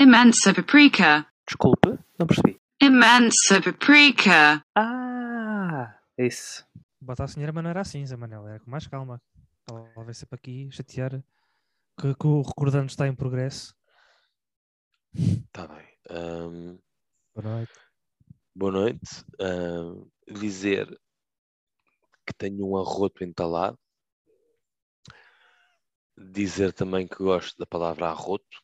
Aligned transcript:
Imensa 0.00 0.52
paprika. 0.54 1.26
Desculpe, 1.46 1.88
não 2.18 2.26
percebi. 2.26 2.60
Imensa 2.80 3.60
paprika. 3.62 4.64
Ah, 4.76 5.98
isso. 6.18 6.66
Bota 7.00 7.24
a 7.24 7.28
senhora, 7.28 7.52
mas 7.52 7.62
não 7.62 7.70
era 7.70 7.80
assim, 7.80 8.04
Zé 8.04 8.16
Manel. 8.16 8.46
Era 8.46 8.60
com 8.60 8.70
mais 8.70 8.86
calma. 8.86 9.20
Ela 9.68 9.90
vai 10.04 10.14
sempre 10.14 10.36
aqui 10.36 10.68
chatear 10.72 11.10
que, 12.00 12.14
que 12.14 12.26
o 12.26 12.42
recordando 12.42 12.86
está 12.86 13.06
em 13.06 13.14
progresso. 13.14 13.74
Tá 15.52 15.66
bem. 15.68 15.86
Ahm, 16.10 16.78
Boa 17.34 17.56
noite. 17.56 17.72
boa 18.54 18.72
noite. 18.72 19.24
Ahm, 19.40 20.10
dizer 20.26 20.88
que 22.26 22.34
tenho 22.36 22.66
um 22.66 22.76
arroto 22.76 23.22
entalado. 23.22 23.78
Dizer 26.16 26.72
também 26.72 27.06
que 27.06 27.16
gosto 27.16 27.56
da 27.58 27.66
palavra 27.66 28.08
arroto, 28.08 28.62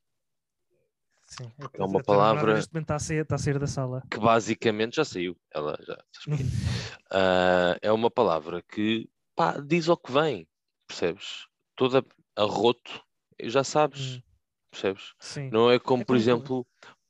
Sim, 1.31 1.51
é 1.75 1.85
uma 1.85 2.03
palavra- 2.03 2.55
Neste 2.55 2.73
momento 2.75 2.85
está 2.87 2.97
a, 2.97 2.99
sair, 2.99 3.23
está 3.23 3.35
a 3.37 3.39
sair 3.39 3.59
da 3.59 3.67
sala. 3.67 4.03
que 4.11 4.19
basicamente 4.19 4.97
já 4.97 5.05
saiu. 5.05 5.37
Ela 5.53 5.79
já. 5.87 5.97
Ah, 7.13 7.77
é 7.83 7.91
uma 7.91 8.09
palavra 8.11 8.63
que 8.63 9.09
pá, 9.35 9.59
diz 9.59 9.89
ao 9.89 9.97
que 9.97 10.13
vem, 10.13 10.47
percebes? 10.87 11.47
Toda 11.75 12.05
arroto, 12.37 13.03
já 13.43 13.65
sabes, 13.65 14.17
Hum, 14.17 14.23
percebes? 14.71 15.15
Sim. 15.19 15.51
Não 15.51 15.71
é 15.71 15.79
como, 15.81 16.03
É 16.03 16.05
por 16.05 16.13
como- 16.13 16.19
exemplo, 16.21 16.67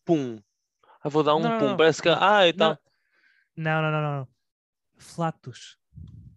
pum. 0.06 0.40
Ah, 1.02 1.08
vou 1.10 1.22
dar 1.22 1.34
um 1.34 1.40
Não, 1.40 1.58
pum. 1.58 1.66
não. 1.68 1.76
Parece 1.76 2.00
que. 2.02 2.08
Ah, 2.08 2.46
e 2.48 2.52
tal. 2.54 2.78
Não, 3.56 3.82
não, 3.82 3.90
não, 3.90 4.02
não. 4.02 4.16
não. 4.20 4.28
Flatus. 4.96 5.76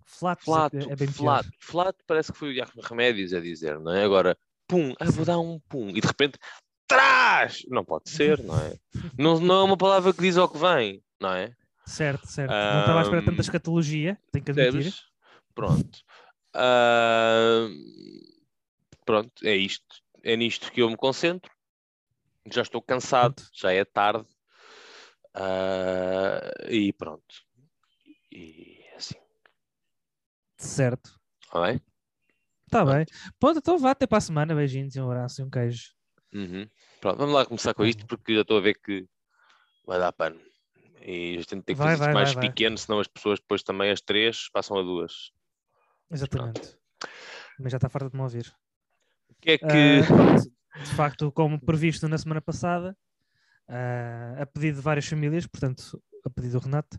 Flatus 0.06 0.44
é- 0.44 0.46
Flato, 0.46 0.78
é, 0.78 0.96
bem 0.96 1.08
flato, 1.08 1.50
flato 1.60 2.04
parece 2.06 2.32
que 2.34 2.38
foi 2.38 2.50
o 2.50 2.54
Iaco 2.54 2.82
Remédios 2.82 3.34
a 3.34 3.40
dizer, 3.40 3.80
não 3.80 3.94
é? 3.94 4.04
Agora, 4.04 4.38
pum, 4.68 4.94
ah, 5.00 5.06
vou 5.10 5.26
dar 5.26 5.40
um 5.40 5.60
pum, 5.70 5.90
e 5.90 6.00
de 6.02 6.08
repente, 6.08 6.38
trás! 6.88 7.64
Não 7.70 7.84
pode 7.84 8.10
ser, 8.10 8.42
não 8.44 8.58
é? 8.60 8.78
Não, 9.18 9.40
não 9.40 9.56
é 9.56 9.64
uma 9.64 9.78
palavra 9.78 10.14
que 10.14 10.22
diz 10.22 10.38
ao 10.38 10.48
que 10.50 10.58
vem, 10.58 11.04
não 11.20 11.34
é? 11.34 11.56
Certo, 11.86 12.28
certo. 12.28 12.52
Não 12.52 12.80
estava 12.82 13.00
à 13.00 13.02
espera 13.04 13.26
tanta 13.26 13.42
escatologia, 13.42 14.18
tenho 14.32 14.46
que 14.46 14.52
admitir. 14.52 14.72
Percebes? 14.74 15.04
Pronto. 15.54 16.00
Ah, 16.54 17.68
pronto, 19.06 19.34
é 19.46 19.56
isto. 19.56 20.02
É 20.24 20.36
nisto 20.38 20.72
que 20.72 20.82
eu 20.82 20.90
me 20.90 20.96
concentro. 20.96 21.52
Já 22.52 22.62
estou 22.62 22.82
cansado, 22.82 23.36
Pronto. 23.36 23.50
já 23.54 23.74
é 23.74 23.84
tarde. 23.84 24.26
Ah, 25.34 26.52
e 26.70 26.94
pronto. 26.94 27.36
E 28.32 28.80
assim, 28.96 29.16
Certo. 30.58 31.20
está 31.44 31.62
bem? 31.62 31.82
Está 32.66 32.86
bem. 32.86 33.06
Pronto, 33.40 33.60
então 33.60 33.78
vá 33.78 33.92
até 33.92 34.08
para 34.08 34.18
a 34.18 34.22
semana. 34.22 34.56
Beijinhos, 34.56 34.96
e 34.96 35.02
um 35.02 35.06
abraço 35.12 35.42
e 35.42 35.44
um 35.44 35.50
queijo. 35.50 35.94
Uhum. 36.34 36.68
Pronto, 37.00 37.18
vamos 37.18 37.36
lá 37.36 37.46
começar 37.46 37.74
com 37.74 37.86
isto 37.86 38.06
porque 38.08 38.34
já 38.36 38.42
estou 38.42 38.58
a 38.58 38.62
ver 38.62 38.76
que 38.80 39.08
vai 39.86 40.00
dar 40.00 40.12
pano. 40.12 40.40
E 41.02 41.36
a 41.36 41.38
gente 41.40 41.48
tem 41.48 41.64
que 41.64 41.74
Vai, 41.76 41.92
fazer 41.92 41.94
isto 41.96 42.04
vai, 42.06 42.14
mais 42.14 42.34
vai, 42.34 42.50
pequeno, 42.50 42.78
senão 42.78 43.00
as 43.00 43.08
pessoas 43.08 43.40
depois 43.40 43.62
também 43.62 43.92
às 43.92 44.02
três 44.02 44.50
passam 44.50 44.78
a 44.78 44.82
duas. 44.82 45.32
Exatamente. 46.10 46.78
Mas 47.60 47.72
já 47.72 47.78
está 47.78 47.90
farta 47.90 48.10
de 48.10 48.16
me 48.16 48.22
ouvir. 48.24 48.54
O 49.30 49.36
que 49.42 49.52
é 49.52 49.58
que. 49.58 50.02
Pronto, 50.08 50.44
de 50.90 50.96
facto, 50.96 51.32
como 51.32 51.60
previsto 51.60 52.08
na 52.08 52.18
semana 52.18 52.42
passada, 52.42 52.98
ah, 53.68 54.36
a 54.42 54.46
pedido 54.46 54.78
de 54.78 54.82
várias 54.82 55.06
famílias, 55.06 55.46
portanto, 55.46 56.02
a 56.26 56.30
pedido 56.30 56.60
do 56.60 56.64
Renato, 56.66 56.98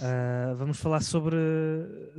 ah, 0.00 0.54
vamos 0.56 0.78
falar 0.80 1.02
sobre, 1.02 1.36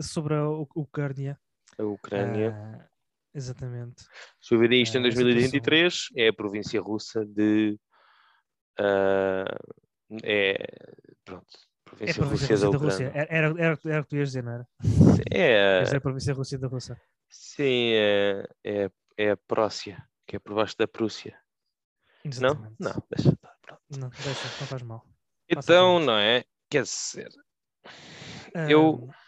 sobre 0.02 0.36
a 0.36 0.48
U- 0.48 0.70
Ucrânia. 0.76 1.40
a 1.78 1.84
Ucrânia. 1.84 2.90
Ah, 3.38 3.40
exatamente. 3.40 4.04
Se 4.42 4.56
eu 4.56 4.60
ver 4.60 4.72
isto 4.74 4.96
em 4.96 4.98
ah, 4.98 5.02
a 5.02 5.04
2023, 5.04 6.08
é 6.16 6.28
a 6.30 6.34
província 6.34 6.82
russa 6.82 7.24
de. 7.24 7.80
ah, 8.80 9.46
é. 10.24 10.56
Pronto. 11.24 11.46
É 12.02 12.12
a 12.12 12.16
Província, 12.16 12.16
província 12.16 12.56
Rússia 12.56 12.58
da 12.58 12.68
Rússia 12.68 12.70
da 12.70 12.78
Rússia. 12.78 13.08
Ucrânia. 13.08 13.28
Era, 13.30 13.48
era, 13.48 13.62
era, 13.62 13.80
era 13.86 14.02
o 14.02 14.04
que 14.04 14.10
tu 14.10 14.16
ias 14.18 14.30
dizer, 14.30 14.44
não 14.44 14.52
era? 14.54 14.68
É, 15.32 15.82
Esta 15.82 15.96
é 15.96 15.98
a 15.98 16.02
província 16.02 16.34
Rússia 16.34 16.58
da 16.60 16.68
Rússia. 16.68 17.02
sim, 17.30 17.92
é, 17.94 18.48
é, 18.64 18.92
é 19.18 19.32
a 19.32 19.38
Prócia, 19.38 20.04
que 20.26 20.36
é 20.36 20.40
por 20.40 20.54
baixo 20.56 20.76
da 20.78 20.88
Prússia. 20.88 21.40
Não? 22.24 22.32
Exatamente. 22.32 22.76
Não, 22.80 23.04
deixa 23.10 23.30
estar. 23.30 23.56
Pronto. 23.62 23.82
Não, 23.90 24.10
deixa, 24.10 24.48
não 24.60 24.68
faz 24.68 24.82
mal. 24.84 25.06
Então, 25.50 26.00
não 26.00 26.18
é? 26.18 26.44
Quer 26.70 26.84
dizer, 26.84 27.30
Eu- 28.68 29.08
Ah, 29.10 29.27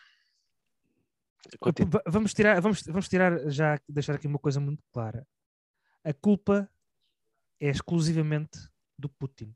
continua. 1.57 2.01
Vamos 2.07 2.33
tirar, 2.33 2.59
vamos, 2.61 2.83
vamos 2.83 3.07
tirar 3.09 3.49
já, 3.49 3.79
deixar 3.87 4.15
aqui 4.15 4.27
uma 4.27 4.39
coisa 4.39 4.59
muito 4.59 4.83
clara. 4.91 5.27
A 6.03 6.13
culpa 6.13 6.69
é 7.59 7.69
exclusivamente 7.69 8.59
do 8.97 9.09
Putin. 9.09 9.55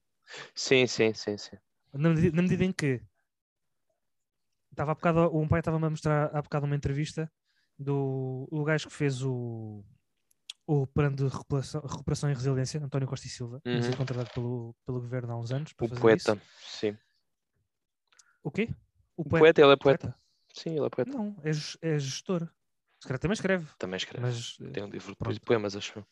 sim, 0.55 0.87
sim, 0.87 1.13
sim, 1.13 1.37
sim. 1.37 1.57
Na 1.93 2.09
medida, 2.09 2.35
na 2.35 2.41
medida 2.41 2.63
em 2.65 2.71
que 2.71 3.01
estava 4.71 4.91
há 4.91 4.95
bocado, 4.95 5.37
um 5.37 5.47
pai 5.47 5.59
estava-me 5.59 5.85
a 5.85 5.89
mostrar 5.89 6.35
há 6.35 6.41
bocado 6.41 6.65
uma 6.65 6.75
entrevista 6.75 7.31
do 7.77 8.47
o 8.51 8.63
gajo 8.63 8.87
que 8.87 8.93
fez 8.93 9.21
o, 9.23 9.83
o 10.65 10.87
plano 10.87 11.15
de 11.15 11.27
recuperação, 11.27 11.81
recuperação 11.81 12.29
e 12.29 12.33
resiliência, 12.33 12.83
António 12.83 13.07
Costa 13.07 13.27
e 13.27 13.29
Silva, 13.29 13.61
que 13.61 13.81
foi 13.81 13.93
Uhum. 13.93 13.97
contratado 13.97 14.29
pelo, 14.33 14.75
pelo 14.85 15.01
governo 15.01 15.33
há 15.33 15.37
uns 15.37 15.51
anos 15.51 15.73
para 15.73 15.85
O 15.85 15.89
fazer 15.89 16.01
poeta, 16.01 16.35
isso. 16.35 16.41
sim. 16.67 16.97
O 18.43 18.51
quê? 18.51 18.69
O 19.17 19.23
poeta, 19.23 19.61
ele 19.61 19.73
é 19.73 19.77
poeta. 19.77 20.15
Sim, 20.53 20.77
ele 20.77 20.85
é 20.85 20.89
poeta. 20.89 21.11
Não, 21.11 21.35
é, 21.43 21.49
é 21.49 21.99
gestor. 21.99 22.47
Se 23.01 23.07
calhar 23.07 23.19
também 23.19 23.33
escreve, 23.33 23.67
Também 23.77 23.97
escreve. 23.97 24.21
mas 24.21 24.57
Tem 24.71 24.83
um 24.83 24.89
livro 24.89 25.11
de 25.11 25.17
pronto. 25.17 25.41
poemas, 25.41 25.75
acho. 25.75 26.05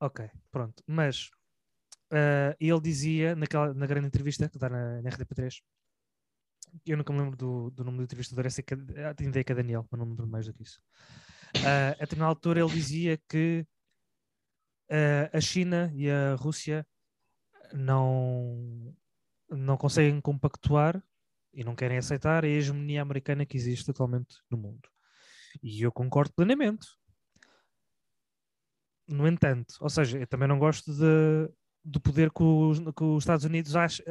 Ok, 0.00 0.28
pronto. 0.50 0.82
Mas 0.86 1.30
ah, 2.10 2.56
ele 2.58 2.80
dizia 2.80 3.36
naquela, 3.36 3.72
na 3.74 3.86
grande 3.86 4.08
entrevista 4.08 4.48
que 4.48 4.58
dá 4.58 4.68
na, 4.68 5.02
na 5.02 5.10
RDP3, 5.10 5.60
eu 6.86 6.96
nunca 6.96 7.12
me 7.12 7.20
lembro 7.20 7.36
do, 7.36 7.70
do 7.70 7.84
nome 7.84 7.98
do 7.98 8.04
entrevistador, 8.04 8.46
é 8.46 8.50
sei 8.50 8.64
que, 8.64 8.74
ah, 8.74 9.14
tenho 9.14 9.28
ideia 9.30 9.44
que 9.44 9.52
é 9.52 9.54
Daniel, 9.54 9.86
mas 9.90 9.98
não 9.98 10.06
me 10.06 10.12
lembro 10.12 10.26
mais 10.26 10.46
do 10.46 10.54
que 10.54 10.62
isso. 10.62 10.80
Ah, 11.64 11.90
a 11.90 12.00
determinada 12.00 12.30
altura 12.30 12.60
ele 12.60 12.70
dizia 12.70 13.18
que 13.28 13.66
ah, 14.90 15.30
a 15.32 15.40
China 15.40 15.90
e 15.94 16.10
a 16.10 16.34
Rússia 16.34 16.86
não, 17.72 18.94
não 19.50 19.76
conseguem 19.76 20.20
compactuar 20.20 21.02
e 21.52 21.64
não 21.64 21.74
querem 21.74 21.98
aceitar 21.98 22.44
a 22.44 22.48
hegemonia 22.48 23.02
americana 23.02 23.46
que 23.46 23.56
existe 23.56 23.90
atualmente 23.90 24.36
no 24.50 24.58
mundo. 24.58 24.88
E 25.62 25.82
eu 25.82 25.92
concordo 25.92 26.32
plenamente. 26.34 26.86
No 29.06 29.26
entanto, 29.26 29.74
ou 29.80 29.88
seja, 29.88 30.18
eu 30.18 30.26
também 30.26 30.46
não 30.46 30.58
gosto 30.58 30.92
de, 30.92 31.50
do 31.82 31.98
poder 32.00 32.30
que 32.30 32.42
os, 32.42 32.78
que 32.78 33.04
os 33.04 33.22
Estados 33.22 33.44
Unidos 33.44 33.74
acha, 33.74 34.02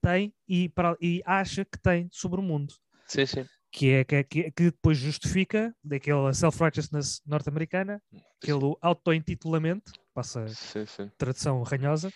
tem 0.00 0.34
e, 0.46 0.68
para, 0.68 0.96
e 1.00 1.22
acha 1.24 1.64
que 1.64 1.78
tem 1.78 2.08
sobre 2.12 2.38
o 2.38 2.42
mundo, 2.42 2.74
Sim, 3.06 3.24
sim. 3.24 3.46
que 3.70 3.90
é 3.90 4.04
que, 4.04 4.14
é- 4.16 4.24
que, 4.24 4.50
depois 4.50 4.98
justifica 4.98 5.74
daquela 5.82 6.34
self-righteousness 6.34 7.22
norte-americana, 7.24 8.02
aquele 8.42 8.76
auto-intitulamento, 8.82 9.92
passa 10.12 10.46
Sim, 10.48 10.84
sim. 10.84 11.10
tradução 11.16 11.62
ranhosa, 11.62 12.12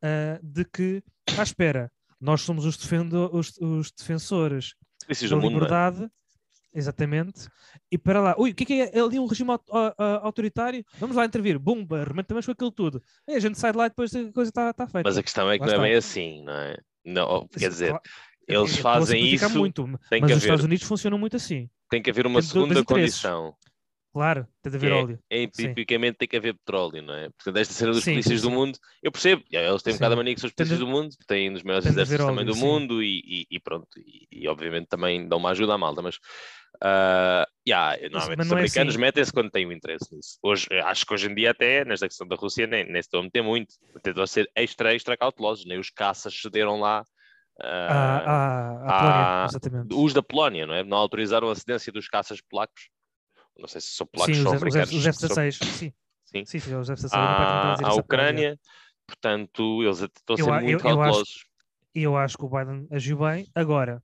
ah, 0.00 0.38
de 0.40 0.64
que, 0.64 1.02
à 1.36 1.42
espera, 1.42 1.90
nós 2.24 2.40
somos 2.40 2.64
os, 2.64 2.76
defendo, 2.78 3.28
os, 3.32 3.52
os 3.60 3.92
defensores 3.92 4.74
da 5.06 5.28
do 5.28 5.36
mundo, 5.36 5.42
não 5.42 5.48
é? 5.50 5.52
liberdade, 5.52 6.10
exatamente, 6.72 7.48
e 7.92 7.98
para 7.98 8.20
lá, 8.20 8.34
ui, 8.38 8.50
o 8.50 8.54
que 8.54 8.62
é 8.62 8.66
que 8.66 8.80
é 8.96 8.98
ali 8.98 9.18
um 9.18 9.26
regime 9.26 9.50
autoritário? 10.22 10.82
Vamos 10.98 11.16
lá 11.16 11.26
intervir, 11.26 11.58
bumba, 11.58 12.00
arrebentamos 12.00 12.46
com 12.46 12.52
aquilo 12.52 12.72
tudo. 12.72 13.02
E 13.28 13.34
a 13.34 13.40
gente 13.40 13.58
sai 13.58 13.72
de 13.72 13.78
lá 13.78 13.86
e 13.86 13.88
depois 13.90 14.14
a 14.14 14.32
coisa 14.32 14.48
está 14.48 14.72
tá 14.72 14.86
feita. 14.86 15.06
Mas 15.06 15.18
a 15.18 15.22
questão 15.22 15.50
é 15.50 15.58
que 15.58 15.66
Lá 15.66 15.66
não 15.66 15.72
é 15.72 15.76
está. 15.76 15.82
bem 15.82 15.94
assim, 15.96 16.42
não 16.44 16.54
é? 16.54 16.78
Não, 17.04 17.46
quer 17.48 17.60
Sim, 17.60 17.68
dizer, 17.68 18.00
eles 18.48 18.78
a 18.78 18.80
fazem 18.80 19.26
isso, 19.26 19.58
muito, 19.58 19.86
mas 19.86 20.30
os 20.32 20.42
Estados 20.42 20.64
Unidos 20.64 20.86
funcionam 20.86 21.18
muito 21.18 21.36
assim. 21.36 21.68
tem 21.90 22.00
que 22.00 22.08
haver 22.08 22.26
uma 22.26 22.40
segunda 22.40 22.82
condição, 22.82 23.54
Claro, 24.14 24.46
tem 24.62 24.70
de 24.70 24.76
haver 24.78 24.92
é, 24.92 24.98
óleo. 25.02 25.18
é 25.30 25.42
empiricamente 25.42 26.18
tem 26.18 26.28
que 26.28 26.36
haver 26.36 26.54
petróleo, 26.54 27.02
não 27.02 27.14
é? 27.14 27.30
Portanto, 27.30 27.56
esta 27.56 27.72
cena 27.74 27.92
dos 27.92 28.04
Sim, 28.04 28.12
polícias 28.12 28.40
sim, 28.40 28.48
do 28.48 28.50
mundo, 28.50 28.78
eu 29.02 29.10
percebo, 29.12 29.42
eles 29.50 29.82
têm 29.82 29.92
um 29.94 29.96
bocado 29.96 30.14
a 30.14 30.16
mania 30.16 30.34
que 30.34 30.40
são 30.40 30.48
os 30.48 30.54
polícias 30.54 30.78
do 30.78 30.86
mundo, 30.86 31.14
têm 31.26 31.50
um 31.50 31.52
dos 31.54 31.62
maiores 31.62 31.86
exércitos 31.86 32.24
também 32.26 32.44
óleo, 32.44 32.52
do 32.52 32.56
mundo 32.56 33.02
e, 33.02 33.46
e- 33.50 33.60
pronto, 33.60 33.88
e, 33.98 34.26
e 34.30 34.48
obviamente 34.48 34.86
também 34.88 35.26
dão 35.28 35.38
uma 35.38 35.50
ajuda 35.50 35.74
à 35.74 35.78
malta, 35.78 36.02
mas 36.02 36.18
ah, 36.82 37.46
yeah, 37.66 37.96
normalmente 38.10 38.38
mas 38.38 38.46
os 38.46 38.52
é 38.52 38.52
americanos 38.52 38.94
assim. 38.94 39.00
metem-se 39.00 39.32
quando 39.32 39.50
têm 39.50 39.66
o 39.66 39.72
interesse 39.72 40.14
nisso. 40.14 40.38
Hoje, 40.42 40.66
acho 40.84 41.06
que 41.06 41.14
hoje 41.14 41.30
em 41.30 41.34
dia 41.34 41.50
até, 41.52 41.84
nesta 41.84 42.08
questão 42.08 42.26
da 42.26 42.36
Rússia, 42.36 42.66
nem, 42.66 42.84
nem 42.84 42.94
se 43.02 43.06
estão 43.06 43.20
a 43.20 43.22
meter 43.22 43.42
muito, 43.42 43.74
tentam 44.02 44.26
ser 44.26 44.50
extra, 44.54 44.94
extra 44.94 45.16
cautelosos, 45.16 45.64
nem 45.66 45.78
os 45.78 45.90
caças 45.90 46.34
cederam 46.40 46.78
lá 46.80 47.04
À, 47.88 48.18
à, 48.84 48.90
à 48.90 48.92
há- 48.92 48.98
Polónia, 48.98 49.46
exatamente. 49.46 49.94
os 49.94 50.12
da 50.12 50.22
Polónia, 50.22 50.66
não 50.66 50.74
é? 50.74 50.82
Não 50.84 50.96
autorizaram 50.98 51.48
a 51.48 51.54
cedência 51.54 51.92
dos 51.92 52.08
caças 52.08 52.40
polacos. 52.40 52.88
Não 53.58 53.68
sei 53.68 53.80
se 53.80 53.88
são 53.92 54.06
polacos 54.06 54.36
Sim, 54.36 54.44
ou 54.44 54.52
americanos. 54.54 54.92
Os 54.92 55.02
são- 55.02 55.10
F-16. 55.12 55.58
Sim, 55.58 55.92
sim. 56.24 56.44
sim, 56.44 56.58
sim, 56.58 56.74
os 56.74 56.90
F-16. 56.90 57.12
O 57.12 57.16
meu 57.16 57.26
pai 57.36 57.46
também 57.46 57.72
estava 57.72 57.88
a 57.88 57.90
À, 57.90 57.92
à. 57.92 57.94
Ucrânia, 58.00 58.60
portanto, 59.06 59.82
eles 59.82 60.00
estão 60.00 60.36
a 60.36 60.38
Eu 60.38 60.44
ser 60.44 60.50
eu- 60.50 60.54
muito 60.54 60.70
eu 60.72 60.78
cautelosos. 60.80 61.46
E 61.94 62.02
eu 62.02 62.16
acho 62.16 62.36
que 62.36 62.44
o 62.44 62.48
Biden 62.48 62.88
agiu 62.90 63.18
bem. 63.18 63.46
Agora, 63.54 64.02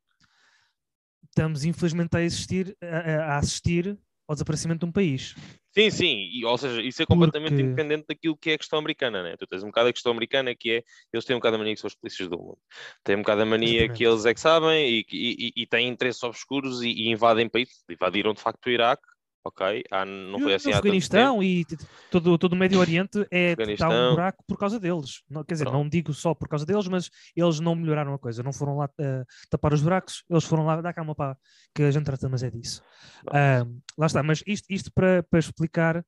estamos 1.25 1.64
infelizmente 1.64 2.17
a, 2.17 2.23
existir, 2.23 2.76
a, 2.82 2.87
a- 3.35 3.38
assistir 3.38 3.99
ao 4.29 4.35
desaparecimento 4.35 4.81
de 4.81 4.87
um 4.87 4.93
país. 4.93 5.35
Sim, 5.73 5.91
sim, 5.91 6.29
e, 6.32 6.44
ou 6.44 6.58
seja, 6.58 6.82
isso 6.82 7.00
é 7.03 7.06
completamente 7.06 7.50
Porque- 7.50 7.62
independente 7.62 8.05
daquilo 8.08 8.37
que 8.37 8.50
é 8.50 8.55
a 8.55 8.58
questão 8.58 8.79
americana, 8.81 9.23
né? 9.23 9.37
Tu 9.37 9.46
tens 9.46 9.62
um 9.62 9.67
bocado 9.67 9.88
a 9.88 9.93
questão 9.93 10.11
americana 10.12 10.53
que 10.55 10.70
é, 10.70 10.82
eles 11.12 11.25
têm 11.25 11.35
um 11.37 11.38
bocado 11.38 11.56
a 11.56 11.58
mania 11.58 11.75
que 11.75 11.81
são 11.81 11.87
os 11.88 11.94
polícias 11.94 12.29
do 12.29 12.37
mundo. 12.38 12.58
Têm 13.05 13.14
um 13.17 13.20
bocado 13.20 13.43
a 13.43 13.46
mania 13.46 13.69
Exatamente. 13.85 13.96
que 13.99 14.05
eles 14.05 14.25
é 14.25 14.35
que 14.35 14.41
sabem 14.41 14.88
e, 14.88 15.06
e, 15.12 15.46
e- 15.49 15.62
e 15.62 15.67
têm 15.67 15.88
interesses 15.88 16.23
obscuros 16.25 16.82
e, 16.82 16.88
e 16.91 17.08
invadem 17.11 17.49
países. 17.49 17.85
Invadiram 17.88 18.32
de 18.35 18.41
facto 18.41 18.67
o 18.67 18.70
Iraque, 18.70 19.03
ok? 19.45 19.83
Há, 19.91 20.05
não 20.05 20.39
E 20.39 20.43
foi 20.43 20.53
o 20.53 20.55
assim 20.57 20.65
tempo. 20.67 20.79
Afeganistão 20.79 21.43
e 21.43 21.67
todo, 22.11 22.37
todo 22.39 22.53
o 22.53 22.57
Médio 22.57 22.79
Oriente 22.79 23.27
é 23.31 23.53
está 23.69 23.89
um 23.89 24.11
buraco 24.11 24.45
por 24.47 24.59
causa 24.59 24.79
deles. 24.79 25.23
Não, 25.29 25.43
quer 25.45 25.55
dizer, 25.55 25.65
Pronto. 25.65 25.77
não 25.79 25.89
digo 25.89 26.13
só 26.13 26.35
por 26.35 26.49
causa 26.49 26.67
deles, 26.67 26.87
mas 26.89 27.11
eles 27.35 27.61
não 27.61 27.75
melhoraram 27.75 28.15
a 28.15 28.19
coisa. 28.19 28.43
Não 28.43 28.53
foram 28.53 28.77
lá 28.77 28.89
eh, 28.99 29.25
tapar 29.49 29.73
os 29.73 29.83
buracos, 29.83 30.25
eles 30.29 30.45
foram 30.45 30.65
lá 30.65 30.81
dar 30.81 30.93
calma 30.93 31.15
para 31.15 31.37
que 31.75 31.83
a 31.83 31.91
gente 31.91 32.05
trata, 32.05 32.29
mas 32.29 32.43
é 32.43 32.51
disso. 32.51 32.83
Ah, 33.29 33.67
lá 33.97 34.07
está, 34.07 34.23
mas 34.23 34.43
isto, 34.47 34.67
isto 34.71 34.93
para, 34.93 35.23
para 35.23 35.39
explicar 35.39 36.05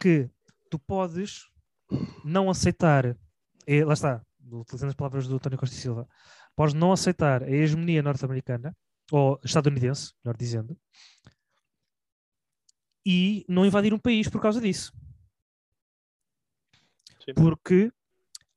que 0.00 0.28
tu 0.70 0.78
podes 0.78 1.42
não 2.24 2.48
aceitar, 2.50 3.16
eh, 3.66 3.84
lá 3.84 3.92
está, 3.92 4.22
utilizando 4.50 4.88
as 4.90 4.94
palavras 4.96 5.28
do 5.28 5.36
António 5.36 5.58
Costa 5.58 5.76
e 5.76 5.78
Silva, 5.78 6.08
podes 6.56 6.74
não 6.74 6.92
aceitar 6.92 7.42
a 7.42 7.50
hegemonia 7.50 8.02
norte-americana, 8.02 8.74
ou 9.12 9.38
estadunidense, 9.44 10.12
melhor 10.24 10.36
dizendo, 10.36 10.76
e 13.04 13.44
não 13.48 13.66
invadir 13.66 13.92
um 13.92 13.98
país 13.98 14.28
por 14.28 14.40
causa 14.40 14.60
disso. 14.60 14.92
Sim. 17.24 17.34
Porque, 17.34 17.92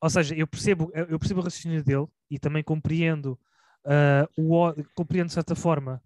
ou 0.01 0.09
seja, 0.09 0.35
eu 0.35 0.47
percebo, 0.47 0.91
eu 0.93 1.17
percebo 1.19 1.39
o 1.39 1.43
raciocínio 1.43 1.83
dele 1.83 2.07
e 2.29 2.37
também 2.37 2.63
compreendo 2.63 3.39
ah, 3.85 4.29
o 4.37 4.53
ódio, 4.53 4.85
compreendo 4.93 5.27
de 5.27 5.33
certa 5.33 5.55
forma, 5.55 6.03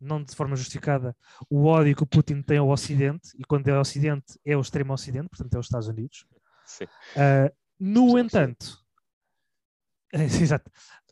não 0.00 0.22
de 0.22 0.34
forma 0.34 0.56
justificada, 0.56 1.14
o 1.50 1.66
ódio 1.66 1.94
que 1.94 2.02
o 2.02 2.06
Putin 2.06 2.40
tem 2.40 2.56
ao 2.56 2.68
Ocidente, 2.68 3.30
e 3.36 3.44
quando 3.44 3.68
é 3.68 3.76
o 3.76 3.80
Ocidente 3.80 4.38
é 4.44 4.56
o 4.56 4.60
extremo 4.60 4.94
Ocidente, 4.94 5.28
portanto 5.28 5.54
é 5.54 5.58
os 5.58 5.66
Estados 5.66 5.88
Unidos. 5.88 6.26
Sim. 6.64 6.86
Ah, 7.14 7.52
no 7.78 8.10
Sim, 8.10 8.18
entanto, 8.20 8.82
exato. 10.12 10.70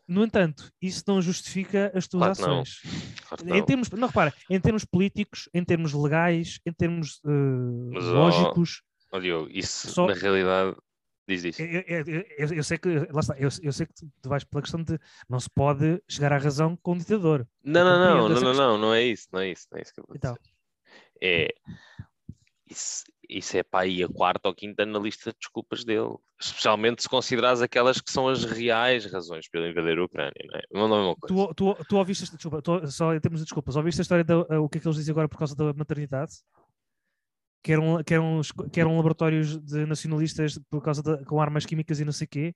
No 0.09 0.23
entanto, 0.25 0.71
isso 0.81 1.03
não 1.07 1.21
justifica 1.21 1.91
as 1.95 2.07
tuas 2.07 2.21
Claro 2.23 2.37
que 2.37 2.43
não. 2.43 2.61
ações. 2.61 2.81
Claro 3.29 3.49
Em 3.49 3.59
não. 3.59 3.67
termos, 3.67 3.91
não, 3.91 4.07
repara, 4.09 4.33
em 4.49 4.61
termos 4.61 4.85
políticos, 4.85 5.49
em 5.53 5.65
termos 5.65 5.93
legais, 5.93 6.61
em 6.65 6.73
termos 6.73 7.21
eh, 7.27 7.29
Mas, 7.93 8.05
lógicos, 8.05 8.83
Ó, 9.13 9.19
Diogo, 9.21 9.49
isso 9.51 9.89
Só- 9.91 10.07
na 10.07 10.15
realidade 10.15 10.77
diz 11.29 11.43
isso. 11.45 11.61
eu, 11.63 11.81
eu- 11.87 12.25
eu- 12.39 12.49
eu- 12.57 12.65
sei 12.65 12.79
que, 12.79 12.89
lá 13.11 13.21
está, 13.21 13.35
eu, 13.39 13.49
eu 13.63 13.73
sei 13.73 13.87
que 13.87 13.95
tu, 13.95 14.09
tu 14.23 14.29
vais 14.29 14.45
pela 14.45 14.63
questão 14.63 14.83
de 14.83 14.99
não 15.29 15.41
se 15.41 15.49
pode 15.51 16.01
chegar 16.09 16.33
à 16.33 16.39
razão 16.39 16.77
com 16.83 16.93
um 16.93 16.99
ditador. 16.99 17.47
Não, 17.65 17.85
não, 17.85 17.99
não, 17.99 18.29
não, 18.29 18.41
não, 18.41 18.55
não, 18.55 18.79
não 18.79 18.95
é 18.95 19.03
isso, 19.05 19.27
não 19.33 19.41
é 19.41 19.51
isso, 19.51 19.67
não 19.73 19.79
é 19.79 19.83
isso 19.83 19.93
que 19.95 20.01
eu 20.01 20.05
vou 20.07 20.17
Então. 20.17 20.35
dizer. 20.35 20.55
É 21.21 21.49
isso, 22.69 23.05
isso 23.29 23.57
é 23.57 23.63
para 23.63 23.85
aí 23.85 24.03
a 24.03 24.09
quarta 24.09 24.49
ou 24.49 24.55
quinta 24.55 24.85
na 24.87 24.99
lista 24.99 25.31
de 25.31 25.37
desculpas 25.39 25.85
dele, 25.85 26.15
especialmente 26.41 27.03
se 27.03 27.09
considerares 27.09 27.61
aquelas 27.63 28.01
que 28.01 28.11
são 28.11 28.29
as 28.29 28.45
reais 28.45 29.05
razões 29.07 29.49
pelo 29.49 29.67
invadir 29.67 29.99
a 29.99 30.05
Ucrânia, 30.05 30.33
não 30.45 30.59
é? 30.59 30.63
Não 30.89 30.97
é 30.97 31.01
uma 31.07 31.17
coisa. 31.17 31.35
Tu, 31.35 31.55
tu, 31.55 31.85
tu 31.85 31.97
ouviste, 31.97 32.31
desculpa, 32.31 32.63
tu- 32.63 32.87
só 32.91 33.15
em 33.15 33.21
termos 33.21 33.41
de 33.41 33.45
desculpas, 33.47 33.77
ouviste 33.77 34.01
a 34.01 34.03
história 34.03 34.25
da 34.25 34.39
o 34.61 34.69
que 34.69 34.79
é 34.79 34.81
que 34.81 34.87
eles 34.87 34.97
dizem 34.97 35.13
agora 35.13 35.29
por 35.29 35.39
causa 35.39 35.55
da 35.57 35.73
maternidade? 35.73 36.33
Que 37.63 37.73
eram, 37.73 38.03
que 38.05 38.15
eram, 38.15 38.41
que 38.73 38.81
eram 38.81 38.97
laboratórios 38.97 39.59
de 39.59 39.85
nacionalistas 39.87 40.59
por 40.71 40.81
causa 40.83 41.03
de, 41.03 41.25
com 41.25 41.41
armas 41.41 41.67
químicas 41.67 41.99
e 41.99 42.05
não 42.05 42.13
sei 42.13 42.27
o 42.27 42.29
quê. 42.29 42.55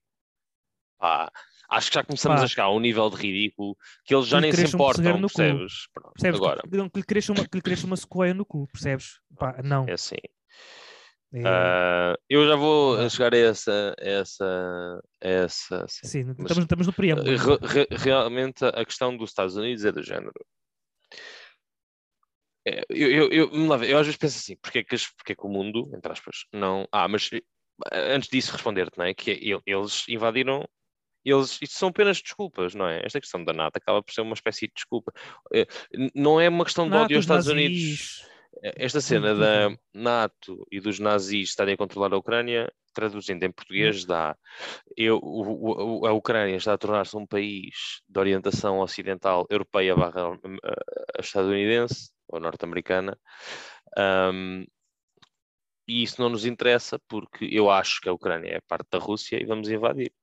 Pá, 0.97 1.29
acho 1.69 1.89
que 1.89 1.95
já 1.95 2.03
começamos 2.03 2.39
Pá. 2.39 2.45
a 2.45 2.47
chegar 2.47 2.63
a 2.65 2.71
um 2.71 2.79
nível 2.79 3.09
de 3.09 3.15
ridículo 3.17 3.75
que 4.05 4.13
eles 4.15 4.27
já 4.27 4.37
Que 4.37 4.41
nem 4.43 4.53
se 4.53 4.73
importam, 4.73 5.19
percebes? 5.19 5.87
Pronto, 5.93 6.13
Percebes? 6.13 6.39
agora, 6.39 6.61
Que, 6.61 6.89
que, 6.91 6.99
lhe 6.99 7.03
cresça 7.05 7.33
uma, 7.33 7.45
que 7.47 7.57
lhe 7.57 7.61
cresça 7.61 7.87
uma 7.87 7.97
sequoia 7.97 8.33
no 8.33 8.45
cu, 8.45 8.67
percebes? 8.71 9.19
Pá, 9.37 9.59
não. 9.63 9.85
é 9.87 9.93
assim. 9.93 10.15
É- 11.33 11.43
Ah, 11.47 12.17
eu 12.29 12.45
já 12.45 12.55
vou 12.55 13.09
chegar 13.09 13.33
a 13.33 13.37
essa, 13.37 13.95
a 13.99 14.03
essa, 14.03 15.01
a 15.23 15.27
essa 15.27 15.85
sim. 15.87 16.07
sim, 16.07 16.23
mas- 16.25 16.37
estamos, 16.39 16.57
estamos 16.63 16.87
no 16.87 16.93
preâmbulo. 16.93 17.37
Re- 17.37 17.67
re- 17.67 17.87
realmente 17.91 18.65
a 18.65 18.83
questão 18.85 19.15
dos 19.15 19.29
Estados 19.29 19.55
Unidos 19.55 19.85
é 19.85 19.91
do 19.91 20.03
género. 20.03 20.33
É, 22.67 22.83
eu, 22.89 23.09
eu, 23.11 23.29
eu, 23.29 23.67
lá 23.67 23.77
eu 23.77 23.97
às 23.97 24.05
vezes 24.05 24.17
penso 24.17 24.37
assim, 24.37 24.55
porque 24.57 24.79
é 24.79 24.83
que, 24.83 24.95
porque 25.17 25.31
é 25.33 25.35
que 25.35 25.45
o 25.45 25.49
mundo, 25.49 25.89
entre 25.95 26.11
aspas, 26.11 26.45
não. 26.53 26.87
Ah, 26.91 27.07
mas 27.07 27.29
eh, 27.33 28.13
antes 28.13 28.29
disso 28.29 28.51
responder-te, 28.51 28.97
não 28.97 29.05
é? 29.05 29.13
Que 29.13 29.31
é, 29.31 29.33
ele- 29.35 29.61
eles 29.65 30.07
invadiram. 30.07 30.67
Eles, 31.23 31.59
isto 31.61 31.75
são 31.77 31.89
apenas 31.89 32.19
desculpas, 32.21 32.73
não 32.75 32.87
é? 32.87 33.01
Esta 33.05 33.21
questão 33.21 33.43
da 33.43 33.53
NATO 33.53 33.77
acaba 33.77 34.01
por 34.01 34.11
ser 34.11 34.21
uma 34.21 34.33
espécie 34.33 34.67
de 34.67 34.73
desculpa. 34.75 35.11
Eh, 35.53 35.67
Não 36.15 36.41
é 36.41 36.49
uma 36.49 36.65
questão 36.65 36.85
de 36.85 36.91
NATO, 36.91 37.03
ódio 37.03 37.17
aos 37.17 37.25
os 37.25 37.25
Estados 37.25 37.45
nazis, 37.47 37.63
Unidos. 37.63 38.30
Esta 38.61 39.01
cena 39.01 39.33
da. 39.33 39.69
NATO 39.93 40.65
e 40.71 40.79
dos 40.79 40.99
nazis 40.99 41.49
estarem 41.49 41.73
a 41.73 41.77
controlar 41.77 42.13
a 42.13 42.17
Ucrânia, 42.17 42.71
traduzindo 42.93 43.43
em 43.43 43.51
português, 43.51 44.05
dá. 44.05 44.37
Eu, 44.95 45.17
o- 45.17 46.01
o- 46.01 46.05
a 46.05 46.11
Ucrânia 46.13 46.55
está 46.57 46.73
a 46.73 46.77
tornar-se 46.77 47.17
um 47.17 47.25
país 47.25 48.01
de 48.07 48.19
orientação 48.19 48.79
ocidental, 48.79 49.47
europeia 49.49 49.95
barra 49.95 50.29
hum, 50.29 50.57
eh, 50.63 51.19
estadunidense 51.21 52.11
ou 52.27 52.39
norte-americana. 52.39 53.17
Ahm, 53.97 54.65
e 55.87 56.03
isso 56.03 56.21
não 56.21 56.29
nos 56.29 56.45
interessa 56.45 56.99
porque 57.07 57.45
eu 57.51 57.69
acho 57.69 57.99
que 58.01 58.09
a 58.09 58.13
Ucrânia 58.13 58.55
é 58.57 58.61
parte 58.67 58.87
da 58.91 58.99
Rússia 58.99 59.41
e 59.41 59.45
vamos 59.45 59.69
invadir. 59.69 60.13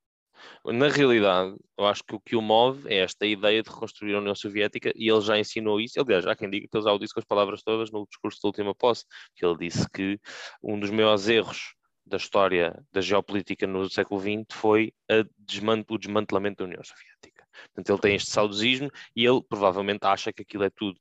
Na 0.64 0.88
realidade, 0.88 1.56
eu 1.76 1.86
acho 1.86 2.02
que 2.04 2.14
o 2.14 2.20
que 2.20 2.36
o 2.36 2.42
move 2.42 2.88
é 2.88 2.98
esta 2.98 3.26
ideia 3.26 3.62
de 3.62 3.70
reconstruir 3.70 4.14
a 4.14 4.18
União 4.18 4.34
Soviética 4.34 4.92
e 4.94 5.08
ele 5.08 5.20
já 5.20 5.38
ensinou 5.38 5.80
isso. 5.80 6.00
Aliás, 6.00 6.26
há 6.26 6.34
quem 6.36 6.50
diga 6.50 6.66
que 6.68 6.76
ele 6.76 6.84
já 6.84 6.92
o 6.92 6.98
disse 6.98 7.14
com 7.14 7.20
as 7.20 7.26
palavras 7.26 7.62
todas 7.62 7.90
no 7.90 8.06
discurso 8.06 8.40
da 8.42 8.48
última 8.48 8.74
posse, 8.74 9.04
que 9.34 9.44
ele 9.44 9.56
disse 9.56 9.88
que 9.90 10.18
um 10.62 10.78
dos 10.78 10.90
maiores 10.90 11.28
erros 11.28 11.74
da 12.06 12.16
história 12.16 12.82
da 12.92 13.00
geopolítica 13.00 13.66
no 13.66 13.88
século 13.88 14.20
XX 14.20 14.46
foi 14.52 14.92
o 15.10 15.94
desmantelamento 15.96 16.58
da 16.58 16.64
União 16.64 16.82
Soviética. 16.82 17.46
Portanto, 17.66 17.90
ele 17.90 18.00
tem 18.00 18.14
este 18.14 18.30
saudosismo 18.30 18.90
e 19.14 19.24
ele 19.24 19.42
provavelmente 19.42 20.04
acha 20.04 20.32
que 20.32 20.42
aquilo 20.42 20.64
é 20.64 20.70
tudo. 20.70 20.98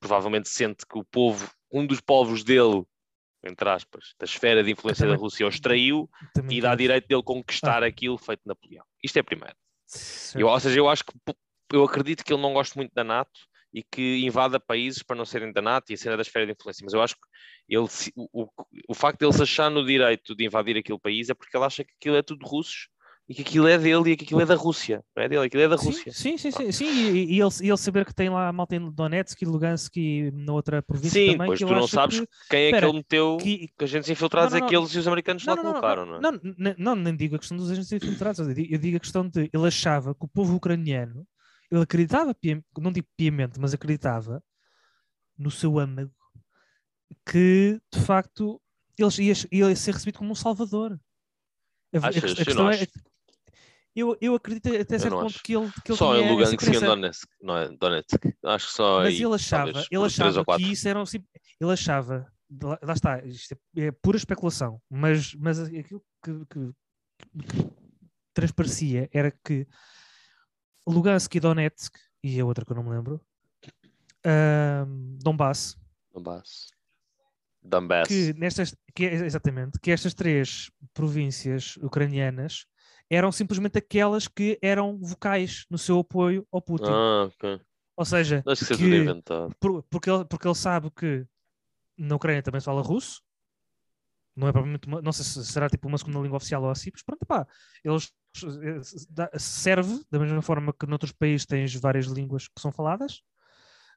Provavelmente 0.00 0.48
sente 0.48 0.84
que 0.86 0.98
o 0.98 1.04
povo, 1.04 1.50
um 1.72 1.86
dos 1.86 2.00
povos 2.00 2.44
dele, 2.44 2.84
entre 3.46 3.68
aspas, 3.68 4.14
da 4.18 4.24
esfera 4.24 4.62
de 4.62 4.70
influência 4.70 5.06
da 5.06 5.12
também- 5.12 5.22
Rússia, 5.22 5.46
o 5.46 5.48
extraiu 5.48 6.10
e 6.50 6.60
dá 6.60 6.74
direito 6.74 7.06
dele 7.06 7.22
conquistar 7.22 7.82
aquilo 7.82 8.16
feito 8.18 8.42
Napoleão. 8.46 8.84
Isto 9.02 9.18
é 9.18 9.22
primeiro. 9.22 9.56
Eu, 10.34 10.48
ou 10.48 10.60
seja, 10.60 10.78
eu 10.78 10.88
acho 10.88 11.04
que 11.04 11.12
eu 11.72 11.84
acredito 11.84 12.24
que 12.24 12.32
ele 12.32 12.42
não 12.42 12.52
gosta 12.52 12.78
muito 12.78 12.92
da 12.94 13.04
NATO 13.04 13.38
e 13.72 13.82
que 13.82 14.24
invada 14.24 14.60
países 14.60 15.02
para 15.02 15.16
não 15.16 15.24
serem 15.24 15.52
da 15.52 15.60
NATO 15.60 15.90
e 15.90 15.94
a 15.94 15.96
cena 15.96 16.16
da 16.16 16.22
esfera 16.22 16.46
de 16.46 16.52
influência, 16.52 16.84
mas 16.84 16.94
eu 16.94 17.02
acho 17.02 17.14
que 17.16 17.20
ele, 17.68 17.86
o, 18.14 18.44
o, 18.44 18.48
o 18.88 18.94
facto 18.94 19.18
de 19.18 19.26
ele 19.26 19.32
se 19.32 19.42
achar 19.42 19.70
no 19.70 19.84
direito 19.84 20.34
de 20.34 20.44
invadir 20.46 20.76
aquele 20.76 20.98
país 20.98 21.28
é 21.28 21.34
porque 21.34 21.56
ele 21.56 21.64
acha 21.64 21.84
que 21.84 21.92
aquilo 21.98 22.16
é 22.16 22.22
tudo 22.22 22.46
russos 22.46 22.88
e 23.26 23.34
que 23.34 23.40
aquilo 23.42 23.66
é 23.66 23.78
dele 23.78 24.10
e 24.10 24.16
que 24.16 24.24
aquilo 24.24 24.40
é 24.40 24.46
da 24.46 24.54
Rússia, 24.54 25.02
não 25.16 25.22
é 25.22 25.28
dele, 25.28 25.46
aquilo 25.46 25.62
é 25.62 25.68
da 25.68 25.78
Sim, 25.78 25.86
Rússia. 25.86 26.12
Sim, 26.12 26.36
sim, 26.36 26.50
sim, 26.50 26.72
sim. 26.72 26.84
E, 26.84 27.40
ele, 27.40 27.50
ele 27.62 27.76
saber 27.78 28.04
que 28.04 28.14
tem 28.14 28.28
lá 28.28 28.48
a 28.48 28.52
malta 28.52 28.76
em 28.76 28.90
Donetsk 28.90 29.40
e 29.40 29.46
Lugansk 29.46 29.96
e 29.96 30.30
na 30.30 30.52
outra 30.52 30.82
província 30.82 31.18
Sim, 31.18 31.32
também. 31.32 31.46
pois 31.46 31.58
que 31.58 31.64
tu 31.66 31.72
não 31.74 31.86
sabes 31.88 32.20
que- 32.20 32.26
quem 32.50 32.64
é 32.66 32.70
que 32.78 32.84
ele 32.84 32.92
meteu 32.92 33.36
que- 33.40 33.70
agentes 33.80 34.10
infiltrados 34.10 34.52
Não, 34.52 34.60
não, 34.60 34.66
não. 34.66 34.66
aqueles 34.68 34.94
e 34.94 34.98
os 34.98 35.08
americanos 35.08 35.44
lá 35.46 35.56
colocaram, 35.56 36.04
não 36.04 36.16
é? 36.16 36.20
Não, 36.20 36.32
não, 36.58 36.74
não, 36.78 36.94
nem 36.96 37.16
digo 37.16 37.36
a 37.36 37.38
questão 37.38 37.56
dos 37.56 37.70
agentes 37.70 37.90
infiltrados, 37.92 38.40
eu 38.40 38.78
digo, 38.78 38.96
a 38.96 39.00
questão 39.00 39.26
de 39.26 39.48
ele 39.52 39.66
achava 39.66 40.14
que 40.14 40.24
o 40.24 40.28
povo 40.28 40.54
ucraniano, 40.56 41.26
ele 41.70 41.82
acreditava, 41.82 42.36
não 42.78 42.92
digo 42.92 43.06
piamente, 43.16 43.58
mas 43.58 43.72
acreditava 43.72 44.42
no 45.38 45.50
seu 45.50 45.78
âmago 45.78 46.12
que 47.26 47.80
de 47.92 48.00
facto 48.00 48.60
ele 48.98 49.08
ia, 49.50 49.74
ser 49.74 49.92
recebido 49.92 50.18
como 50.18 50.30
um 50.30 50.34
salvador. 50.34 50.98
A, 51.92 51.96
a- 51.98 52.06
a 52.06 52.08
Achas? 52.10 52.30
Eu 52.30 52.36
questão 52.44 52.64
não 52.64 52.70
é. 52.70 52.86
Eu, 53.96 54.16
eu 54.20 54.34
acredito 54.34 54.68
até 54.74 54.98
certo 54.98 55.14
ponto 55.14 55.26
acho. 55.26 55.42
que 55.42 55.54
ele, 55.56 55.70
que 55.84 55.92
ele 55.92 55.98
Só 55.98 56.16
em 56.16 56.28
Lugansk 56.28 56.60
e 56.62 56.76
em. 56.76 56.80
Donetsk, 56.80 57.28
não 57.40 57.56
é? 57.56 57.68
Donetsk. 57.76 58.34
Acho 58.44 58.66
que 58.66 58.72
só 58.72 58.98
Mas 58.98 59.08
aí, 59.14 59.22
ele 59.22 59.34
achava, 59.34 59.64
talvez, 59.72 59.86
ele 59.90 60.04
achava 60.04 60.44
que 60.44 60.62
isso 60.72 60.88
era 60.88 60.98
um 61.00 61.06
sim- 61.06 61.24
ele 61.60 61.72
achava, 61.72 62.32
lá, 62.60 62.92
está, 62.92 63.24
isto 63.24 63.54
é, 63.76 63.82
é 63.86 63.92
pura 63.92 64.16
especulação, 64.16 64.80
mas, 64.90 65.32
mas 65.36 65.60
aquilo 65.60 66.02
que, 66.22 66.32
que- 66.46 66.72
que 67.46 67.70
transparecia 68.34 69.08
era 69.12 69.30
que 69.30 69.66
Lugansk 70.86 71.32
e 71.36 71.40
Donetsk, 71.40 71.94
e 72.22 72.40
a 72.40 72.44
outra 72.44 72.64
que 72.64 72.72
eu 72.72 72.76
não 72.76 72.82
me 72.82 72.90
lembro, 72.90 73.20
ahm, 74.24 75.18
Donbass, 75.22 75.76
Donbass. 76.12 76.68
Donbass. 77.62 78.08
que 78.08 78.32
nestas, 78.34 78.74
que, 78.94 79.06
é- 79.06 79.14
exatamente, 79.24 79.78
que 79.80 79.90
estas 79.90 80.14
três 80.14 80.70
províncias 80.92 81.76
ucranianas 81.78 82.66
eram 83.10 83.30
simplesmente 83.32 83.78
aquelas 83.78 84.26
que 84.28 84.58
eram 84.62 84.98
vocais 84.98 85.66
no 85.70 85.78
seu 85.78 85.98
apoio 85.98 86.46
ao 86.50 86.60
Putin. 86.62 86.90
Ah, 86.90 87.24
ok. 87.28 87.60
Ou 87.96 88.04
seja, 88.04 88.42
Acho 88.46 88.66
que 88.66 88.76
que- 88.76 89.04
por- 89.60 89.82
porque, 89.84 90.10
ele, 90.10 90.24
porque 90.24 90.48
ele 90.48 90.54
sabe 90.54 90.90
que 90.90 91.26
na 91.96 92.16
Ucrânia 92.16 92.42
também 92.42 92.60
se 92.60 92.64
fala 92.64 92.82
russo, 92.82 93.22
não 94.36 94.48
é 94.48 94.52
provavelmente 94.52 94.88
uma- 94.88 95.00
não 95.00 95.12
sei 95.12 95.24
se 95.24 95.44
será 95.44 95.68
tipo 95.68 95.86
uma 95.86 95.96
segunda 95.98 96.18
língua 96.18 96.38
oficial 96.38 96.62
ou 96.64 96.70
assim, 96.70 96.90
mas 96.92 97.02
pronto, 97.02 97.24
pá, 97.24 97.46
eles 97.84 98.12
eh, 98.42 99.38
serve 99.38 100.04
da 100.10 100.18
mesma 100.18 100.42
forma 100.42 100.72
que 100.72 100.86
noutros 100.86 101.12
países 101.12 101.46
tens 101.46 101.72
várias 101.76 102.06
línguas 102.06 102.48
que 102.48 102.60
são 102.60 102.72
faladas. 102.72 103.22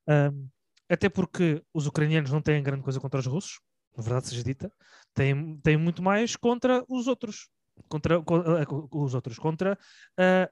Ahm, 0.08 0.48
até 0.88 1.10
porque 1.10 1.64
os 1.74 1.88
ucranianos 1.88 2.32
não 2.32 2.40
têm 2.42 2.62
grande 2.62 2.84
coisa 2.84 3.00
contra 3.00 3.20
os 3.20 3.26
russos, 3.26 3.60
na 3.98 4.04
verdade 4.04 4.28
seja 4.28 4.44
dita, 4.44 4.72
têm, 5.16 5.58
têm 5.62 5.76
muito 5.76 6.04
mais 6.04 6.36
contra 6.36 6.86
os 6.88 7.08
outros, 7.08 7.50
contra 7.90 8.22
co- 8.22 8.38
eh, 8.58 8.66
os 8.92 9.14
outros, 9.14 9.38
contra 9.40 9.78
ah, 10.18 10.50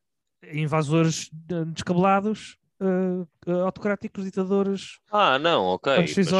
invasores 0.53 1.29
descabelados, 1.74 2.58
ah, 2.79 3.25
autocráticos, 3.65 4.25
ditadores. 4.25 5.00
Ah, 5.12 5.39
não, 5.39 5.65
ok. 5.65 5.91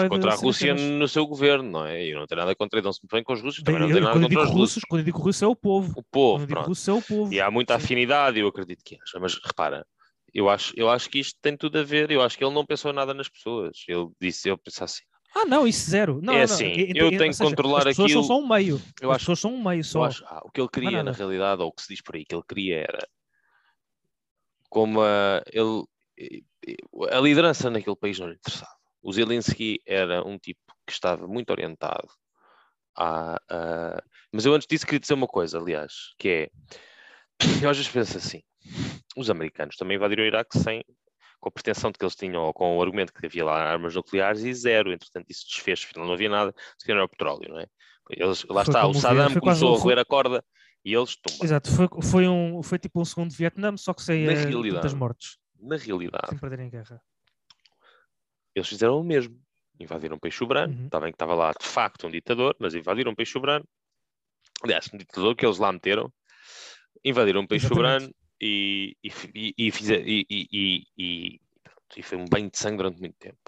Contra 0.10 0.32
a 0.32 0.34
assim, 0.34 0.46
Rússia 0.46 0.74
no 0.74 1.08
seu 1.08 1.26
governo, 1.26 1.70
não 1.70 1.86
é? 1.86 2.04
E 2.06 2.12
eu 2.12 2.20
não 2.20 2.28
tenho 2.28 2.42
nada 2.42 2.56
contra, 2.56 2.82
não 2.82 2.92
se 2.92 3.00
me 3.04 3.10
bem 3.12 3.24
com 3.24 3.34
os 3.34 3.42
russos, 3.42 3.64
também 3.64 3.80
não 3.80 3.88
tenho 3.88 4.02
nada 4.02 4.14
quando, 4.14 4.24
eu 4.24 4.30
contra 4.30 4.40
digo 4.40 4.54
os 4.54 4.60
russos. 4.60 4.84
quando 4.86 5.00
eu 5.02 5.06
digo 5.06 5.20
russo 5.20 5.46
é 5.46 5.48
o 5.48 5.56
povo. 5.56 5.92
O 5.92 5.94
Quando 5.94 6.12
povo, 6.12 6.48
pronto. 6.48 6.68
russo 6.70 6.90
é 6.90 6.94
o 6.94 7.02
povo. 7.02 7.34
E 7.34 7.40
há 7.40 7.50
muita 7.50 7.78
Sim. 7.78 7.84
afinidade, 7.84 8.40
eu 8.40 8.48
acredito 8.48 8.84
que 8.84 8.96
haja. 8.96 9.20
Mas 9.20 9.36
repara, 9.44 9.86
eu 10.34 10.50
acho, 10.50 10.74
eu 10.76 10.90
acho 10.90 11.10
que 11.10 11.20
isto 11.20 11.38
tem 11.42 11.56
tudo 11.56 11.80
a 11.80 11.84
ver. 11.84 12.12
Eu 12.12 12.22
acho 12.22 12.38
que 12.38 12.44
ele 12.44 12.54
não 12.54 12.66
pensou 12.66 12.92
nada 12.92 13.14
nas 13.14 13.30
pessoas. 13.30 13.78
Ele 13.88 14.08
disse, 14.20 14.50
eu 14.50 14.58
pensava 14.58 14.86
assim. 14.86 15.04
Ah, 15.38 15.46
não, 15.46 15.68
isso 15.68 15.90
zero. 15.90 16.22
Não, 16.24 16.34
É 16.34 16.38
não, 16.38 16.44
assim, 16.46 16.66
e- 16.68 16.94
eu 16.96 17.10
tenho 17.18 17.32
que 17.34 17.38
controlar 17.38 17.80
As 17.80 17.84
pessoas 17.90 18.06
aquilo- 18.12 18.24
são 18.24 18.38
só 18.38 18.42
um 18.42 18.48
meio. 18.48 18.82
Eu 19.02 19.12
as 19.12 19.16
acho- 19.18 19.24
pessoas 19.24 19.40
são 19.40 19.54
um 19.54 19.62
meio 19.64 19.84
só. 19.84 20.04
acho, 20.06 20.24
ah, 20.26 20.42
o 20.46 20.50
que 20.50 20.62
ele 20.62 20.70
queria, 20.70 21.04
na 21.04 21.12
realidade, 21.12 21.62
ou 21.62 21.68
o 21.68 21.72
que 21.74 21.82
se 21.82 21.90
diz 21.90 22.02
por 22.02 22.16
aí, 22.16 22.24
que 22.26 22.34
ele 22.34 22.44
queria 22.48 22.78
era 22.80 23.08
como 24.70 25.02
a, 25.02 25.44
ele, 25.52 25.84
eh, 26.18 26.42
eh, 26.68 26.76
a 27.16 27.20
liderança 27.20 27.70
naquele 27.70 27.96
país 27.96 28.18
não 28.20 28.28
lhe 28.30 28.36
interessava. 28.36 28.72
O 29.02 29.12
Zelensky 29.14 29.80
era 29.86 30.26
um 30.26 30.38
tipo 30.38 30.60
que 30.88 30.94
estava 30.94 31.28
muito 31.28 31.50
orientado 31.52 32.08
a, 32.96 33.36
a- 33.50 34.04
Mas 34.32 34.46
eu 34.46 34.54
antes 34.54 34.68
disso 34.68 34.86
queria 34.86 35.00
dizer 35.02 35.14
uma 35.16 35.28
coisa, 35.28 35.60
aliás, 35.60 36.14
que 36.18 36.30
é. 36.30 36.50
Eu 37.62 37.70
às 37.70 37.78
vezes 37.78 37.92
penso 37.92 38.18
assim: 38.18 38.42
os 39.18 39.30
americanos 39.30 39.76
também 39.76 39.98
invadiram 39.98 40.24
o 40.24 40.28
Iraque 40.28 40.58
sem. 40.58 40.82
Com 41.46 41.50
a 41.50 41.52
pretensão 41.52 41.92
de 41.92 42.00
que 42.00 42.04
eles 42.04 42.16
tinham, 42.16 42.42
ou 42.42 42.52
com 42.52 42.76
o 42.76 42.82
argumento 42.82 43.14
que 43.14 43.24
havia 43.24 43.46
lá 43.46 43.54
armas 43.62 43.94
nucleares, 43.94 44.42
e 44.42 44.52
zero. 44.52 44.92
Entretanto, 44.92 45.28
isso 45.30 45.46
desfez, 45.48 45.84
afinal 45.88 46.08
não 46.08 46.16
havia 46.16 46.28
nada, 46.28 46.52
se 46.76 46.88
calhar 46.88 46.98
era 46.98 47.06
o 47.06 47.10
petróleo, 47.10 47.50
não 47.50 47.60
é? 47.60 47.68
Eles, 48.10 48.44
lá 48.46 48.66
Foi 48.66 48.74
está, 48.74 48.88
o 48.88 48.94
Saddam 48.96 49.30
foi 49.30 49.42
começou 49.42 49.74
um- 49.74 49.76
a 49.76 49.80
roer 49.80 50.00
a 50.00 50.06
corda 50.06 50.44
e 50.84 50.92
eles 50.96 51.16
tombam. 51.16 51.46
Exato, 51.46 51.70
foi, 51.72 51.88
foi, 52.02 52.28
um, 52.28 52.64
foi 52.64 52.80
tipo 52.80 53.00
um 53.00 53.06
segundo 53.06 53.32
Vietnã, 53.32 53.78
só 53.78 53.94
que 53.94 54.02
sem 54.02 54.28
eh, 54.28 54.50
tantas 54.74 54.96
mortes, 54.96 55.38
Na 55.62 55.78
realidade, 55.78 56.30
sem 56.30 56.38
perderem 56.40 56.68
guerra. 56.68 57.00
eles 58.56 58.68
fizeram 58.68 59.00
o 59.00 59.04
mesmo. 59.04 59.40
Invadiram 59.80 60.16
um 60.16 60.20
país 60.20 60.34
soberano, 60.34 60.74
Uhum. 60.74 60.86
está 60.86 61.00
bem 61.00 61.12
que 61.12 61.16
estava 61.16 61.36
lá 61.36 61.52
de 61.52 61.68
facto 61.68 62.08
um 62.08 62.10
ditador, 62.12 62.56
mas 62.58 62.74
invadiram 62.74 63.12
um 63.12 63.16
país 63.16 63.30
soberano. 63.30 63.66
Aliás, 64.64 64.90
um 64.92 64.98
ditador 64.98 65.36
que 65.36 65.46
eles 65.46 65.60
lá 65.60 65.72
meteram. 65.72 66.12
Invadiram 67.04 67.42
um 67.42 67.46
país 67.48 67.62
Exatamente. 67.64 67.92
soberano 68.04 68.16
e, 68.42 68.96
e, 69.04 69.54
e, 69.58 69.72
fizer- 69.72 70.08
e, 70.08 70.26
e, 70.30 70.88
e, 70.98 72.04
foi 72.04 72.18
um 72.18 72.26
banho 72.26 72.50
de 72.50 72.58
sangue 72.58 72.78
durante 72.78 73.00
muito 73.00 73.16
tempo. 73.18 73.40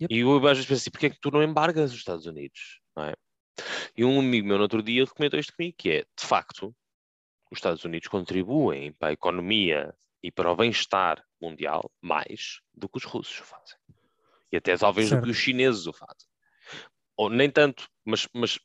Yep. 0.00 0.12
E 0.12 0.18
eu 0.20 0.36
às 0.48 0.58
vezes 0.58 0.66
penso 0.66 0.80
assim, 0.82 0.90
porque 0.90 1.06
é 1.06 1.10
que 1.10 1.20
tu 1.20 1.30
não 1.30 1.42
embargas 1.42 1.92
os 1.92 1.98
Estados 1.98 2.26
Unidos? 2.26 2.80
É? 2.98 3.14
E 3.96 4.04
um 4.04 4.18
amigo 4.18 4.46
meu 4.46 4.56
no 4.56 4.62
outro 4.62 4.82
dia 4.82 5.06
comentou 5.06 5.38
isto 5.38 5.54
comigo, 5.54 5.76
que 5.78 5.90
é, 5.90 6.00
de 6.00 6.26
facto, 6.26 6.74
os 7.50 7.58
Estados 7.58 7.84
Unidos 7.84 8.08
contribuem 8.08 8.92
para 8.92 9.08
a 9.08 9.12
economia 9.12 9.94
e 10.22 10.30
para 10.30 10.50
o 10.50 10.56
bem-estar 10.56 11.22
mundial 11.40 11.90
mais 12.00 12.60
do 12.74 12.88
que 12.88 12.98
os 12.98 13.04
russos 13.04 13.40
o 13.40 13.44
fazem. 13.44 13.76
E 14.50 14.56
até 14.56 14.76
talvez 14.76 15.08
do 15.08 15.14
Certo. 15.14 15.24
que 15.24 15.30
os 15.30 15.36
chineses 15.36 15.86
o 15.86 15.92
fazem. 15.92 16.28
Ou 17.16 17.28
nem 17.28 17.50
tanto, 17.50 17.88
mas, 18.04 18.28
mas 18.32 18.60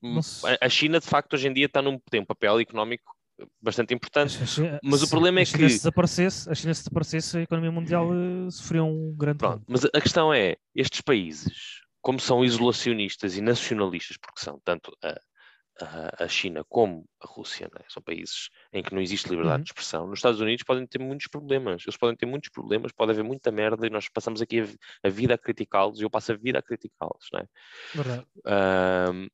a 0.62 0.70
China, 0.70 1.00
de 1.00 1.06
facto, 1.06 1.34
hoje 1.34 1.48
em 1.48 1.54
dia 1.54 1.66
está 1.66 1.82
num, 1.82 2.00
tem 2.10 2.22
um 2.22 2.26
papel 2.26 2.60
económico 2.60 3.17
bastante 3.62 3.94
importante. 3.94 4.42
A 4.42 4.46
China- 4.46 4.80
mas 4.84 5.02
o 5.02 5.06
se- 5.06 5.12
problema 5.12 5.40
é 5.42 5.46
China 5.46 5.60
que- 5.64 5.70
Se 5.70 5.78
desaparecesse, 5.78 6.50
a 6.50 6.56
China 6.56 6.74
se 6.74 6.82
desaparecesse, 6.82 7.38
a 7.38 7.42
economia 7.42 7.72
mundial 7.72 8.10
eh, 8.14 8.50
sofria 8.52 8.84
um 8.84 9.14
grande 9.16 9.38
Pronto, 9.40 9.64
mas 9.68 9.86
a 9.86 10.02
questão 10.02 10.34
é, 10.34 10.58
estes 10.76 11.02
países, 11.02 11.82
como 12.02 12.20
são 12.20 12.44
isolacionistas 12.44 13.36
e 13.38 13.42
nacionalistas, 13.42 14.18
porque 14.18 14.40
são 14.40 14.60
tanto 14.64 14.92
a, 15.04 15.20
a, 15.80 16.24
a 16.24 16.28
China 16.28 16.64
como 16.68 17.06
a 17.22 17.28
Rússia, 17.28 17.70
é? 17.80 17.84
são 17.90 18.02
países 18.02 18.50
em 18.74 18.82
que 18.82 18.94
não 18.96 19.02
existe 19.02 19.30
liberdade 19.30 19.58
Uhum. 19.60 19.64
de 19.64 19.70
expressão, 19.70 20.08
nos 20.08 20.18
Estados 20.20 20.40
Unidos 20.42 20.64
podem 20.64 20.88
ter 20.88 20.98
muitos 21.00 21.28
problemas, 21.28 21.84
eles 21.86 21.98
podem 21.98 22.16
ter 22.16 22.26
muitos 22.26 22.50
problemas, 22.50 22.92
pode 22.92 23.12
haver 23.12 23.24
muita 23.24 23.52
merda 23.52 23.86
e 23.86 23.90
nós 23.92 24.10
passamos 24.10 24.42
aqui 24.42 24.62
a, 24.62 24.68
a 25.08 25.10
vida 25.10 25.36
a 25.36 25.38
criticá-los 25.38 26.00
e 26.00 26.04
eu 26.04 26.10
passo 26.10 26.32
a 26.32 26.36
vida 26.36 26.58
a 26.58 26.64
criticá-los, 26.64 27.28
não 27.32 27.40
é? 27.42 27.46
Verdade. 27.94 28.26
Ahm, 28.46 29.28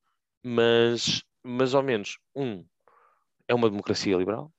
mas, 0.43 1.23
mas 1.43 1.73
ao 1.73 1.81
menos, 1.83 2.17
um, 2.35 2.65
é 3.47 3.53
uma 3.53 3.69
democracia 3.69 4.15
liberal, 4.15 4.51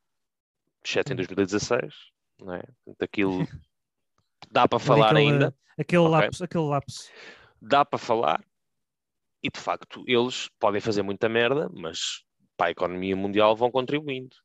exceto 0.84 1.12
em 1.12 1.14
Hum. 1.14 1.16
2016, 1.16 1.94
não 2.40 2.54
é? 2.54 2.62
Portanto, 2.84 3.02
aquilo 3.02 3.38
dá 4.50 4.68
para 4.68 4.78
falar 4.78 5.06
aquele, 5.10 5.20
ainda, 5.30 5.56
Aquele 5.78 6.02
Ok. 6.02 6.12
lapso, 6.12 6.44
aquele 6.44 6.64
lapso. 6.64 7.10
dá 7.60 7.84
para 7.84 7.98
falar 7.98 8.44
e 9.42 9.50
de 9.50 9.58
facto 9.60 10.04
eles 10.06 10.48
podem 10.58 10.80
fazer 10.80 11.02
muita 11.02 11.28
merda, 11.28 11.68
mas 11.72 12.24
para 12.56 12.68
a 12.68 12.70
economia 12.70 13.16
mundial 13.16 13.56
vão 13.56 13.70
contribuindo. 13.70 14.36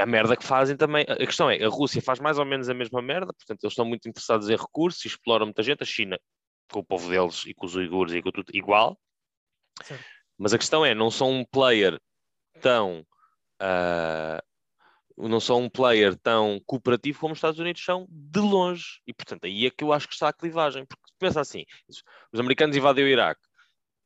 A 0.00 0.06
merda 0.06 0.36
que 0.36 0.44
fazem 0.44 0.76
também. 0.76 1.04
A 1.08 1.16
questão 1.16 1.50
é, 1.50 1.62
a 1.62 1.68
Rússia 1.68 2.00
faz 2.00 2.20
mais 2.20 2.38
ou 2.38 2.44
menos 2.44 2.68
a 2.68 2.74
mesma 2.74 3.02
merda, 3.02 3.32
portanto, 3.32 3.64
eles 3.64 3.72
estão 3.72 3.84
muito 3.84 4.08
interessados 4.08 4.48
em 4.48 4.56
recursos 4.56 5.04
e 5.04 5.08
exploram 5.08 5.46
muita 5.46 5.62
gente. 5.62 5.82
A 5.82 5.86
China, 5.86 6.18
com 6.70 6.80
o 6.80 6.84
povo 6.84 7.08
deles 7.10 7.44
e 7.46 7.52
com 7.54 7.66
os 7.66 7.74
uigures 7.74 8.14
e 8.14 8.22
com 8.22 8.30
tudo, 8.30 8.50
igual. 8.54 8.96
Certo. 9.82 10.04
Mas 10.38 10.54
a 10.54 10.58
questão 10.58 10.84
é, 10.86 10.94
não 10.94 11.10
são 11.10 11.30
um 11.32 11.44
player 11.44 11.98
tão. 12.60 13.04
Ah, 13.62 14.42
não 15.16 15.38
são 15.38 15.62
um 15.62 15.70
player 15.70 16.16
tão 16.16 16.60
cooperativo 16.66 17.20
como 17.20 17.32
os 17.32 17.38
Estados 17.38 17.60
Unidos 17.60 17.84
são 17.84 18.06
de 18.10 18.40
longe. 18.40 19.00
E, 19.06 19.14
portanto, 19.14 19.44
aí 19.44 19.66
é 19.66 19.70
que 19.70 19.84
eu 19.84 19.92
acho 19.92 20.08
que 20.08 20.14
está 20.14 20.28
a 20.28 20.32
clivagem. 20.32 20.84
Porque 20.84 21.02
pensa 21.18 21.40
assim: 21.40 21.64
os 22.32 22.40
americanos 22.40 22.76
invadem 22.76 23.04
o 23.04 23.08
Iraque. 23.08 23.40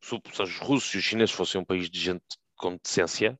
Se, 0.02 0.14
os 0.14 0.58
russos 0.58 0.94
e 0.94 0.98
os 0.98 1.04
chineses 1.04 1.34
fossem 1.34 1.60
um 1.60 1.64
país 1.64 1.88
de 1.88 1.98
gente 1.98 2.22
com 2.54 2.76
decência, 2.76 3.38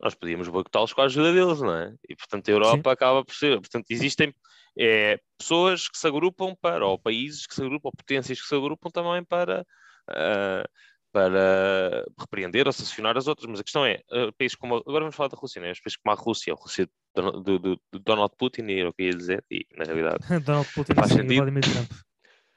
nós 0.00 0.14
podíamos 0.14 0.48
boicotá-los 0.48 0.92
com 0.92 1.02
a 1.02 1.06
ajuda 1.06 1.32
deles, 1.32 1.60
não 1.60 1.74
é? 1.74 1.94
E, 2.08 2.14
portanto, 2.14 2.48
a 2.48 2.52
Europa 2.52 2.92
acaba 2.92 3.24
por 3.24 3.34
ser. 3.34 3.60
Portanto, 3.60 3.86
existem 3.90 4.32
é, 4.78 5.18
pessoas 5.36 5.88
que 5.88 5.98
se 5.98 6.06
agrupam 6.06 6.54
para, 6.60 6.86
ou 6.86 6.98
países 6.98 7.44
que 7.46 7.54
se 7.54 7.62
agrupam, 7.62 7.88
ou 7.88 7.92
potências 7.96 8.40
que 8.40 8.46
se 8.46 8.54
agrupam 8.54 8.88
também 8.90 9.24
para. 9.24 9.66
ah, 10.08 10.64
para 11.12 12.04
repreender 12.18 12.66
ou 12.66 12.72
sancionar 12.72 13.16
as 13.16 13.26
outras, 13.26 13.46
mas 13.48 13.60
a 13.60 13.64
questão 13.64 13.84
é, 13.84 14.00
ah, 14.10 14.30
países 14.38 14.56
como, 14.56 14.76
agora 14.76 15.00
vamos 15.00 15.16
falar 15.16 15.28
da 15.28 15.36
Rússia, 15.36 15.60
né? 15.60 15.72
os 15.72 15.80
países 15.80 15.96
como 15.96 16.12
a 16.12 16.20
Rússia, 16.20 16.52
a 16.52 16.56
Rússia 16.56 16.88
do, 17.14 17.32
do- 17.42 17.58
do- 17.58 17.80
do 17.92 17.98
Donald 17.98 18.32
Putin, 18.38 18.62
era 18.70 18.88
o 18.88 18.92
que 18.92 19.04
ia 19.04 19.14
dizer, 19.14 19.44
e 19.50 19.66
na 19.76 19.84
realidade 19.84 20.18
Donald 20.44 20.68
Putin 20.74 20.94
Faz 20.94 21.10
e 21.10 21.14
sentido. 21.14 21.34
Vladimir 21.34 21.62
Trump. 21.62 21.90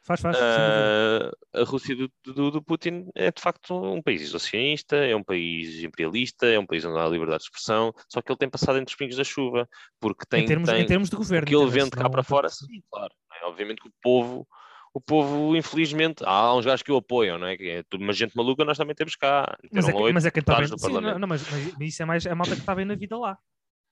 Faz, 0.05 0.19
faz. 0.19 0.38
Ah, 0.38 1.31
a 1.53 1.63
Rússia 1.63 1.95
do, 1.95 2.51
do- 2.51 2.62
Putin 2.62 3.07
é 3.15 3.31
de 3.31 3.41
facto 3.41 3.74
um 3.74 4.01
país 4.01 4.22
isolacionista, 4.22 4.98
é 4.98 5.15
um 5.15 5.24
país 5.24 5.81
imperialista, 5.81 6.45
é 6.45 6.60
um 6.60 6.65
país 6.65 6.83
onde 6.83 7.00
há 7.00 7.07
liberdade 7.07 7.39
de 7.39 7.45
expressão, 7.45 7.93
só 8.10 8.22
que 8.22 8.29
ele 8.29 8.38
tem 8.38 8.50
passado 8.50 8.77
entre 8.77 8.91
os 8.91 8.98
pingos 8.98 9.15
da 9.15 9.24
chuva, 9.24 9.67
porque 10.01 10.25
tem, 10.29 10.43
em, 10.43 10.45
termos, 10.45 10.69
tem 10.69 10.81
em 10.81 10.86
termos 10.86 11.10
de 11.10 11.15
governo. 11.15 11.48
que 11.48 11.55
ele 11.55 11.69
vende 11.69 11.91
cá 11.91 12.10
para 12.10 12.22
fora, 12.22 12.50
sim, 12.50 12.83
claro. 12.91 13.13
é? 13.41 13.45
Obviamente 13.45 13.81
que 13.81 13.88
o 13.88 13.93
povo, 14.01 14.45
o 14.94 15.02
povo, 15.02 15.56
infelizmente, 15.56 16.24
há 16.26 16.54
uns 16.56 16.66
gajos 16.66 16.84
que 16.84 16.92
o 16.92 16.98
apoiam, 16.98 17.40
não 17.40 17.48
é? 17.48 17.58
Que 17.58 17.70
é 17.70 17.84
tudo 17.90 18.04
uma 18.04 18.14
gente 18.14 18.36
maluca, 18.36 18.64
nós 18.64 18.78
também 18.78 18.96
temos 18.96 19.16
cá. 19.16 19.58
Mas 19.72 19.88
é, 19.90 19.94
que- 19.94 20.14
mas 20.14 20.26
é 20.26 20.32
quem 20.32 20.42
está 20.42 20.56
bem. 20.56 20.68
Sim, 20.68 20.92
não, 21.20 21.28
mas, 21.28 21.44
mas- 21.50 21.74
mas 21.78 21.88
isso 21.88 22.04
é 22.04 22.06
mais 22.06 22.26
a 22.28 22.36
malta 22.36 22.56
que 22.56 22.62
está 22.62 22.76
bem 22.76 22.86
na 22.86 22.96
vida 22.96 23.18
lá. 23.18 23.38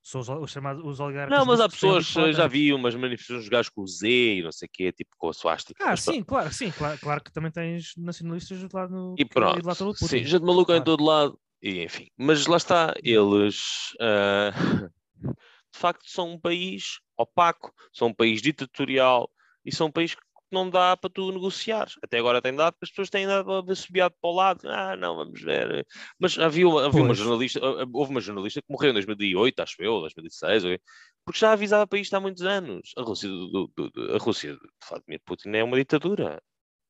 São 0.04 0.22
os, 0.22 0.30
os 0.30 0.52
chamados 0.52 0.84
os 0.84 1.00
oligarcas. 1.00 1.38
Não, 1.38 1.46
mas 1.46 1.60
há 1.60 1.70
pessoas, 1.70 2.08
já 2.08 2.34
fora. 2.34 2.48
vi 2.48 2.74
umas 2.74 2.96
manifestações 2.96 3.44
de 3.44 3.50
gajos 3.52 3.70
com 3.70 3.82
o 3.82 3.88
Z 3.88 4.08
e 4.10 4.42
não 4.42 4.52
sei 4.52 4.68
o 4.68 4.70
quê, 4.74 4.92
tipo 4.92 5.12
com 5.18 5.30
a 5.30 5.34
suástica. 5.34 5.84
Ah, 5.84 5.90
Mas 5.92 6.02
sim, 6.02 6.24
claro, 6.24 6.52
sim, 6.52 6.72
claro, 6.72 6.98
claro 7.00 7.24
que 7.24 7.32
também 7.32 7.52
tens 7.52 7.94
nacionalistas 7.98 8.60
do 8.64 8.70
lado 8.76 8.92
no. 8.92 9.16
E 9.18 9.24
do 9.24 9.40
lado 9.40 9.62
pronto, 9.62 9.86
do 9.86 9.94
Putin. 9.94 10.08
sim, 10.08 10.24
gente 10.26 10.42
maluca 10.44 10.74
em 10.74 10.78
Claro. 10.78 10.86
todo 10.86 11.04
lado, 11.04 11.40
e 11.62 11.84
enfim. 11.84 12.08
Mas 12.18 12.48
lá 12.48 12.58
está, 12.58 12.96
eles 13.04 13.96
ah, 14.00 14.52
de 15.74 15.80
facto 15.80 16.04
são 16.10 16.32
um 16.32 16.40
país 16.40 17.00
opaco, 17.16 17.72
são 17.94 18.08
um 18.08 18.14
país 18.14 18.42
ditatorial 18.42 19.30
e 19.64 19.72
são 19.74 19.86
um 19.88 19.92
país 19.92 20.16
que 20.16 20.22
não 20.52 20.70
dá 20.70 20.96
para 20.98 21.10
tu 21.10 21.32
negociar. 21.32 21.88
Até 22.04 22.20
agora 22.20 22.42
tem 22.42 22.54
dado, 22.56 22.74
porque 22.74 22.86
as 22.86 22.90
pessoas 22.90 23.10
têm 23.10 23.26
dado 23.28 23.72
assobiado 23.72 24.16
para 24.22 24.30
o 24.30 24.34
lado. 24.34 24.62
Ah, 24.70 24.96
não, 24.96 25.16
vamos 25.16 25.42
ver. 25.42 25.86
Mas 26.20 26.38
havia, 26.38 26.68
uma- 26.68 26.86
havia 26.86 27.02
uma 27.04 27.14
jornalista, 27.14 27.60
ah, 27.64 27.84
ah, 27.84 27.88
houve 27.94 28.12
uma 28.12 28.22
jornalista 28.22 28.62
que 28.62 28.72
morreu 28.72 28.92
em 28.92 28.94
2008, 28.94 29.60
acho 29.62 29.76
eu, 29.82 30.00
2016, 30.02 30.66
ou- 30.66 30.78
porque 31.26 31.40
já 31.40 31.52
avisava 31.54 31.86
para 31.88 32.00
isto 32.00 32.14
há 32.16 32.20
muitos 32.20 32.44
anos. 32.44 32.92
A 32.98 33.02
Rússia, 33.02 33.30
do- 33.30 33.72
do- 33.76 33.90
do- 33.90 34.16
a 34.16 34.18
Rússia 34.18 34.54
de 34.54 34.60
Vladimir 34.90 35.22
Putin 35.26 35.50
é 35.50 35.64
uma 35.64 35.78
ditadura. 35.78 36.42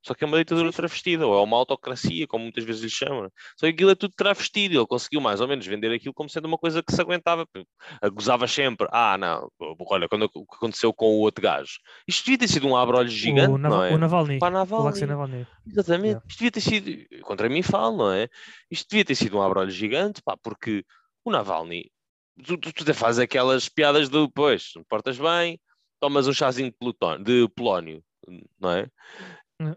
Só 0.04 0.14
que 0.16 0.24
é 0.24 0.28
uma 0.28 0.38
ditadura 0.38 0.72
travestida, 0.72 1.28
ou 1.28 1.40
é 1.40 1.44
uma 1.44 1.58
autocracia, 1.58 2.26
como 2.28 2.44
muitas 2.44 2.64
vezes 2.64 2.82
lhe 2.82 2.90
chamam. 2.90 3.30
Só 3.56 3.68
que 3.68 3.74
aquilo 3.74 3.92
é 3.92 3.96
tudo 3.96 4.14
travestido. 4.16 4.76
Ele 4.76 4.88
conseguiu 4.88 5.22
mais 5.22 5.40
ou 5.42 5.48
menos 5.48 5.66
vender 5.66 5.94
aquilo 5.94 6.14
como 6.14 6.30
sendo 6.30 6.46
uma 6.46 6.58
coisa 6.58 6.82
que 6.82 6.92
se 6.92 7.00
aguentava. 7.02 7.46
Gozava 8.12 8.48
sempre. 8.48 8.88
Ah, 8.92 9.18
não, 9.18 9.52
olha, 9.88 10.10
quando 10.10 10.24
o 10.34 10.46
que 10.46 10.56
aconteceu 10.56 10.92
com 10.94 11.06
o 11.06 11.20
outro 11.20 11.44
gajo. 11.44 11.74
Isto 12.08 12.26
devia 12.26 12.40
ter 12.40 12.48
sido 12.48 12.68
um 12.68 12.76
abre-olhos 12.76 13.14
gigante, 13.14 13.52
o, 13.54 13.58
Nav 13.58 13.72
não 13.72 13.84
é? 13.84 13.94
o 13.94 13.98
Navalny. 13.98 14.40
Para 14.40 14.64
O 14.64 14.76
Alexei 14.76 15.06
Navalny. 15.08 15.34
Navalny. 15.34 15.48
Exatamente. 15.68 16.08
Yeah. 16.08 16.26
Isto 16.28 16.38
devia 16.40 16.52
ter 16.52 16.62
sido, 16.62 17.22
contra 17.24 17.50
mim 17.50 17.62
falo, 17.62 17.98
não 17.98 18.12
é? 18.12 18.28
Isto 18.70 18.90
devia 18.90 19.06
ter 19.06 19.16
sido 19.16 19.38
um 19.38 19.42
abre-olhos 19.42 19.74
gigante, 19.74 20.22
pá, 20.24 20.36
porque 20.42 20.84
o 21.24 21.32
Navalny, 21.32 21.92
tu, 22.44 22.58
tu, 22.58 22.74
tu 22.74 22.94
fazes 22.96 23.20
aquelas 23.20 23.70
piadas 23.70 24.10
do, 24.10 24.32
pois, 24.32 24.72
não 24.76 24.84
portas 24.84 25.20
bem, 25.20 25.60
tomas 26.00 26.28
um 26.28 26.34
chazinho 26.34 26.72
de, 26.72 26.78
plutón- 26.78 27.22
de 27.22 27.48
polónio, 27.56 28.04
não 28.60 28.72
é? 28.72 28.88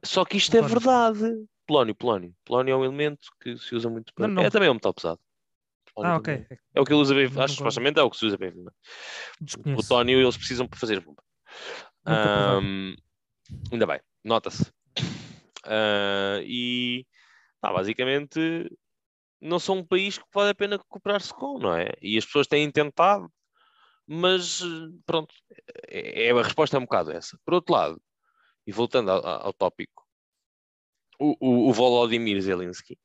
Só 0.03 0.25
que 0.25 0.37
isto 0.37 0.57
é 0.57 0.63
verdade. 0.63 1.47
Polónio, 1.67 1.95
polónio. 1.95 2.35
Polónio 2.45 2.73
é 2.73 2.77
um 2.77 2.85
elemento 2.85 3.29
que 3.41 3.57
se 3.57 3.75
usa 3.75 3.89
muito 3.89 4.13
para. 4.15 4.29
Não, 4.29 4.35
não. 4.35 4.43
É 4.45 4.51
também 4.51 4.69
um 4.69 4.75
metal 4.75 4.93
pesado. 4.93 5.21
Polónio 5.95 6.15
Ah, 6.15 6.19
ok. 6.19 6.35
também. 6.35 6.59
É 6.75 6.81
o 6.81 6.85
que 6.85 6.93
ele 6.93 7.01
usa 7.01 7.15
bem. 7.15 7.25
Acho 7.25 7.37
que 7.37 7.49
supostamente 7.51 7.99
é 7.99 8.03
o 8.03 8.11
que 8.11 8.17
se 8.17 8.27
usa 8.27 8.37
bem. 8.37 8.51
O 8.51 8.71
Desconheço. 9.41 9.75
plutónio 9.75 10.21
eles 10.21 10.37
precisam 10.37 10.67
para 10.67 10.79
fazer 10.79 11.01
bomba. 11.01 11.23
Ahm, 12.07 12.95
ainda 13.73 13.87
bem, 13.87 14.01
nota-se. 14.23 14.71
Ah, 15.65 16.41
e 16.45 17.07
basicamente 17.63 18.71
não 19.41 19.59
são 19.59 19.79
um 19.79 19.87
país 19.87 20.19
que 20.19 20.25
vale 20.35 20.51
a 20.51 20.55
pena 20.55 20.79
cooperar-se 20.79 21.33
com, 21.33 21.59
não 21.59 21.75
é? 21.75 21.93
E 22.03 22.19
as 22.19 22.25
pessoas 22.27 22.47
têm 22.47 22.71
tentado, 22.71 23.31
mas 24.07 24.63
pronto, 25.07 25.35
é, 25.89 26.27
é- 26.27 26.31
a 26.31 26.43
resposta 26.43 26.77
é 26.77 26.81
um 26.81 26.85
bocado 26.85 27.11
essa. 27.13 27.39
Por 27.45 27.55
outro 27.55 27.73
lado, 27.75 28.03
e 28.67 28.73
voltando 28.73 29.11
ao, 29.11 29.25
ao 29.27 29.53
tópico, 29.53 30.05
o, 31.19 31.37
o, 31.41 31.69
o 31.69 31.73
Volodymyr 31.73 32.41
Zelensky 32.41 32.99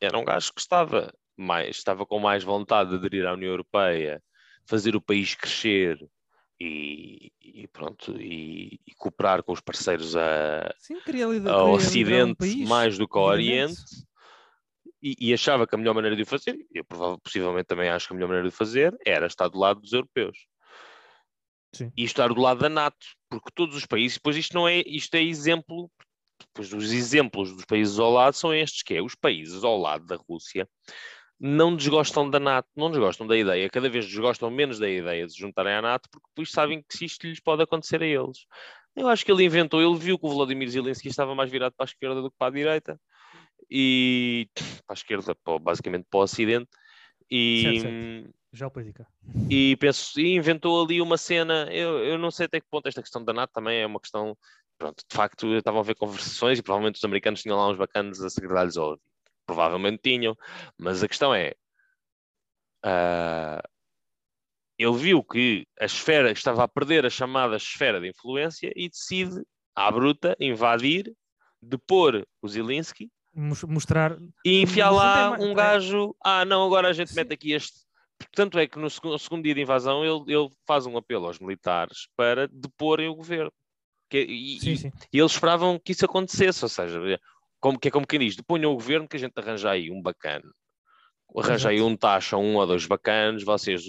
era 0.00 0.18
um 0.18 0.24
gajo 0.24 0.52
que 0.52 0.60
estava 0.60 1.12
mais, 1.36 1.76
estava 1.76 2.06
com 2.06 2.18
mais 2.18 2.44
vontade 2.44 2.90
de 2.90 2.96
aderir 2.96 3.26
à 3.26 3.32
União 3.32 3.50
Europeia, 3.50 4.22
fazer 4.66 4.94
o 4.94 5.00
país 5.00 5.34
crescer 5.34 5.98
e, 6.60 7.32
e 7.40 7.66
pronto, 7.68 8.12
e, 8.20 8.80
e 8.86 8.94
cooperar 8.96 9.42
com 9.42 9.52
os 9.52 9.60
parceiros 9.60 10.16
a, 10.16 10.72
Sim, 10.78 11.00
queria 11.00 11.26
lidar 11.26 11.54
ao 11.54 11.72
Ocidente 11.72 12.36
país, 12.36 12.68
mais 12.68 12.96
do 12.96 13.08
que 13.08 13.18
ao. 13.18 13.24
Oriente 13.24 13.82
e, 15.02 15.16
e 15.20 15.34
achava 15.34 15.66
que 15.66 15.74
a 15.74 15.78
melhor 15.78 15.94
maneira 15.94 16.16
de 16.16 16.22
o 16.22 16.26
fazer, 16.26 16.54
e 16.54 16.78
eu 16.78 16.84
prova- 16.84 17.18
possivelmente 17.18 17.66
também 17.66 17.88
acho 17.88 18.06
que 18.06 18.12
a 18.12 18.16
melhor 18.16 18.28
maneira 18.28 18.48
de 18.48 18.54
o 18.54 18.56
fazer 18.56 18.96
era 19.04 19.26
estar 19.26 19.48
do 19.48 19.58
lado 19.58 19.80
dos 19.80 19.92
europeus 19.92 20.46
Sim. 21.74 21.92
e 21.96 22.04
estar 22.04 22.28
do 22.28 22.40
lado 22.40 22.60
da 22.60 22.68
NATO, 22.68 23.06
porque 23.28 23.50
todos 23.54 23.76
os 23.76 23.86
países, 23.86 24.16
depois 24.16 24.36
isto 24.36 24.54
não 24.54 24.68
é, 24.68 24.82
isto 24.86 25.14
é 25.14 25.22
exemplo, 25.22 25.90
depois 26.48 26.72
os 26.72 26.92
exemplos 26.92 27.54
dos 27.54 27.64
países 27.64 27.98
ao 27.98 28.10
lado 28.10 28.34
são 28.34 28.54
estes, 28.54 28.82
que 28.82 28.94
é 28.94 29.02
os 29.02 29.14
países 29.14 29.64
ao 29.64 29.78
lado 29.78 30.06
da 30.06 30.16
Rússia 30.16 30.68
não 31.38 31.76
desgostam 31.76 32.30
da 32.30 32.38
NATO, 32.38 32.68
não 32.76 32.90
desgostam 32.90 33.26
da 33.26 33.36
ideia, 33.36 33.68
cada 33.68 33.88
vez 33.88 34.06
desgostam 34.06 34.50
menos 34.50 34.78
da 34.78 34.88
ideia 34.88 35.26
de 35.26 35.32
se 35.32 35.38
juntarem 35.38 35.74
à 35.74 35.82
NATO, 35.82 36.08
porque 36.10 36.28
depois 36.28 36.50
sabem 36.50 36.82
que 36.82 36.96
se 36.96 37.04
isto 37.04 37.26
lhes 37.26 37.40
pode 37.40 37.62
acontecer 37.62 38.02
a 38.02 38.06
eles. 38.06 38.46
Eu 38.94 39.08
acho 39.08 39.24
que 39.24 39.32
ele 39.32 39.44
inventou, 39.44 39.82
ele 39.82 39.98
viu 39.98 40.18
que 40.18 40.26
o 40.26 40.30
Vladimir 40.30 40.68
Zelensky 40.68 41.08
estava 41.08 41.34
mais 41.34 41.50
virado 41.50 41.74
para 41.76 41.84
a 41.84 41.90
esquerda 41.90 42.22
do 42.22 42.30
que 42.30 42.36
para 42.38 42.48
a 42.48 42.56
direita, 42.56 43.00
e 43.70 44.48
para 44.54 44.74
a 44.88 44.94
esquerda, 44.94 45.36
basicamente 45.60 46.06
para 46.08 46.20
o 46.20 46.22
Ocidente, 46.22 46.68
e, 47.30 47.62
Certo, 47.62 47.82
certo. 47.82 48.34
Geopolítica. 48.54 49.06
e, 49.50 49.76
penso, 49.76 50.18
e 50.20 50.34
inventou 50.36 50.84
ali 50.84 51.00
uma 51.02 51.18
cena. 51.18 51.68
Eu, 51.72 51.98
eu 52.04 52.16
não 52.18 52.30
sei 52.30 52.46
até 52.46 52.60
que 52.60 52.66
ponto 52.70 52.86
esta 52.86 53.02
questão 53.02 53.24
da 53.24 53.32
NATO 53.32 53.50
também 53.52 53.80
é 53.80 53.86
uma 53.86 54.00
questão. 54.00 54.36
Pronto, 54.78 55.02
de 55.08 55.16
facto, 55.16 55.46
eu 55.46 55.58
estava 55.58 55.78
a 55.80 55.82
ver 55.82 55.94
conversações 55.94 56.58
e 56.58 56.62
provavelmente 56.62 56.96
os 56.96 57.04
americanos 57.04 57.42
tinham 57.42 57.56
lá 57.56 57.68
uns 57.68 57.76
bacanas 57.78 58.20
a 58.20 58.30
segredar-lhes 58.30 58.76
ao 58.76 58.86
ouvido. 58.90 59.02
Provavelmente 59.46 60.00
tinham, 60.02 60.36
mas 60.78 61.02
a 61.02 61.08
questão 61.08 61.34
é. 61.34 61.54
ah, 62.84 63.62
ele 64.78 64.96
viu 64.96 65.22
que 65.22 65.66
a 65.80 65.84
esfera 65.84 66.32
estava 66.32 66.64
a 66.64 66.68
perder 66.68 67.06
a 67.06 67.10
chamada 67.10 67.56
esfera 67.56 68.00
de 68.00 68.08
influência 68.08 68.72
e 68.74 68.88
decide, 68.88 69.42
à 69.74 69.90
bruta, 69.90 70.36
invadir, 70.40 71.12
depor 71.62 72.26
o 72.42 72.48
Mos- 73.36 73.64
Mostrar. 73.64 74.16
e 74.44 74.62
enfiar 74.62 74.90
lá 74.90 75.32
um 75.38 75.52
é- 75.52 75.54
gajo. 75.54 76.14
Ah, 76.24 76.44
não, 76.44 76.64
agora 76.64 76.88
a 76.88 76.92
gente 76.92 77.10
Sim. 77.10 77.16
mete 77.16 77.32
aqui 77.34 77.52
este. 77.52 77.83
Tanto 78.32 78.58
é 78.58 78.66
que 78.66 78.78
no 78.78 78.88
segundo, 78.90 79.18
segundo 79.18 79.42
dia 79.44 79.54
de 79.54 79.62
invasão 79.62 80.04
ele, 80.04 80.32
ele 80.32 80.48
faz 80.66 80.86
um 80.86 80.96
apelo 80.96 81.26
aos 81.26 81.38
militares 81.38 82.08
para 82.16 82.48
deporem 82.48 83.08
o 83.08 83.14
governo. 83.14 83.52
Que, 84.08 84.20
e, 84.20 84.60
Sim, 84.60 84.76
sim. 84.76 84.92
e 85.12 85.18
eles 85.18 85.32
esperavam 85.32 85.78
que 85.78 85.92
isso 85.92 86.04
acontecesse, 86.04 86.64
ou 86.64 86.68
seja, 86.68 87.00
como, 87.60 87.78
que 87.78 87.88
é 87.88 87.90
como 87.90 88.06
quem 88.06 88.20
diz: 88.20 88.36
deponham 88.36 88.72
o 88.72 88.74
governo 88.74 89.08
que 89.08 89.16
a 89.16 89.20
gente 89.20 89.32
arranja 89.36 89.70
aí 89.70 89.90
um 89.90 90.02
bacana. 90.02 90.44
Arranja 91.36 91.70
aí 91.70 91.80
um 91.80 91.96
taxa, 91.96 92.36
um 92.36 92.56
ou 92.56 92.66
dois 92.66 92.86
bacanos, 92.86 93.42
vocês 93.42 93.82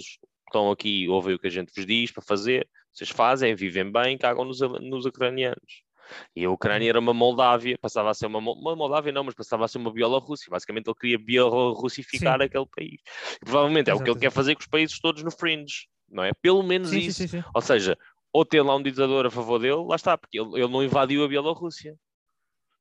estão 0.46 0.70
aqui, 0.70 1.08
ouvem 1.08 1.34
o 1.34 1.38
que 1.38 1.46
a 1.46 1.50
gente 1.50 1.70
vos 1.74 1.86
diz 1.86 2.10
para 2.10 2.22
fazer, 2.22 2.68
vocês 2.92 3.10
fazem, 3.10 3.54
vivem 3.54 3.92
bem, 3.92 4.16
cagam 4.16 4.44
nos, 4.44 4.60
nos 4.60 5.04
ucranianos. 5.04 5.85
E 6.34 6.44
a 6.44 6.50
Ucrânia 6.50 6.88
era 6.88 6.98
uma 6.98 7.14
Moldávia, 7.14 7.78
passava 7.80 8.10
a 8.10 8.14
ser 8.14 8.26
uma, 8.26 8.38
uma 8.38 8.76
Moldávia, 8.76 9.12
não, 9.12 9.24
mas 9.24 9.34
passava 9.34 9.64
a 9.64 9.68
ser 9.68 9.78
uma 9.78 9.92
Bielorrússia. 9.92 10.50
Basicamente, 10.50 10.88
ele 10.88 10.96
queria 10.98 11.18
bielorrussificar 11.18 12.40
aquele 12.40 12.66
país. 12.66 13.00
E 13.40 13.44
provavelmente 13.44 13.90
é 13.90 13.94
o 13.94 13.98
que 13.98 14.04
ele 14.04 14.10
Exato, 14.10 14.20
quer 14.20 14.26
exato. 14.26 14.34
fazer 14.34 14.54
com 14.54 14.60
os 14.60 14.66
países 14.66 14.98
todos 15.00 15.22
no 15.22 15.30
fringe, 15.30 15.86
não 16.08 16.24
é? 16.24 16.32
Pelo 16.40 16.62
menos 16.62 16.90
Sim, 16.90 16.98
isso. 16.98 17.18
sim, 17.18 17.28
sim. 17.28 17.44
Ou 17.54 17.60
seja, 17.60 17.96
ou 18.32 18.44
ter 18.44 18.62
lá 18.62 18.76
um 18.76 18.82
ditador 18.82 19.26
a 19.26 19.30
favor 19.30 19.58
dele, 19.58 19.84
lá 19.86 19.96
está, 19.96 20.16
porque 20.18 20.38
ele, 20.38 20.50
ele 20.54 20.68
não 20.68 20.82
invadiu 20.82 21.24
a 21.24 21.28
Bielorrússia. 21.28 21.96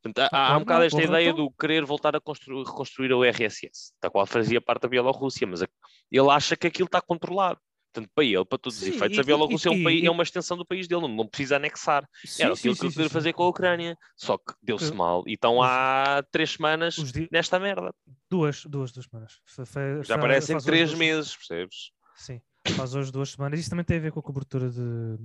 Portanto, 0.02 0.30
há, 0.32 0.54
há 0.54 0.58
um 0.58 0.60
bocado 0.60 0.84
esta 0.84 1.02
ideia 1.02 1.34
do 1.34 1.50
querer 1.52 1.84
voltar 1.84 2.16
a 2.16 2.22
construir, 2.22 2.64
reconstruir 2.64 3.12
o 3.12 3.24
RSS, 3.24 3.92
da 4.00 4.10
qual 4.10 4.26
fazia 4.28 4.62
parte 4.62 4.84
da 4.84 4.88
Bielorrússia, 4.88 5.48
mas 5.48 5.62
ele 5.62 6.30
acha 6.30 6.56
que 6.56 6.68
aquilo 6.68 6.86
está 6.86 7.02
controlado. 7.02 7.60
Portanto, 7.96 8.12
para 8.14 8.26
ele, 8.26 8.44
para 8.44 8.58
todos 8.58 8.78
os 8.78 8.84
Sim, 8.84 8.94
efeitos, 8.94 9.18
e- 9.18 9.22
a 9.22 9.24
Bielorrússia 9.24 9.70
é, 9.70 9.72
um 9.72 9.82
país- 9.84 10.04
e- 10.04 10.06
é 10.06 10.12
uma 10.12 10.24
extensão 10.24 10.58
do 10.58 10.66
país 10.66 10.86
dele, 10.86 11.08
não, 11.08 11.26
precisa 11.26 11.56
anexar. 11.56 12.06
Sim, 12.26 12.44
Era 12.44 12.54
sim, 12.56 12.60
aquilo 12.60 12.74
que 12.76 12.80
sim, 12.82 12.86
ele 12.88 12.94
queria 12.94 13.08
sim, 13.08 13.14
fazer 13.14 13.32
com 13.34 13.44
a 13.44 13.48
Ucrânia, 13.48 13.98
só 14.18 14.38
que 14.38 14.54
deu-se 14.62 14.90
Eu- 14.90 14.96
mal. 14.96 15.24
E 15.26 15.34
estão 15.34 15.60
os- 15.60 15.66
há 15.66 16.22
três 16.30 16.52
semanas 16.52 16.98
nesta 17.32 17.58
merda. 17.58 17.94
Duas, 18.30 18.66
duas, 18.66 18.92
duas 18.92 19.06
semanas. 19.06 19.40
Foi- 19.46 20.04
Já 20.04 20.18
parecem 20.18 20.58
três 20.60 20.90
duas- 20.90 21.00
meses, 21.00 21.36
percebes? 21.38 21.92
Sim, 22.18 22.42
faz 22.76 22.94
hoje 22.96 23.12
duas 23.14 23.30
semanas. 23.30 23.60
Isso 23.62 23.70
também 23.70 23.86
tem 23.86 23.96
a 23.98 24.02
ver 24.02 24.12
com 24.12 24.20
a 24.20 24.24
cobertura 24.24 24.70
de, 24.70 25.18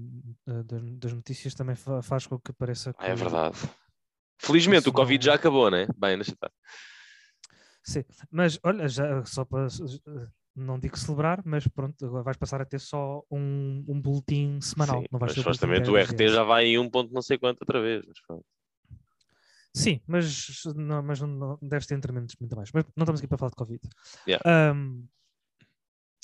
de- 0.64 0.96
das- 0.96 1.12
notícias, 1.12 1.54
também 1.54 1.74
fa- 1.74 2.02
faz 2.02 2.24
com 2.26 2.38
que 2.38 2.52
pareça 2.52 2.92
que. 2.92 3.04
Ah, 3.04 3.08
é 3.08 3.14
verdade. 3.16 3.56
Felizmente 4.38 4.82
Isso 4.82 4.90
o 4.90 4.92
Covid 4.92 5.26
não- 5.26 5.32
já 5.32 5.34
acabou, 5.36 5.70
né? 5.70 5.86
Bem, 5.96 6.16
deixa 6.16 6.32
estar. 6.32 6.50
Sim, 7.82 8.04
mas 8.30 8.60
olha, 8.62 8.88
já 8.88 9.24
só 9.24 9.44
para. 9.44 9.66
Não 10.54 10.78
digo 10.78 10.98
celebrar, 10.98 11.42
mas 11.44 11.66
pronto, 11.68 12.04
agora 12.04 12.24
vais 12.24 12.36
passar 12.36 12.60
a 12.60 12.64
ter 12.64 12.80
só 12.80 13.22
um, 13.30 13.84
um 13.88 14.00
boletim 14.00 14.60
semanal. 14.60 15.00
Sim, 15.02 15.06
não 15.10 15.18
vais 15.18 15.30
mas 15.30 15.38
supostamente 15.42 15.88
o 15.90 15.96
RT 15.96 16.28
já 16.28 16.42
vai 16.44 16.66
em 16.66 16.78
um 16.78 16.90
ponto 16.90 17.12
não 17.14 17.22
sei 17.22 17.38
quanto 17.38 17.60
outra 17.62 17.80
vez. 17.80 18.04
Mas. 18.06 18.16
Sim, 19.72 20.00
mas 20.06 20.62
não, 20.74 21.02
mas 21.02 21.20
não, 21.20 21.58
deves 21.62 21.86
ter 21.86 21.96
incrementos 21.96 22.34
muito 22.40 22.56
mais. 22.56 22.70
Mas 22.74 22.84
não 22.96 23.04
estamos 23.04 23.20
aqui 23.20 23.28
para 23.28 23.38
falar 23.38 23.50
de 23.50 23.56
Covid. 23.56 23.80
Yeah. 24.26 24.42
Ahm, 24.72 25.04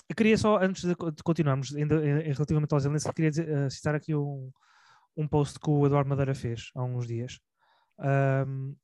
eu 0.08 0.16
queria 0.16 0.36
só, 0.36 0.58
antes 0.60 0.82
de, 0.82 0.94
de 0.94 1.22
continuarmos, 1.22 1.74
ainda 1.74 1.96
em- 2.04 2.28
em 2.28 2.32
relativamente 2.32 2.72
aos 2.72 2.82
Zelensky, 2.82 3.12
queria 3.14 3.30
dizer- 3.30 3.48
eh, 3.48 3.70
citar 3.70 3.94
aqui 3.94 4.14
um, 4.14 4.50
um 5.16 5.26
post 5.28 5.58
que 5.60 5.70
o 5.70 5.86
Eduardo 5.86 6.08
Madeira 6.10 6.34
fez 6.34 6.70
há 6.74 6.82
uns 6.82 7.06
dias, 7.06 7.40
ahm, 7.98 8.74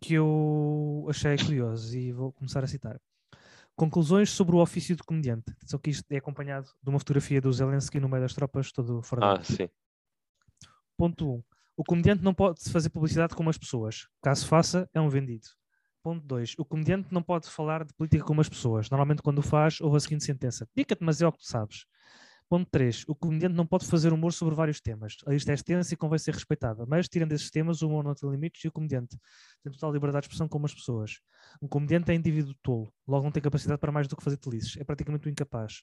que 0.00 0.14
eu 0.14 1.06
achei 1.08 1.36
curioso 1.36 1.96
e 1.96 2.12
vou 2.12 2.32
começar 2.32 2.64
a 2.64 2.66
citar. 2.66 2.98
Conclusões 3.76 4.30
sobre 4.30 4.56
o 4.56 4.58
ofício 4.60 4.96
de 4.96 5.02
comediante. 5.02 5.54
Só 5.66 5.78
que 5.78 5.90
isto 5.90 6.10
é 6.10 6.16
acompanhado 6.16 6.66
de 6.82 6.88
uma 6.88 6.98
fotografia 6.98 7.40
do 7.40 7.52
Zelensky 7.52 8.00
no 8.00 8.08
meio 8.08 8.22
das 8.22 8.32
tropas, 8.32 8.72
todo 8.72 9.02
fora 9.02 9.34
Ah, 9.34 9.44
sim. 9.44 9.68
Ponto 10.96 11.30
1. 11.30 11.34
Um, 11.34 11.42
o 11.76 11.84
comediante 11.84 12.24
não 12.24 12.32
pode 12.32 12.60
fazer 12.70 12.88
publicidade 12.88 13.34
com 13.34 13.46
as 13.48 13.58
pessoas. 13.58 14.08
Caso 14.22 14.46
faça, 14.46 14.88
é 14.94 15.00
um 15.00 15.10
vendido. 15.10 15.46
Ponto 16.02 16.24
2. 16.24 16.54
O 16.56 16.64
comediante 16.64 17.12
não 17.12 17.22
pode 17.22 17.50
falar 17.50 17.84
de 17.84 17.92
política 17.92 18.24
com 18.24 18.40
as 18.40 18.48
pessoas. 18.48 18.88
Normalmente, 18.88 19.20
quando 19.20 19.40
o 19.40 19.42
faz, 19.42 19.78
houve 19.80 19.98
a 19.98 20.00
seguinte 20.00 20.24
sentença: 20.24 20.66
Dica-te, 20.74 21.04
mas 21.04 21.20
é 21.20 21.26
o 21.26 21.32
que 21.32 21.40
tu 21.40 21.46
sabes. 21.46 21.84
Ponto 22.48 22.68
3. 22.70 23.04
O 23.08 23.14
comediante 23.14 23.56
não 23.56 23.66
pode 23.66 23.86
fazer 23.86 24.12
humor 24.12 24.32
sobre 24.32 24.54
vários 24.54 24.80
temas. 24.80 25.16
A 25.26 25.32
lista 25.32 25.50
é 25.50 25.54
extensa 25.54 25.92
e 25.92 25.96
convém 25.96 26.18
ser 26.18 26.32
respeitada. 26.32 26.86
Mas, 26.86 27.08
tirando 27.08 27.32
esses 27.32 27.50
temas, 27.50 27.82
o 27.82 27.88
humor 27.88 28.04
não 28.04 28.14
tem 28.14 28.30
limites 28.30 28.62
e 28.64 28.68
o 28.68 28.72
comediante 28.72 29.18
tem 29.62 29.72
total 29.72 29.92
liberdade 29.92 30.22
de 30.22 30.26
expressão 30.26 30.48
como 30.48 30.64
as 30.64 30.72
pessoas. 30.72 31.18
Um 31.60 31.66
comediante 31.66 32.12
é 32.12 32.14
indivíduo 32.14 32.54
tolo. 32.62 32.92
Logo, 33.06 33.24
não 33.24 33.32
tem 33.32 33.42
capacidade 33.42 33.80
para 33.80 33.90
mais 33.90 34.06
do 34.06 34.16
que 34.16 34.22
fazer 34.22 34.36
telices. 34.36 34.76
É 34.76 34.84
praticamente 34.84 35.28
um 35.28 35.32
incapaz. 35.32 35.82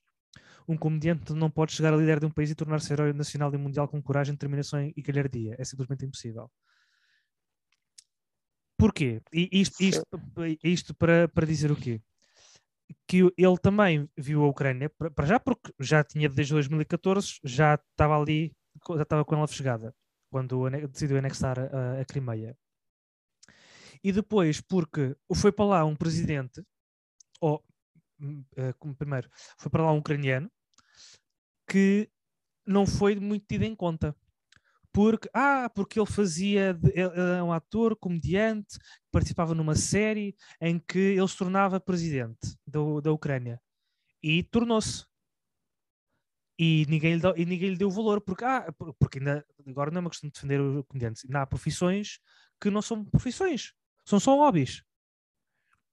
Um 0.67 0.77
comediante 0.77 1.33
não 1.33 1.49
pode 1.51 1.73
chegar 1.73 1.93
a 1.93 1.97
líder 1.97 2.19
de 2.21 2.25
um 2.25 2.31
país 2.31 2.49
e 2.49 2.55
tornar-se 2.55 2.91
herói 2.93 3.11
nacional 3.11 3.53
e 3.53 3.57
mundial 3.57 3.87
com 3.87 4.01
coragem, 4.01 4.33
determinação 4.33 4.81
e 4.95 5.01
galhardia. 5.01 5.55
É 5.59 5.65
simplesmente 5.65 6.05
impossível. 6.05 6.49
Porquê? 8.77 9.21
E 9.33 9.49
isto, 9.51 9.81
isto, 9.81 10.03
isto 10.63 10.95
para, 10.95 11.27
para 11.27 11.45
dizer 11.45 11.71
o 11.71 11.75
quê? 11.75 12.01
Que 13.07 13.19
ele 13.37 13.57
também 13.61 14.09
viu 14.17 14.43
a 14.43 14.47
Ucrânia, 14.47 14.89
para 14.89 15.25
já 15.25 15.39
porque 15.39 15.73
já 15.79 16.03
tinha 16.03 16.29
desde 16.29 16.53
2014, 16.53 17.39
já 17.43 17.75
estava 17.75 18.19
ali, 18.19 18.53
já 18.95 19.03
estava 19.03 19.25
com 19.25 19.35
ela 19.35 19.47
fechada, 19.47 19.93
quando 20.31 20.69
decidiu 20.87 21.17
anexar 21.17 21.59
a, 21.59 22.01
a 22.01 22.05
Crimeia. 22.05 22.57
E 24.03 24.11
depois 24.11 24.61
porque 24.61 25.15
foi 25.35 25.51
para 25.51 25.65
lá 25.65 25.85
um 25.85 25.95
presidente, 25.95 26.63
ou 27.41 27.63
hum, 28.19 28.43
eh, 28.57 28.73
como 28.79 28.95
primeiro, 28.95 29.29
foi 29.57 29.69
para 29.71 29.83
lá 29.83 29.91
um 29.93 29.99
ucraniano, 29.99 30.51
que 31.67 32.09
não 32.65 32.85
foi 32.85 33.15
muito 33.15 33.45
tido 33.47 33.63
em 33.63 33.75
conta. 33.75 34.15
Porque, 34.93 35.27
ah, 35.33 35.69
porque 35.73 35.99
ele 35.99 36.05
fazia, 36.09 36.79
ele 36.93 37.11
é 37.37 37.43
um 37.43 37.51
ator, 37.51 37.95
comediante, 37.95 38.77
participava 39.11 39.55
numa 39.55 39.75
série 39.75 40.35
em 40.61 40.79
que 40.79 40.99
ele 40.99 41.27
se 41.27 41.37
tornava 41.37 41.79
presidente 41.79 42.55
da, 42.67 42.79
da 43.01 43.11
Ucrânia. 43.11 43.59
E 44.23 44.43
tornou-se. 44.43 45.05
e 46.59 46.85
ninguém 46.87 47.15
lhe, 47.15 47.19
dá- 47.21 47.33
e 47.35 47.45
ninguém 47.45 47.71
lhe 47.71 47.77
deu 47.77 47.89
valor, 47.89 48.21
porque, 48.21 48.45
ah, 48.45 48.71
por- 48.77 48.93
porque 48.95 49.17
ainda, 49.19 49.45
agora 49.67 49.91
não 49.91 49.97
é 49.99 50.01
uma 50.01 50.09
questão 50.09 50.29
de 50.29 50.33
defender 50.33 50.61
o 50.61 50.83
comediante, 50.83 51.21
ainda 51.25 51.41
há 51.41 51.47
profissões 51.47 52.19
que 52.61 52.69
não 52.69 52.81
são 52.81 53.03
profissões, 53.03 53.73
são 54.05 54.19
só 54.19 54.35
hobbies. 54.37 54.83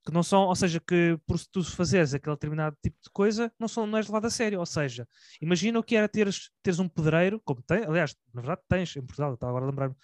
Que 0.07 0.13
não 0.13 0.23
são, 0.23 0.45
ou 0.45 0.57
seja, 0.57 0.81
que 0.81 1.19
por 1.27 1.39
se 1.39 1.47
tu 1.51 1.63
fazeres 1.63 2.15
aquele 2.15 2.35
determinado 2.35 2.75
tipo 2.83 2.97
de 3.03 3.11
coisa, 3.11 3.53
não, 3.59 3.69
são, 3.69 3.87
não 3.87 3.99
és 3.99 4.07
levado 4.07 4.25
a 4.27 4.31
sério. 4.31 4.59
Ou 4.59 4.65
seja, 4.67 5.07
imagina 5.43 5.79
o 5.79 5.83
que 5.83 5.95
era 5.95 6.09
teres, 6.09 6.51
teres 6.63 6.79
um 6.79 6.89
pedreiro, 6.89 7.39
como 7.45 7.61
tem, 7.63 7.85
aliás, 7.85 8.17
na 8.33 8.41
verdade 8.41 8.63
tens 8.69 8.97
em 8.97 9.03
Portugal, 9.03 9.35
estava 9.35 9.51
agora 9.51 9.67
a 9.67 9.69
lembrar-me, 9.69 9.95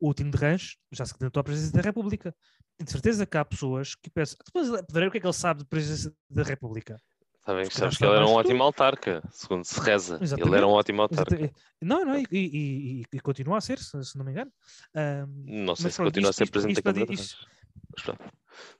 o 0.00 0.12
Tino 0.12 0.30
de 0.32 0.36
Rancho, 0.38 0.76
já 0.90 1.04
se 1.06 1.12
candidatou 1.14 1.40
à 1.40 1.44
presidência 1.44 1.76
da 1.76 1.82
República. 1.82 2.34
Tenho 2.76 2.90
certeza 2.90 3.24
que 3.24 3.36
há 3.36 3.44
pessoas 3.44 3.94
que 3.94 4.10
pensam, 4.10 4.36
depois 4.44 4.68
pedreiro, 4.86 5.08
o 5.08 5.12
que 5.12 5.18
é 5.18 5.20
que 5.20 5.26
ele 5.26 5.32
sabe 5.32 5.60
de 5.60 5.66
presidência 5.66 6.12
da 6.28 6.42
República? 6.42 7.00
Sabem, 7.46 7.70
sabes 7.70 7.98
que 7.98 8.04
ele 8.04 8.14
era 8.16 8.26
um 8.26 8.32
ótimo 8.32 8.62
autarca, 8.62 9.22
segundo 9.30 9.64
se 9.64 9.78
reza. 9.78 10.14
Ele 10.16 10.24
Exatamente. 10.24 10.56
era 10.56 10.66
um 10.66 10.70
ótimo 10.70 11.02
autarca. 11.02 11.52
Não, 11.80 12.02
não, 12.04 12.18
e, 12.18 12.24
e- 12.32 13.00
e- 13.02 13.04
e 13.12 13.20
continua 13.20 13.58
a 13.58 13.60
ser, 13.60 13.78
se, 13.78 14.16
não 14.16 14.24
me 14.24 14.32
engano. 14.32 14.50
Ahm, 14.94 15.44
Não 15.64 15.76
sei 15.76 15.90
se 15.90 16.02
continua 16.02 16.30
a 16.30 16.32
ser 16.32 16.50
presidente 16.50 16.82
da 16.82 16.92
Câmara 16.92 17.12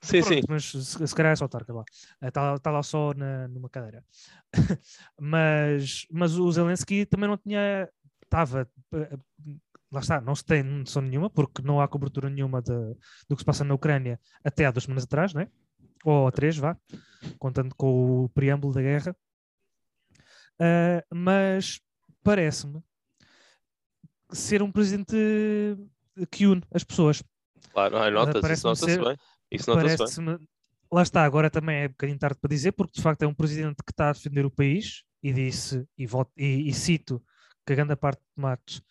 Mas 0.02 0.10
pronto. 0.10 0.28
Sim, 0.28 0.34
sim. 0.34 0.40
Mas 0.48 0.64
se, 0.64 1.06
se 1.08 1.14
calhar 1.14 1.32
é 1.32 1.36
só 1.36 1.44
autarca 1.44 1.72
lá. 1.72 1.84
Está 2.22 2.58
tá 2.58 2.70
lá 2.70 2.82
só 2.82 3.12
na- 3.14 3.48
numa 3.48 3.68
cadeira. 3.68 4.04
mas, 5.20 6.06
mas 6.10 6.38
o 6.38 6.50
Zelensky 6.52 7.06
também 7.06 7.28
não 7.28 7.36
tinha. 7.36 7.88
Estava. 8.24 8.68
eh, 8.94 9.18
Lá 9.92 10.00
está, 10.00 10.20
não 10.20 10.34
se 10.34 10.44
tem 10.44 10.60
noção 10.64 11.00
nenhuma, 11.02 11.30
porque 11.30 11.62
não 11.62 11.80
há 11.80 11.86
cobertura 11.86 12.28
nenhuma 12.28 12.60
de- 12.60 12.72
do 13.28 13.36
que 13.36 13.42
se 13.42 13.44
passa 13.44 13.62
na 13.62 13.74
Ucrânia 13.74 14.18
até 14.42 14.66
há 14.66 14.72
duas 14.72 14.82
semanas 14.84 15.04
atrás, 15.04 15.32
não 15.32 15.42
é? 15.42 15.48
Ou 16.04 16.26
há 16.26 16.32
três, 16.32 16.56
vá, 16.56 16.76
contando 17.38 17.72
com 17.76 18.24
o 18.24 18.28
preâmbulo 18.30 18.74
da 18.74 18.82
guerra. 18.82 19.14
Ah, 20.58 21.04
mas 21.14 21.80
parece-me 22.24 22.82
ser 24.32 24.62
um 24.62 24.72
presidente 24.72 25.14
que 26.30 26.46
une 26.46 26.62
as 26.72 26.82
pessoas. 26.82 27.22
Claro, 27.72 27.96
ai, 27.98 28.10
nota-se, 28.10 28.64
nota-se 28.64 28.84
ser- 28.94 29.04
bem. 29.04 29.16
Isso 29.56 29.70
nota-se 29.70 30.20
bem. 30.20 30.48
Lá 30.92 31.02
está, 31.02 31.24
agora 31.24 31.50
também 31.50 31.76
é 31.82 31.86
um 31.86 31.90
bocadinho 31.90 32.18
tarde 32.18 32.38
para 32.40 32.48
dizer, 32.48 32.72
porque 32.72 32.92
de 32.94 33.02
facto 33.02 33.22
é 33.22 33.26
um 33.26 33.34
presidente 33.34 33.76
que 33.84 33.90
está 33.90 34.10
a 34.10 34.12
defender 34.12 34.44
o 34.46 34.50
país 34.50 35.02
e 35.22 35.32
disse, 35.32 35.86
e, 35.98 36.06
volto, 36.06 36.30
e, 36.36 36.68
e 36.68 36.72
cito, 36.74 37.22
que 37.66 37.72
a 37.72 37.76
grande 37.76 37.96
parte 37.96 38.20
de 38.20 38.26
tomates, 38.34 38.82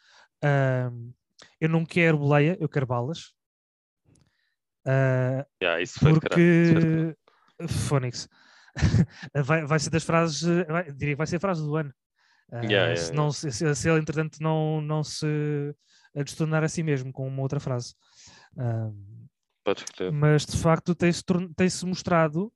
ahm, 0.43 1.12
eu 1.62 1.69
não 1.69 1.86
quero 1.86 2.17
boleia, 2.17 2.58
eu 2.60 2.67
quero 2.67 2.86
balas. 2.88 3.34
Ah, 4.86 5.45
Yeah, 5.62 5.82
isso 5.82 5.99
foi 5.99 6.13
porque 6.19 7.15
Phonics 7.88 8.28
vai, 9.45 9.65
vai 9.65 9.80
ser 9.80 9.89
das 9.91 10.04
frases, 10.04 10.41
vai, 10.67 10.91
diria 10.91 11.13
que 11.13 11.17
vai 11.17 11.28
ser 11.28 11.38
a 11.38 11.39
frase 11.39 11.62
do 11.62 11.76
ano. 11.76 11.93
Ah, 12.52 12.58
Yeah, 12.63 12.71
yeah, 12.71 12.95
se, 12.97 13.13
não, 13.13 13.32
se, 13.32 13.52
se- 13.76 13.89
ele, 13.89 13.99
entretanto, 13.99 14.39
não, 14.41 14.82
não 14.82 15.04
se 15.04 15.26
destornar 16.15 16.63
a 16.63 16.67
si 16.67 16.84
mesmo 16.84 17.13
com 17.13 17.28
uma 17.28 17.41
outra 17.41 17.60
frase. 17.60 17.95
Crer. 18.56 18.93
Mas 20.12 20.45
de 20.45 20.58
facto 20.58 20.93
tem-se 20.95 21.23
torn- 21.23 21.54
tem-se 21.56 21.86
mostrado 21.86 22.52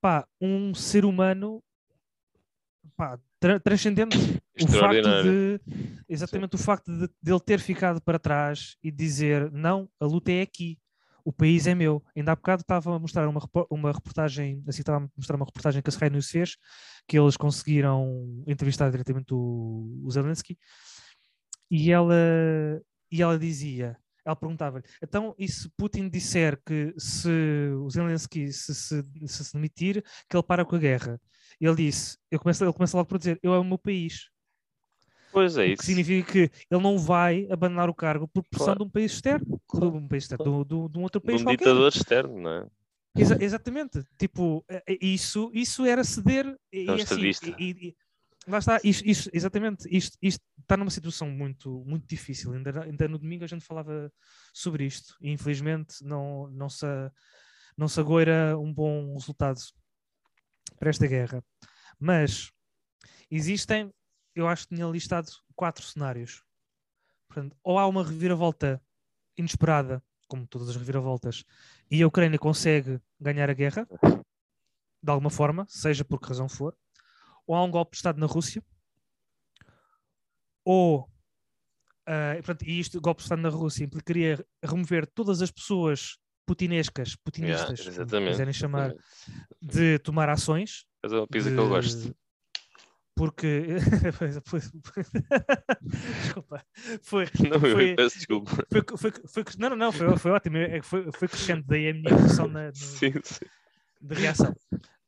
pá, 0.00 0.26
um 0.40 0.74
ser 0.74 1.04
humano 1.04 1.62
pá, 2.96 3.18
tra- 3.40 3.60
transcendente. 3.60 4.16
O 4.60 4.66
facto 4.68 4.94
de 5.24 5.60
exatamente 6.08 6.54
o 6.54 6.58
facto 6.58 6.92
de, 6.92 7.08
de 7.22 7.32
ele 7.32 7.40
ter 7.40 7.58
ficado 7.58 8.00
para 8.00 8.18
trás 8.18 8.76
e 8.82 8.90
dizer 8.90 9.50
não, 9.50 9.88
a 9.98 10.04
luta 10.04 10.30
é 10.30 10.42
aqui, 10.42 10.78
o 11.24 11.32
país 11.32 11.66
é 11.66 11.74
meu. 11.74 12.04
Ainda 12.14 12.32
há 12.32 12.36
bocado 12.36 12.60
estava 12.60 12.94
a 12.94 12.98
mostrar 12.98 13.26
uma, 13.26 13.40
uma 13.70 13.90
reportagem, 13.92 14.62
assim 14.68 14.80
estava 14.82 15.04
a 15.04 15.08
mostrar 15.16 15.36
uma 15.36 15.46
reportagem 15.46 15.82
que 15.82 15.88
a 15.88 15.92
Sky 15.92 16.10
News 16.10 16.30
fez, 16.30 16.56
que 17.08 17.18
eles 17.18 17.36
conseguiram 17.36 18.44
entrevistar 18.46 18.90
diretamente 18.90 19.32
o, 19.34 20.02
o 20.04 20.10
Zelensky, 20.10 20.58
e 21.70 21.90
ela, 21.90 22.14
e 23.10 23.22
ela 23.22 23.38
dizia, 23.38 23.96
ela 24.24 24.36
perguntava-lhe, 24.36 24.84
então 25.02 25.34
e 25.38 25.46
se 25.48 25.68
Putin 25.76 26.08
disser 26.08 26.60
que 26.64 26.94
se 26.98 27.28
o 27.78 27.88
Zelensky 27.90 28.52
se 28.52 28.74
se, 28.74 29.02
se, 29.26 29.44
se 29.44 29.52
demitir, 29.52 30.02
que 30.28 30.36
ele 30.36 30.42
para 30.42 30.64
com 30.64 30.76
a 30.76 30.78
guerra? 30.78 31.20
Ele 31.60 31.74
disse, 31.76 32.18
ele 32.30 32.40
começa, 32.40 32.64
ele 32.64 32.72
começa 32.72 32.96
logo 32.96 33.08
por 33.08 33.18
dizer, 33.18 33.38
eu 33.42 33.54
é 33.54 33.58
o 33.58 33.64
meu 33.64 33.78
país. 33.78 34.28
Pois 35.32 35.56
é 35.56 35.62
O 35.62 35.66
isso. 35.66 35.76
que 35.80 35.86
significa 35.86 36.32
que 36.32 36.38
ele 36.70 36.82
não 36.82 36.96
vai 36.98 37.46
abandonar 37.50 37.88
o 37.90 37.94
cargo 37.94 38.28
por 38.28 38.42
pressão 38.44 38.66
Claro. 38.66 38.78
de 38.80 38.84
um 38.86 38.90
país 38.90 39.12
externo, 39.12 39.60
de 39.72 39.84
um 39.84 40.08
país 40.08 40.24
externo, 40.24 40.64
do- 40.64 40.88
de 40.88 40.98
um 40.98 41.02
outro 41.02 41.20
De 41.20 41.26
país 41.26 41.40
um 41.40 41.44
qualquer. 41.44 41.58
ditador 41.64 41.88
externo, 41.88 42.40
não 42.40 42.50
é? 42.50 42.66
Exa- 43.16 43.38
exatamente. 43.40 44.02
Tipo, 44.18 44.64
eh, 44.68 44.82
eh, 44.88 44.98
isso, 45.00 45.50
isso 45.54 45.84
era 45.84 46.02
ceder. 46.02 46.46
E, 46.72 46.90
É 46.90 46.96
e 46.96 47.02
assim, 47.02 47.20
e- 47.58 47.88
e- 47.88 47.96
lá 48.46 48.58
está, 48.58 48.80
isto, 48.84 49.06
isto- 49.08 49.30
exatamente. 49.32 49.88
Isto, 49.94 50.16
isto 50.20 50.42
está 50.60 50.76
numa 50.76 50.90
situação 50.90 51.30
muito, 51.30 51.84
muito 51.86 52.06
difícil. 52.06 52.52
Ainda, 52.52 52.82
ainda 52.84 53.08
no 53.08 53.18
domingo 53.18 53.44
a 53.44 53.48
gente 53.48 53.64
falava 53.64 54.12
sobre 54.52 54.84
isto. 54.84 55.16
E 55.20 55.30
infelizmente 55.30 56.04
não, 56.04 56.48
não, 56.50 56.68
se, 56.68 56.86
não 57.76 57.88
se 57.88 58.00
agoira 58.00 58.58
um 58.58 58.72
bom 58.72 59.14
resultado 59.14 59.60
para 60.78 60.90
esta 60.90 61.06
guerra. 61.06 61.44
Mas 61.98 62.50
existem, 63.30 63.92
eu 64.34 64.48
acho 64.48 64.66
que 64.66 64.74
tinha 64.74 64.86
listado 64.86 65.30
quatro 65.54 65.84
cenários. 65.84 66.42
Portanto, 67.28 67.56
ou 67.62 67.78
há 67.78 67.86
uma 67.86 68.04
reviravolta 68.04 68.82
inesperada, 69.36 70.02
como 70.28 70.46
todas 70.46 70.68
as 70.68 70.76
reviravoltas, 70.76 71.44
e 71.90 72.02
a 72.02 72.06
Ucrânia 72.06 72.38
consegue 72.38 73.00
ganhar 73.20 73.50
a 73.50 73.54
guerra, 73.54 73.86
de 75.02 75.10
alguma 75.10 75.30
forma, 75.30 75.66
seja 75.68 76.04
por 76.04 76.20
que 76.20 76.28
razão 76.28 76.48
for, 76.48 76.76
ou 77.46 77.54
há 77.54 77.62
um 77.64 77.70
golpe 77.70 77.92
de 77.92 77.96
Estado 77.98 78.18
na 78.18 78.26
Rússia, 78.26 78.62
ou, 80.64 81.08
ah, 82.06 82.32
e, 82.34 82.42
portanto, 82.42 82.62
e 82.68 82.78
isto, 82.80 83.00
golpe 83.00 83.18
de 83.18 83.24
Estado 83.24 83.42
na 83.42 83.48
Rússia, 83.50 83.84
implicaria 83.84 84.44
remover 84.64 85.06
todas 85.06 85.42
as 85.42 85.50
pessoas 85.50 86.16
putinescas, 86.46 87.16
putinistas, 87.16 87.80
como 87.80 87.90
exatamente, 87.90 88.30
quiserem 88.32 88.52
chamar, 88.52 88.94
de 89.60 89.98
tomar 90.00 90.28
ações. 90.28 90.84
Mas 91.02 91.12
é 91.12 91.16
uma 91.16 91.26
pizza 91.26 91.50
que 91.50 91.56
eu 91.58 91.68
gosto. 91.68 91.98
de- 92.08 92.14
Porque. 93.16 93.66
Desculpa. 96.22 96.64
Foi, 97.02 97.24
Não, 97.48 97.54
eu 97.56 97.60
foi- 97.60 97.94
peço 97.94 98.16
desculpa. 98.16 98.50
foi, 98.70 98.82
foi, 98.98 99.12
foi, 99.28 99.44
não, 99.58 99.70
não, 99.70 99.76
não, 99.76 99.92
foi, 99.92 100.16
foi 100.16 100.30
ótimo. 100.32 100.56
É 100.58 100.82
foi, 100.82 101.10
foi 101.12 101.28
crescente 101.28 101.64
daí 101.66 101.88
a 101.90 101.94
minha 101.94 102.10
emoção 102.10 102.48
na, 102.48 102.68
no- 102.68 102.74
Sim, 102.76 103.12
sim. 103.22 103.44
de 104.00 104.14
reação. 104.14 104.54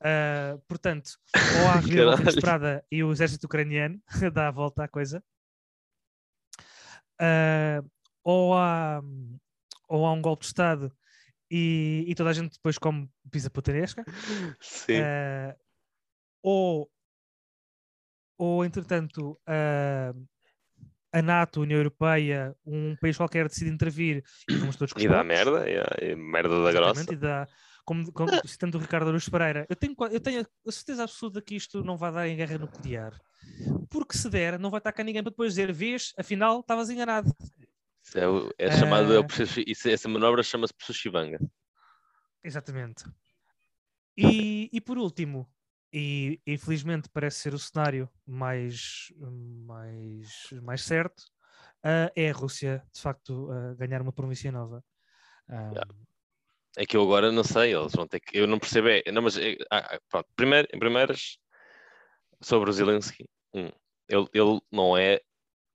Ah, 0.00 0.58
portanto, 0.68 1.10
ou 1.34 1.34
há 1.68 1.72
a 1.74 1.80
reviravolta 1.80 2.18
Caralho. 2.18 2.22
inesperada 2.22 2.84
e 2.90 3.02
o 3.02 3.12
exército 3.12 3.46
ucraniano 3.46 4.00
dá 4.32 4.48
a 4.48 4.50
volta 4.50 4.84
à 4.84 4.88
coisa, 4.88 5.22
Ah, 7.18 7.82
ou, 8.22 8.54
há, 8.54 9.00
ou 9.88 10.04
há 10.06 10.12
um 10.12 10.20
golpe 10.20 10.42
de 10.42 10.48
Estado 10.48 10.92
e, 11.50 12.04
e 12.08 12.14
toda 12.14 12.30
a 12.30 12.32
gente 12.32 12.52
depois 12.54 12.76
come 12.76 13.08
pizza 13.30 13.48
putanesca, 13.48 14.04
Sim. 14.60 15.00
Ah, 15.00 15.56
ou, 16.42 16.90
ou 18.38 18.64
entretanto 18.64 19.40
a, 19.46 20.12
a 21.12 21.22
NATO, 21.22 21.60
a 21.60 21.62
União 21.62 21.78
Europeia, 21.78 22.54
um 22.66 22.94
país 22.96 23.16
qualquer 23.16 23.48
decide 23.48 23.70
intervir 23.70 24.22
e 24.48 24.56
vamos 24.56 24.76
todos 24.76 24.92
E 24.98 25.08
dá 25.08 25.24
merda, 25.24 25.64
e 25.68 26.10
e 26.12 26.16
merda 26.16 26.62
da 26.62 26.72
grossa. 26.72 27.12
E 27.12 27.16
dá, 27.16 27.48
como, 27.86 28.12
como 28.12 28.30
citando 28.46 28.76
o 28.76 28.80
Ricardo 28.80 29.08
Aruz 29.08 29.28
Pereira, 29.28 29.64
eu 29.70 29.76
tenho, 29.76 29.94
eu 30.10 30.20
tenho 30.20 30.44
a 30.66 30.72
certeza 30.72 31.04
absoluta 31.04 31.40
que 31.40 31.54
isto 31.54 31.82
não 31.84 31.96
vai 31.96 32.12
dar 32.12 32.28
em 32.28 32.36
guerra 32.36 32.58
nuclear. 32.58 33.18
Porque 33.88 34.18
se 34.18 34.28
der, 34.28 34.58
não 34.58 34.70
vai 34.70 34.78
estar 34.78 34.92
cá 34.92 35.02
ninguém 35.04 35.22
para 35.22 35.30
depois 35.30 35.52
dizer, 35.52 35.72
vês, 35.72 36.12
afinal 36.18 36.60
estavas 36.60 36.90
enganado. 36.90 37.32
Isso 38.02 38.18
é, 38.18 38.28
o- 38.28 38.50
é 38.58 38.70
chamado, 38.76 39.12
é 39.14 39.18
o 39.18 39.22
Ah. 39.22 39.24
processo- 39.26 39.62
isso- 39.66 39.88
essa 39.88 40.08
manobra 40.08 40.42
chama-se 40.42 40.74
processo 40.74 40.98
Shibanga. 40.98 41.38
Exatamente. 42.42 43.04
E, 44.16 44.68
e 44.72 44.80
por 44.80 44.98
último, 44.98 45.48
e 45.92 46.40
infelizmente 46.46 47.08
parece 47.08 47.38
ser 47.38 47.54
o 47.54 47.58
cenário 47.58 48.08
mais, 48.26 49.12
mais, 49.64 50.28
mais 50.62 50.82
certo, 50.82 51.22
ah, 51.84 52.10
é 52.16 52.30
a 52.30 52.32
Rússia, 52.32 52.82
de 52.92 53.00
facto, 53.00 53.48
ah, 53.50 53.74
ganhar 53.74 54.02
uma 54.02 54.12
província 54.12 54.50
nova. 54.50 54.84
Ah, 55.48 55.70
Yeah. 55.72 55.94
É 56.76 56.84
que 56.84 56.96
eu 56.96 57.02
agora 57.02 57.32
não 57.32 57.42
sei, 57.42 57.74
eles 57.74 57.92
vão 57.92 58.06
ter 58.06 58.20
que. 58.20 58.36
Eu 58.38 58.46
não 58.46 58.58
percebo. 58.58 58.88
É, 58.88 59.02
não, 59.10 59.22
mas 59.22 59.36
é- 59.38 59.56
ah, 59.70 59.94
ah, 59.94 59.98
pronto, 60.10 60.28
primeiro, 60.36 60.68
em 60.72 60.78
primeiras, 60.78 61.38
sobre 62.40 62.68
o 62.68 62.72
Zelensky, 62.72 63.24
um, 63.54 63.70
ele, 64.08 64.28
ele 64.32 64.60
não 64.70 64.96
é. 64.96 65.20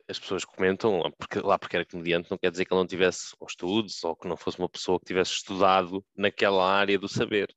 As 0.08 0.20
pessoas 0.20 0.44
comentam, 0.44 1.02
porque, 1.18 1.40
lá 1.40 1.58
porque 1.58 1.76
era 1.78 1.86
comediante, 1.86 2.30
não 2.30 2.38
quer 2.38 2.52
dizer 2.52 2.66
que 2.66 2.74
ele 2.74 2.80
não 2.82 2.88
tivesse 2.88 3.34
estudos 3.48 4.04
ou 4.04 4.16
que 4.16 4.28
não 4.28 4.36
fosse 4.36 4.60
uma 4.60 4.68
pessoa 4.68 5.00
que 5.00 5.06
tivesse 5.06 5.32
estudado 5.32 6.04
naquela 6.16 6.70
área 6.70 7.00
do 7.00 7.08
saber. 7.08 7.48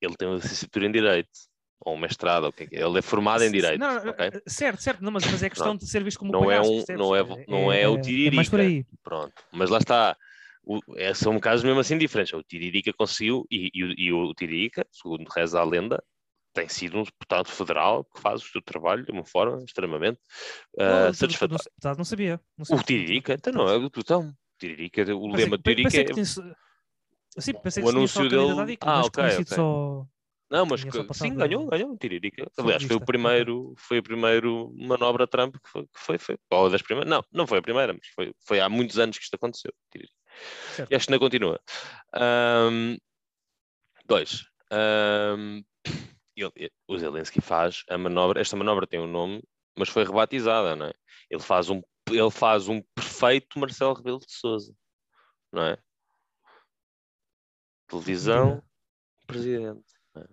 Ele 0.00 0.16
tem 0.16 0.26
uma 0.26 0.36
licenciatura 0.36 0.86
em 0.86 0.90
Direito, 0.90 1.28
ou 1.80 1.94
um 1.94 1.98
mestrado, 1.98 2.44
ou 2.44 2.50
o 2.50 2.52
que 2.52 2.64
é 2.64 2.66
que 2.66 2.76
é. 2.76 2.82
Ele 2.82 2.98
é 2.98 3.02
formado 3.02 3.44
em 3.44 3.52
Direito. 3.52 3.78
não, 3.78 4.02
não, 4.04 4.10
ok? 4.10 4.30
Certo, 4.48 4.82
certo, 4.82 5.00
não, 5.04 5.12
mas, 5.12 5.24
mas 5.30 5.42
é 5.44 5.48
questão 5.48 5.76
de 5.76 5.86
ser 5.88 6.02
visto 6.02 6.18
como 6.18 6.32
Não 6.32 6.50
é 6.50 6.56
palhaço, 6.56 6.70
um- 6.72 6.76
percebes? 6.78 7.06
não 7.06 7.14
é- 7.16 7.44
não 7.46 7.72
é 7.72 7.88
o 7.88 7.92
mais 7.92 8.02
por 8.48 8.58
tiririca. 8.58 8.62
aí. 8.62 8.84
Pronto, 9.04 9.34
mas 9.52 9.70
lá 9.70 9.78
está. 9.78 10.16
O, 10.72 10.78
é, 10.96 11.12
são 11.12 11.40
casos 11.40 11.64
mesmo 11.64 11.80
assim 11.80 11.98
diferentes. 11.98 12.32
O 12.32 12.42
Tiririca 12.44 12.92
conseguiu, 12.92 13.44
e, 13.50 13.70
e 13.74 13.82
o- 13.84 13.94
e 13.98 14.12
o 14.12 14.32
Tiririca, 14.34 14.86
segundo 14.92 15.26
reza 15.28 15.58
a 15.60 15.64
lenda, 15.64 16.00
tem 16.52 16.68
sido 16.68 16.96
um 16.98 17.02
deputado 17.02 17.48
federal 17.48 18.04
que 18.04 18.20
faz 18.20 18.40
o 18.42 18.46
seu 18.46 18.62
trabalho 18.62 19.04
de 19.04 19.10
uma 19.10 19.24
forma 19.24 19.58
extremamente 19.64 20.20
do- 20.76 21.14
satisfatória. 21.14 21.64
deputado, 21.64 21.96
Não 21.98 22.04
sabia. 22.04 22.40
Não 22.56 22.62
O 22.62 22.66
sabia. 22.66 22.84
Tiririca, 22.84 23.34
então 23.34 23.52
não 23.52 23.68
é 23.68 23.76
o 23.76 23.90
botão. 23.90 24.32
Tiririca, 24.60 25.02
o 25.02 25.04
Pensei 25.30 25.44
lema 25.44 25.56
do 25.56 25.62
Tiririca 25.64 25.88
pensei 25.90 26.00
é. 26.00 26.04
que 26.04 26.12
tinha- 26.12 26.56
Sim, 27.38 27.52
pensei 27.62 27.82
o 27.82 27.86
que 27.86 27.92
só 27.92 27.96
anúncio 27.98 28.28
dele- 28.28 28.78
Ah, 28.82 29.04
ok, 29.04 29.30
sido 29.30 29.42
ok. 29.48 29.56
só- 29.56 30.06
Não, 30.50 30.66
mas 30.66 30.84
que- 30.84 31.14
sim, 31.14 31.34
ganhou, 31.36 31.66
ganhou 31.68 31.92
o 31.92 31.96
Tiririca. 31.96 32.44
Aliás, 32.58 32.82
foi 32.82 32.96
o 32.96 33.00
primeiro, 33.00 33.74
foi 33.76 33.98
a 33.98 34.02
primeiro 34.02 34.72
manobra 34.76 35.26
Trump 35.26 35.54
que 35.56 35.68
foi, 35.68 35.82
que 35.84 35.98
foi, 35.98 36.18
foi 36.18 36.36
ou 36.50 36.68
das 36.70 36.82
primeiras, 36.82 37.10
não, 37.10 37.24
não 37.32 37.46
foi 37.46 37.58
a 37.58 37.62
primeira, 37.62 37.92
mas 37.92 38.06
foi, 38.14 38.32
foi 38.46 38.60
há 38.60 38.68
muitos 38.68 38.98
anos 38.98 39.16
que 39.18 39.24
isto 39.24 39.34
aconteceu. 39.34 39.72
Tiririca. 39.92 40.19
Certo. 40.74 40.90
E 40.90 40.94
acho 40.94 41.06
que 41.06 41.12
ainda 41.12 41.24
continua. 41.24 41.60
Ahm, 42.12 42.96
dois. 44.06 44.44
Ahm, 44.70 45.62
ele- 46.36 46.72
o 46.88 46.98
Zelensky 46.98 47.40
faz 47.40 47.84
a 47.88 47.98
manobra, 47.98 48.40
esta 48.40 48.56
manobra 48.56 48.86
tem 48.86 49.00
um 49.00 49.06
nome, 49.06 49.42
mas 49.76 49.88
foi 49.88 50.04
rebatizada, 50.04 50.74
não 50.76 50.86
é? 50.86 50.92
Ele 51.28 51.42
faz 51.42 51.68
um, 51.70 51.82
ele 52.08 52.30
faz 52.30 52.68
um 52.68 52.82
perfeito 52.94 53.58
Marcelo 53.58 53.94
Rebelo 53.94 54.18
de 54.18 54.32
Souza, 54.32 54.74
não 55.52 55.64
é? 55.64 55.78
Televisão, 57.88 58.62
presidente. 59.26 59.92
não 60.14 60.22
é? 60.22 60.26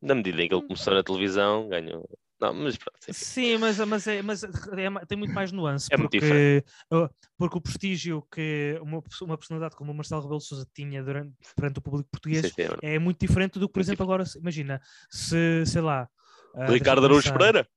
Na 0.00 0.14
medida 0.14 0.42
em 0.42 0.48
que 0.48 0.54
ele 0.54 0.66
começou 0.66 0.94
na 0.94 1.02
televisão, 1.02 1.68
ganhou. 1.68 2.08
Não, 2.40 2.52
mas 2.52 2.76
pronto. 2.76 2.98
Sim, 3.10 3.58
mas, 3.58 3.78
mas, 3.78 4.06
é, 4.06 4.22
mas 4.22 4.42
é 4.44 4.88
ma- 4.90 5.04
tem 5.06 5.16
muito 5.16 5.32
mais 5.34 5.52
nuance. 5.52 5.88
É 5.92 5.96
muito 5.96 6.10
porque, 6.18 6.64
uh, 6.92 7.08
porque 7.36 7.58
o 7.58 7.60
prestígio 7.60 8.22
que 8.32 8.78
uma, 8.82 9.02
uma 9.22 9.38
personalidade 9.38 9.76
como 9.76 9.92
o 9.92 9.94
Marcelo 9.94 10.22
Rebelo 10.22 10.38
de 10.40 10.46
Sousa 10.46 10.66
tinha 10.74 11.02
durante, 11.02 11.34
perante 11.54 11.78
o 11.78 11.82
público 11.82 12.08
português 12.10 12.46
Sim, 12.46 12.52
sim, 12.66 12.76
é 12.82 12.94
é 12.94 12.98
muito 12.98 13.20
diferente 13.20 13.58
do 13.58 13.68
que, 13.68 13.74
por 13.74 13.80
exemplo, 13.80 14.02
agora, 14.04 14.24
se- 14.24 14.38
imagina, 14.38 14.80
se, 15.10 15.64
sei 15.66 15.80
lá... 15.82 16.08
uh, 16.54 16.72
Ricardo 16.72 17.04
Araújo. 17.04 17.32
Pereira? 17.32 17.68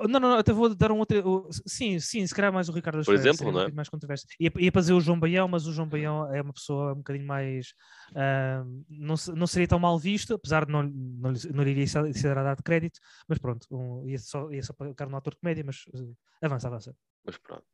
Oh, 0.00 0.08
Não, 0.08 0.18
não, 0.18 0.30
não, 0.30 0.38
até 0.38 0.52
vou 0.52 0.74
dar 0.74 0.90
um 0.90 0.98
outro. 0.98 1.48
Sim, 1.66 1.98
sim, 2.00 2.26
se 2.26 2.34
calhar 2.34 2.52
mais 2.52 2.68
o 2.68 2.72
Ricardo 2.72 3.04
Por 3.04 3.14
exemplo, 3.14 3.52
não 3.52 3.60
é? 3.60 3.70
mais 3.72 3.88
controverso. 3.88 4.26
Ia, 4.40 4.50
ia 4.58 4.72
fazer 4.72 4.92
o 4.94 5.00
João 5.00 5.20
Baião, 5.20 5.46
mas 5.48 5.66
o 5.66 5.72
João 5.72 5.88
Baião 5.88 6.32
é 6.34 6.40
uma 6.40 6.52
pessoa 6.52 6.92
um 6.92 6.96
bocadinho 6.96 7.26
mais. 7.26 7.74
ah, 8.14 8.64
não, 8.88 9.14
não 9.34 9.46
seria 9.46 9.68
tão 9.68 9.78
mal 9.78 9.98
visto, 9.98 10.34
apesar 10.34 10.64
de 10.64 10.72
não, 10.72 10.82
não, 10.82 11.30
lhe- 11.30 11.52
não 11.52 11.62
lhe 11.62 11.70
iria 11.72 11.86
ser 11.86 12.34
dado 12.34 12.62
crédito, 12.62 12.98
mas 13.28 13.38
pronto, 13.38 13.66
um, 13.70 14.06
ia, 14.08 14.18
só, 14.18 14.50
ia 14.50 14.62
só 14.62 14.72
para 14.72 15.06
no 15.06 15.16
ator 15.16 15.34
de 15.34 15.40
comédia, 15.40 15.64
mas 15.64 15.84
uh, 15.94 16.16
avança, 16.40 16.68
avança. 16.68 16.96
Mas 17.24 17.36
pronto. 17.36 17.64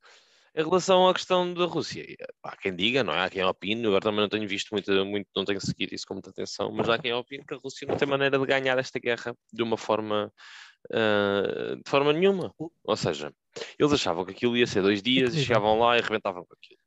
Em 0.59 0.65
relação 0.65 1.09
à 1.09 1.15
questão 1.15 1.55
da 1.55 1.67
Rússia, 1.67 2.05
há 2.43 2.57
quem 2.57 2.75
diga, 2.75 3.05
não 3.05 3.15
é? 3.15 3.21
Há 3.23 3.31
quem 3.31 3.45
opine, 3.45 3.87
agora 3.87 4.01
também 4.01 4.21
não 4.21 4.29
tenho 4.29 4.49
visto 4.49 4.71
muito, 4.73 4.91
muito 5.05 5.29
não 5.37 5.45
tenho 5.45 5.61
seguido 5.61 5.95
isso 5.95 6.05
com 6.05 6.15
muita 6.15 6.31
atenção, 6.31 6.73
mas 6.73 6.89
há 6.89 6.99
quem 6.99 7.13
opine 7.13 7.45
que 7.47 7.55
a 7.55 7.59
Rússia 7.59 7.87
não 7.87 7.97
tem 7.97 8.09
maneira 8.09 8.37
de 8.37 8.45
ganhar 8.45 8.77
esta 8.77 8.99
guerra 8.99 9.37
de 9.53 9.63
uma 9.63 9.77
forma 9.77 10.33
ah, 10.93 11.77
de 11.77 11.89
forma 11.89 12.13
nenhuma. 12.13 12.53
Ou 12.59 12.97
seja, 12.97 13.33
eles 13.79 13.93
achavam 13.93 14.25
que 14.25 14.33
aquilo 14.33 14.57
ia 14.57 14.67
ser 14.67 14.83
dois 14.83 15.03
dias 15.03 15.35
e 15.35 15.45
chegavam 15.45 15.79
lá 15.79 15.97
e 15.97 16.01
arrebentavam 16.01 16.45
com 16.45 16.55
aquilo. 16.55 16.81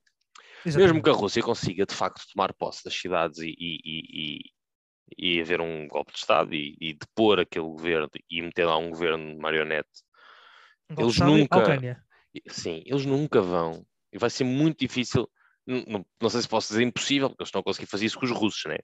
Mesmo 0.65 0.81
Exatamente. 0.81 1.03
que 1.03 1.09
a 1.09 1.13
Rússia 1.13 1.41
consiga 1.41 1.85
de 1.85 1.95
facto 1.95 2.23
tomar 2.33 2.53
posse 2.53 2.83
das 2.83 2.93
cidades 2.93 3.39
e, 3.39 3.55
e, 3.57 4.41
e, 5.17 5.37
e, 5.37 5.41
haver 5.41 5.59
um 5.59 5.87
golpe 5.87 6.11
de 6.11 6.19
Estado 6.19 6.53
e, 6.53 6.77
e 6.79 6.93
depor 6.93 7.39
aquele 7.39 7.65
governo 7.65 8.09
e 8.29 8.41
meter 8.41 8.65
lá 8.65 8.77
um 8.77 8.89
governo 8.89 9.37
marionete 9.39 9.89
Um 10.89 11.01
eles 11.01 11.17
nunca- 11.17 11.79
Sim, 12.47 12.83
eles 12.85 13.05
nunca 13.05 13.41
vão. 13.41 13.85
E 14.11 14.17
vai 14.17 14.29
ser 14.29 14.43
muito 14.43 14.79
difícil. 14.79 15.29
Não, 15.65 16.05
não- 16.19 16.29
sei 16.29 16.41
se 16.41 16.47
posso 16.47 16.69
dizer 16.69 16.83
impossível, 16.83 17.29
porque 17.29 17.43
eles 17.43 17.49
estão 17.49 17.61
a 17.61 17.63
conseguir 17.63 17.87
fazer 17.87 18.05
isso 18.05 18.19
com 18.19 18.25
os 18.25 18.31
russos, 18.31 18.65
né? 18.65 18.77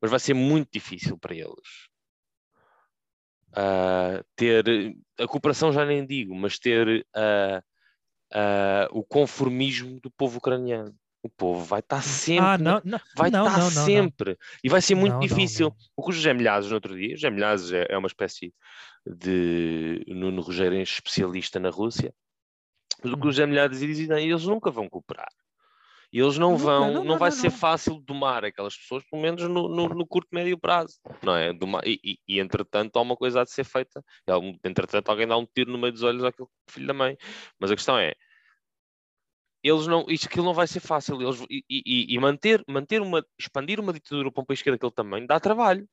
Mas 0.00 0.10
vai 0.10 0.20
ser 0.20 0.34
muito 0.34 0.70
difícil 0.72 1.18
para 1.18 1.34
eles 1.34 1.88
ah, 3.56 4.22
ter 4.36 4.94
a 5.18 5.26
cooperação, 5.26 5.72
já 5.72 5.84
nem 5.84 6.06
digo, 6.06 6.34
mas 6.34 6.58
ter 6.58 7.06
ah, 7.14 7.62
ah, 8.32 8.88
o 8.90 9.02
conformismo 9.02 9.98
do 10.00 10.10
povo 10.10 10.38
ucraniano. 10.38 10.94
O 11.22 11.28
povo 11.28 11.64
vai 11.64 11.80
estar 11.80 12.02
sempre. 12.02 12.44
Ah, 12.44 12.58
não, 12.58 12.80
não, 12.84 13.00
Vai 13.16 13.30
não, 13.30 13.46
estar 13.46 13.70
sempre. 13.72 14.38
E 14.62 14.68
vai 14.68 14.80
ser 14.80 14.94
muito 14.94 15.18
difícil. 15.18 15.74
O 15.96 16.04
que 16.04 16.10
os 16.10 16.16
Gemilhazes 16.16 16.70
no 16.70 16.76
outro 16.76 16.96
dia, 16.96 17.14
os 17.14 17.20
Gemilhazes 17.20 17.72
é, 17.72 17.86
é 17.88 17.98
uma 17.98 18.06
espécie 18.06 18.54
de 19.04 20.04
Nuno 20.06 20.40
Rogério 20.40 20.80
especialista 20.80 21.58
na 21.58 21.70
Rússia. 21.70 22.14
Mas 23.02 23.12
o 23.12 23.16
que 23.16 23.26
Hum. 23.26 23.28
os 23.30 23.36
Gemilhazes 23.36 23.80
dizem, 23.80 24.06
não, 24.06 24.18
eles 24.18 24.44
nunca 24.44 24.70
vão 24.70 24.88
cooperar. 24.88 25.30
E 26.12 26.20
eles 26.20 26.38
não 26.38 26.56
vão, 26.56 26.86
não, 26.86 26.94
não, 26.94 27.04
não, 27.04 27.18
vai 27.18 27.30
não, 27.30 27.36
ser 27.36 27.50
fácil 27.50 28.00
domar 28.00 28.44
aquelas 28.44 28.76
pessoas, 28.76 29.04
pelo 29.10 29.20
menos 29.20 29.42
no, 29.42 29.68
no, 29.68 29.88
no 29.88 30.06
curto 30.06 30.28
médio 30.32 30.56
prazo, 30.58 30.98
não 31.22 31.36
é? 31.36 31.52
Domar- 31.52 31.82
e, 31.86 32.00
e, 32.02 32.18
e, 32.28 32.40
entretanto 32.40 32.96
há 32.96 33.02
uma 33.02 33.16
coisa 33.16 33.40
a 33.40 33.44
de 33.44 33.50
ser 33.50 33.64
feita, 33.64 34.02
e, 34.26 34.30
algum- 34.30 34.56
entretanto 34.64 35.08
alguém 35.08 35.26
dá 35.26 35.36
um 35.36 35.44
tiro 35.44 35.72
no 35.72 35.78
meio 35.78 35.92
dos 35.92 36.02
olhos 36.02 36.22
àquele 36.24 36.48
filho 36.70 36.86
da 36.86 36.94
mãe. 36.94 37.16
Mas 37.58 37.70
a 37.70 37.74
questão 37.74 37.98
é, 37.98 38.14
eles 39.62 39.86
não, 39.88 40.06
isto 40.08 40.26
aquilo 40.26 40.44
não 40.44 40.54
vai 40.54 40.66
ser 40.66 40.80
fácil, 40.80 41.20
eles, 41.20 41.44
e, 41.50 41.64
e- 41.68 42.14
e 42.14 42.18
manter, 42.20 42.62
manter 42.68 43.02
uma, 43.02 43.24
expandir 43.38 43.80
uma 43.80 43.92
ditadura 43.92 44.30
para 44.30 44.42
um 44.42 44.46
país 44.46 44.62
que 44.62 44.68
é 44.68 44.72
daquele 44.72 44.92
tamanho 44.92 45.26
dá 45.26 45.40
trabalho. 45.40 45.88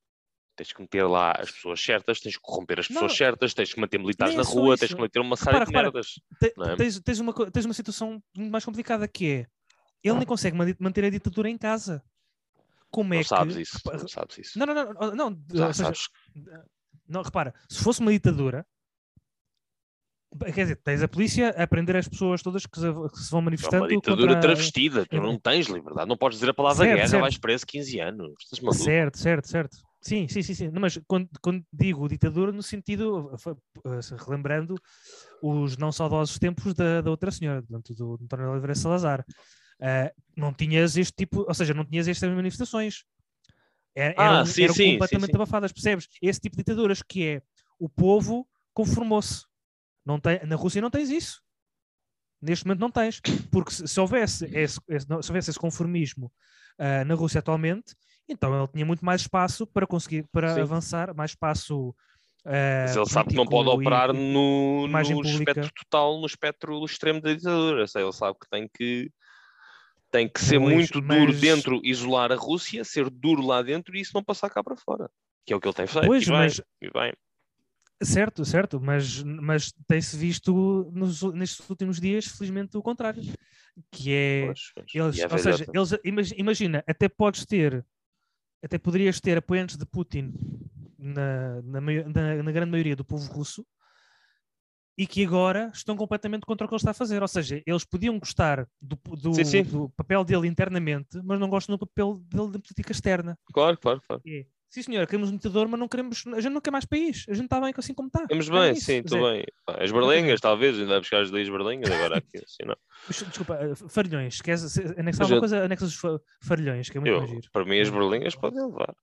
Tens 0.56 0.72
que 0.72 0.80
meter 0.80 1.02
lá 1.04 1.32
as 1.32 1.50
pessoas 1.50 1.80
certas, 1.82 2.20
tens 2.20 2.36
que 2.36 2.42
corromper 2.42 2.78
as 2.78 2.86
pessoas 2.86 3.10
Não. 3.10 3.16
certas, 3.16 3.52
tens 3.54 3.74
que 3.74 3.80
manter 3.80 3.98
militares 3.98 4.34
na 4.36 4.42
é 4.42 4.44
rua, 4.44 4.76
tens 4.76 4.86
isso. 4.90 4.94
que 4.96 5.02
manter 5.02 5.18
uma 5.18 5.36
série 5.36 5.64
de 5.64 5.72
merdas. 5.72 6.06
Te- 6.40 6.54
é? 6.56 6.76
tens, 6.76 7.00
tens, 7.00 7.18
uma, 7.18 7.32
tens 7.50 7.64
uma 7.64 7.74
situação 7.74 8.22
muito 8.36 8.52
mais 8.52 8.64
complicada 8.64 9.08
que 9.08 9.28
é 9.30 9.46
ele 10.02 10.18
nem 10.18 10.26
consegue 10.26 10.56
manter 10.78 11.04
a 11.06 11.10
ditadura 11.10 11.48
em 11.48 11.58
casa. 11.58 12.02
Como 12.90 13.12
é 13.14 13.16
Não 13.16 13.22
que. 13.24 13.28
sabes 13.28 13.56
isso, 13.56 13.80
Repa- 13.84 13.98
não 13.98 14.06
sabes 14.08 14.38
isso. 14.38 14.58
Não, 14.58 14.66
não, 14.66 14.74
não, 14.74 14.92
não, 14.92 15.30
não, 15.30 15.72
seja, 15.72 15.74
sabes. 15.74 16.08
não, 17.08 17.22
repara, 17.22 17.52
se 17.68 17.82
fosse 17.82 18.00
uma 18.00 18.12
ditadura, 18.12 18.64
quer 20.54 20.62
dizer, 20.62 20.76
tens 20.76 21.02
a 21.02 21.08
polícia 21.08 21.48
a 21.50 21.66
prender 21.66 21.96
as 21.96 22.06
pessoas 22.06 22.42
todas 22.42 22.64
que 22.66 22.78
se, 22.78 22.86
que 22.86 22.92
vão 22.92 23.00
É 23.00 23.34
uma 23.34 23.42
manifestando 23.42 23.88
ditadura 23.88 24.34
contra... 24.34 24.40
travestida, 24.40 25.04
tu 25.06 25.16
é- 25.16 25.20
não 25.20 25.36
tens 25.38 25.66
liberdade, 25.66 26.08
não 26.08 26.16
podes 26.16 26.38
dizer 26.38 26.50
a 26.50 26.54
palavra 26.54 26.84
Certo, 26.84 26.96
guerra, 26.96 27.08
certo. 27.08 27.22
vais 27.22 27.38
preso 27.38 27.66
15 27.66 27.98
anos. 27.98 28.34
Estás 28.40 28.60
maluco? 28.60 28.84
Certo, 28.84 29.18
certo, 29.18 29.48
certo. 29.48 29.76
Sim, 30.06 30.28
sim, 30.28 30.42
sim, 30.42 30.54
sim. 30.54 30.70
Não, 30.70 30.82
mas 30.82 30.98
quando, 31.06 31.28
quando 31.40 31.64
digo 31.72 32.06
ditadura, 32.08 32.52
no 32.52 32.62
sentido, 32.62 33.30
uh, 33.32 33.88
uh, 33.88 34.02
se- 34.02 34.14
relembrando 34.16 34.74
os 35.42 35.78
não 35.78 35.90
saudosos 35.90 36.38
tempos 36.38 36.74
da, 36.74 37.00
da 37.00 37.10
outra 37.10 37.30
senhora, 37.30 37.62
portanto, 37.62 37.94
do 37.94 38.18
António 38.22 38.50
Oliveira 38.50 38.74
Salazar. 38.74 39.24
Uh, 39.80 40.12
não 40.36 40.52
tinhas 40.52 40.96
este 40.98 41.14
tipo, 41.16 41.44
ou 41.48 41.54
seja, 41.54 41.72
não 41.72 41.86
tinhas 41.86 42.06
estas 42.06 42.30
manifestações. 42.34 43.04
Era, 43.94 44.14
Ah, 44.18 44.24
eram, 44.24 44.46
sim, 44.46 44.62
eram 44.64 44.74
sim, 44.74 44.92
completamente 44.92 45.30
sim. 45.30 45.36
abafadas, 45.36 45.72
percebes? 45.72 46.06
Esse 46.20 46.40
tipo 46.40 46.56
de 46.56 46.62
ditaduras 46.62 47.00
que 47.02 47.24
é 47.26 47.42
o 47.78 47.88
povo 47.88 48.46
conformou-se. 48.74 49.46
Não 50.04 50.20
tem, 50.20 50.44
na 50.44 50.54
Rússia 50.56 50.82
não 50.82 50.90
tens 50.90 51.08
isso. 51.08 51.42
Neste 52.42 52.66
momento 52.66 52.80
não 52.80 52.90
tens. 52.90 53.20
Porque 53.50 53.72
se, 53.72 53.88
se 53.88 53.98
houvesse, 53.98 54.44
esse, 54.54 54.78
se 54.98 55.30
houvesse 55.30 55.48
esse 55.50 55.58
conformismo 55.58 56.30
ah, 56.78 57.04
na 57.06 57.14
Rússia 57.14 57.38
atualmente, 57.38 57.94
então 58.28 58.56
ele 58.58 58.68
tinha 58.68 58.86
muito 58.86 59.04
mais 59.04 59.22
espaço 59.22 59.66
para 59.66 59.86
conseguir 59.86 60.24
para 60.32 60.54
Sim. 60.54 60.60
avançar, 60.60 61.14
mais 61.14 61.32
espaço. 61.32 61.94
ah, 62.44 62.84
Mas 62.86 62.96
ele 62.96 63.06
sabe 63.06 63.30
que 63.30 63.36
não 63.36 63.46
pode 63.46 63.68
operar 63.68 64.10
e- 64.10 64.12
no, 64.32 64.86
no 64.86 65.22
espectro 65.22 65.70
total, 65.74 66.20
no 66.20 66.26
espectro 66.26 66.84
extremo 66.84 67.20
da 67.20 67.32
ditadura. 67.34 67.84
Ele 67.94 68.12
sabe 68.12 68.36
que 68.40 68.48
tem 68.50 68.68
que 68.68 69.10
tem 70.10 70.28
que 70.28 70.40
ser 70.40 70.60
muito 70.60 71.00
duro 71.00 71.32
mas- 71.32 71.40
dentro, 71.40 71.80
isolar 71.82 72.30
a 72.30 72.36
Rússia, 72.36 72.84
ser 72.84 73.10
duro 73.10 73.42
lá 73.44 73.60
dentro 73.62 73.96
e 73.96 74.00
isso 74.00 74.12
não 74.14 74.22
passar 74.22 74.48
cá 74.48 74.62
para 74.62 74.76
fora. 74.76 75.10
Que 75.44 75.52
é 75.52 75.56
o 75.56 75.60
que 75.60 75.66
ele 75.66 75.74
tem 75.74 75.86
feito. 75.88 76.06
Pois, 76.06 76.22
e 76.22 76.26
bem, 76.26 76.34
mas- 76.38 76.60
e 76.80 76.90
bem. 76.90 77.12
Certo, 78.02 78.44
certo, 78.44 78.80
mas, 78.80 79.22
mas 79.22 79.72
tem-se 79.88 80.16
visto 80.16 80.90
nos, 80.92 81.22
nestes 81.32 81.68
últimos 81.70 82.00
dias, 82.00 82.26
felizmente, 82.26 82.76
o 82.76 82.82
contrário. 82.82 83.22
Que 83.90 84.12
é. 84.12 84.46
Pois, 84.46 84.60
pois. 84.74 84.86
Eles, 84.94 85.18
é 85.18 85.26
ou 85.32 85.38
seja, 85.38 85.66
eles, 85.72 85.98
imagi- 86.04 86.34
imagina, 86.38 86.84
até 86.86 87.08
podes 87.08 87.44
ter, 87.46 87.84
até 88.64 88.78
poderias 88.78 89.20
ter 89.20 89.36
apoiantes 89.38 89.76
de 89.76 89.84
Putin 89.86 90.32
na, 90.98 91.60
na, 91.62 91.80
na- 91.80 92.42
na 92.42 92.52
grande 92.52 92.70
maioria 92.70 92.96
do 92.96 93.04
povo 93.04 93.30
russo 93.32 93.64
e 94.96 95.06
que 95.06 95.24
agora 95.24 95.70
estão 95.74 95.96
completamente 95.96 96.46
contra 96.46 96.64
o 96.64 96.68
que 96.68 96.74
ele 96.74 96.78
está 96.80 96.92
a 96.92 96.94
fazer. 96.94 97.20
Ou 97.20 97.26
seja, 97.28 97.60
eles 97.66 97.84
podiam 97.84 98.18
gostar 98.18 98.68
do, 98.80 98.96
do, 99.16 99.34
Sim, 99.34 99.44
sim. 99.44 99.62
do 99.64 99.88
papel 99.90 100.24
dele 100.24 100.46
internamente, 100.46 101.20
mas 101.24 101.40
não 101.40 101.48
gostam 101.48 101.76
do 101.76 101.86
papel 101.86 102.14
dele 102.28 102.46
na 102.52 102.58
política 102.60 102.92
externa. 102.92 103.36
Claro, 103.52 103.76
claro, 103.76 104.00
claro. 104.06 104.22
É, 104.26 104.46
sim, 104.74 104.82
senhor, 104.82 105.06
queremos 105.06 105.30
um 105.30 105.36
ditador, 105.36 105.68
mas 105.68 105.78
não 105.80 105.86
queremos, 105.88 106.24
a 106.34 106.40
gente 106.40 106.52
não 106.52 106.60
quer 106.60 106.70
mais 106.70 106.84
país. 106.84 107.24
A 107.28 107.34
gente 107.34 107.44
está 107.44 107.60
bem 107.60 107.72
assim 107.76 107.94
como 107.94 108.08
está. 108.08 108.24
É 108.24 108.26
bem, 108.26 108.72
isso. 108.72 108.84
sim, 108.84 108.98
estou 108.98 109.22
bem. 109.30 109.44
As 109.66 109.90
berlengas, 109.92 110.40
talvez, 110.40 110.78
ainda 110.78 111.00
buscar 111.00 111.22
as 111.22 111.30
leis 111.30 111.48
berlengas, 111.48 111.90
agora 111.90 112.18
aqui, 112.18 112.36
assim, 112.38 112.64
não. 112.66 112.76
Des- 113.08 113.22
Desculpa, 113.28 113.54
eh, 113.54 113.74
farilhões, 113.88 114.40
queres 114.40 114.60
se- 114.62 114.82
anexar 114.98 115.22
alguma 115.22 115.36
eu- 115.36 115.40
coisa? 115.40 115.64
Anexas 115.64 115.88
os 115.90 115.96
fa- 115.96 116.20
farilhões, 116.42 116.90
que 116.90 116.98
é 116.98 117.00
muito 117.00 117.12
Eu, 117.12 117.20
mais 117.26 117.48
para 117.48 117.64
mim, 117.64 117.80
as 117.80 117.88
berlengas 117.90 118.34
podem 118.34 118.64
levar. 118.66 118.94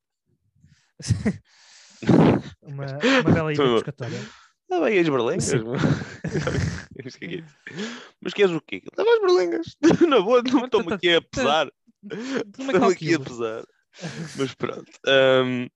uma, 2.62 2.86
uma 2.86 3.34
bela 3.34 3.54
ilha 3.54 3.64
pescatória. 3.76 4.20
Ah, 4.72 4.80
bem, 4.80 5.00
as 5.00 5.10
berlengas. 5.10 5.52
Mas 7.04 7.18
é 7.22 7.26
isso? 7.26 7.58
Mas 8.22 8.34
queres 8.34 8.52
o 8.56 8.62
quê? 8.62 8.82
Leva 8.98 9.10
as 9.14 9.20
berlengas. 9.22 9.78
Na 10.08 10.22
boa, 10.22 10.42
não 10.44 10.60
Tá- 10.62 10.66
estou-me 10.66 10.90
tá- 10.90 10.96
aqui 10.96 11.14
a 11.16 11.22
pesar. 11.22 11.68
É 11.68 12.16
Estou-me 12.16 12.94
aqui 12.94 13.14
a 13.16 13.20
pesar. 13.20 13.64
Mas 14.38 14.54
pronto. 14.54 14.92
Ahm, 15.06 15.68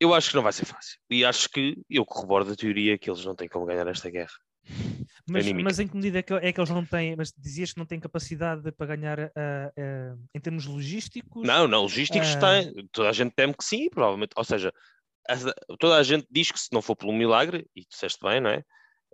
eu 0.00 0.12
acho 0.12 0.30
que 0.30 0.36
não 0.36 0.42
vai 0.42 0.52
ser 0.52 0.64
fácil. 0.64 0.98
E 1.08 1.24
acho 1.24 1.48
que 1.48 1.80
eu 1.88 2.04
corroboro 2.04 2.44
da 2.44 2.56
teoria 2.56 2.98
que 2.98 3.08
eles 3.08 3.24
não 3.24 3.36
têm 3.36 3.48
como 3.48 3.66
ganhar 3.66 3.86
esta 3.86 4.10
guerra. 4.10 4.34
Mas, 5.28 5.50
mas 5.52 5.78
em 5.78 5.88
que 5.88 5.96
medida 5.96 6.18
é 6.18 6.22
que, 6.22 6.32
é 6.34 6.52
que 6.52 6.60
eles 6.60 6.70
não 6.70 6.84
têm? 6.84 7.14
Mas 7.16 7.32
dizias 7.36 7.72
que 7.72 7.78
não 7.78 7.86
têm 7.86 8.00
capacidade 8.00 8.70
para 8.72 8.96
ganhar 8.96 9.20
ah, 9.20 9.30
ah, 9.36 10.16
em 10.34 10.40
termos 10.40 10.66
logísticos? 10.66 11.46
Não, 11.46 11.68
não, 11.68 11.82
logísticos 11.82 12.34
têm. 12.36 12.88
Toda 12.92 13.10
a 13.10 13.12
gente 13.12 13.32
teme 13.34 13.54
que 13.54 13.64
sim, 13.64 13.88
provavelmente. 13.88 14.32
Ou 14.36 14.44
seja, 14.44 14.72
toda 15.78 15.96
a 15.96 16.02
gente 16.02 16.26
diz 16.30 16.50
que 16.50 16.58
se 16.58 16.68
não 16.72 16.82
for 16.82 16.96
pelo 16.96 17.12
milagre, 17.12 17.66
e 17.74 17.84
tu 17.84 17.90
disseste 17.90 18.18
bem, 18.22 18.40
não 18.40 18.50
é? 18.50 18.64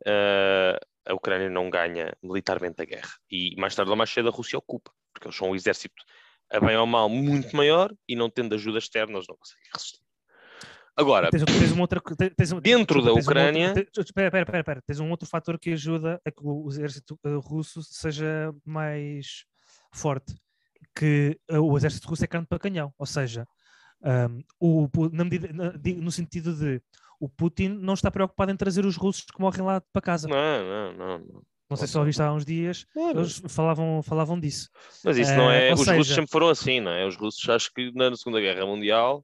Ah, 0.07 0.79
a 1.07 1.15
Ucrânia 1.15 1.49
não 1.51 1.71
ganha 1.71 2.15
militarmente 2.23 2.81
a 2.81 2.85
guerra. 2.85 3.13
E 3.31 3.55
mais 3.59 3.75
tarde 3.75 3.91
ou 3.91 3.97
mais 3.97 4.11
cedo 4.11 4.29
a 4.29 4.33
Rússia 4.33 4.59
ocupa, 4.59 4.91
porque 5.13 5.27
eles 5.27 5.37
são 5.37 5.51
um 5.51 5.55
exército, 5.55 6.05
a 6.51 6.61
bem 6.61 6.77
ou 6.77 6.87
mal, 6.87 7.09
muito 7.09 7.55
maior 7.57 7.95
e 8.09 8.17
não 8.17 8.31
tendo 8.31 8.55
ajuda 8.55 8.79
externa, 8.79 9.15
eles 9.15 9.27
não 9.29 9.37
conseguem 9.37 9.65
resistir. 9.75 10.01
Agora, 10.97 11.31
Tens, 11.31 11.45
tens 11.45 11.71
uma 11.73 11.83
outra, 11.83 12.01
te- 12.01 12.31
tens 12.31 12.51
um- 12.51 12.61
Dentro 12.61 13.01
da 13.01 13.13
tens 13.13 13.13
um 13.13 13.17
outro- 13.17 13.31
Ucrânia- 13.31 13.73
Espera, 13.97 14.27
espera, 14.41 14.59
espera. 14.59 14.83
Tens 14.85 14.99
um 14.99 15.11
outro 15.11 15.29
fator 15.29 15.57
que 15.59 15.71
ajuda 15.73 16.21
a 16.25 16.31
que 16.31 16.41
o 16.43 16.69
exército 16.69 17.17
eh, 17.25 17.37
russo 17.41 17.83
seja 17.85 18.53
mais 18.65 19.45
forte, 19.93 20.35
que 20.97 21.39
eh, 21.49 21.59
o 21.59 21.77
exército 21.77 22.09
russo 22.09 22.25
é 22.25 22.27
carne 22.27 22.47
para 22.49 22.59
canhão, 22.59 22.93
ou 22.99 23.07
seja, 23.07 23.47
ahm, 24.03 24.41
o, 24.59 24.89
na 25.13 25.23
medida, 25.23 25.53
na- 25.53 25.73
no 26.03 26.11
sentido 26.11 26.53
de 26.53 26.83
o 27.21 27.29
Putin 27.29 27.69
não 27.69 27.95
está 27.95 28.11
preocupado 28.11 28.51
em 28.51 28.57
trazer 28.57 28.85
os 28.85 28.97
russos 28.97 29.25
que 29.25 29.41
morrem 29.41 29.63
lá 29.65 29.81
para 29.93 30.03
casa. 30.03 30.27
não, 30.27 30.37
não, 30.37 30.93
não. 30.97 31.19
não. 31.19 31.43
Não 31.71 31.77
sei 31.77 31.87
se 31.87 31.93
só 31.93 32.03
viste 32.05 32.23
há 32.23 32.33
uns 32.33 32.45
dias, 32.47 32.87
eles 32.97 33.43
falavam, 33.49 34.03
falavam 34.03 34.41
disso. 34.41 34.71
Mas 35.05 35.19
isso 35.19 35.35
não 35.35 35.51
Eh, 35.51 35.69
é. 35.69 35.69
ou 35.69 35.75
Os 35.75 35.81
russos 35.81 36.07
seja- 36.07 36.15
sempre 36.15 36.31
foram 36.31 36.49
assim, 36.49 36.81
não 36.81 36.91
é? 36.91 37.07
Os 37.07 37.17
russos, 37.17 37.47
acho 37.49 37.71
que 37.75 37.93
na 37.93 38.15
Segunda 38.17 38.41
Guerra 38.41 38.65
Mundial, 38.65 39.23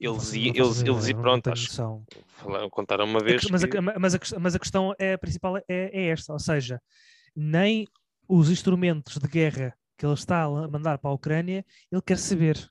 eles, 0.00 0.32
iam- 0.34 0.54
eles, 0.54 0.82
eles, 0.82 1.08
não 1.12 1.20
pronto, 1.22 1.50
acho 1.50 2.06
falaram, 2.28 2.70
contaram 2.70 3.04
uma 3.04 3.18
A 3.20 3.24
vez. 3.24 3.44
que- 3.44 3.50
mas, 3.50 3.64
a, 3.64 3.66
que- 3.68 3.76
que- 3.76 3.80
mas, 3.98 4.14
a, 4.14 4.18
mas 4.38 4.54
a 4.54 4.58
questão 4.60 4.94
é, 4.98 5.14
a 5.14 5.18
principal 5.18 5.56
é, 5.56 5.62
é 5.68 6.06
esta, 6.08 6.32
ou 6.32 6.38
seja, 6.38 6.80
nem 7.34 7.86
os 8.28 8.48
instrumentos 8.50 9.16
de 9.18 9.26
guerra 9.28 9.74
que 9.98 10.04
ele 10.06 10.14
está 10.14 10.44
a 10.44 10.68
mandar 10.68 10.98
para 10.98 11.10
a 11.10 11.14
Ucrânia, 11.14 11.64
ele 11.90 12.02
quer 12.02 12.18
saber. 12.18 12.70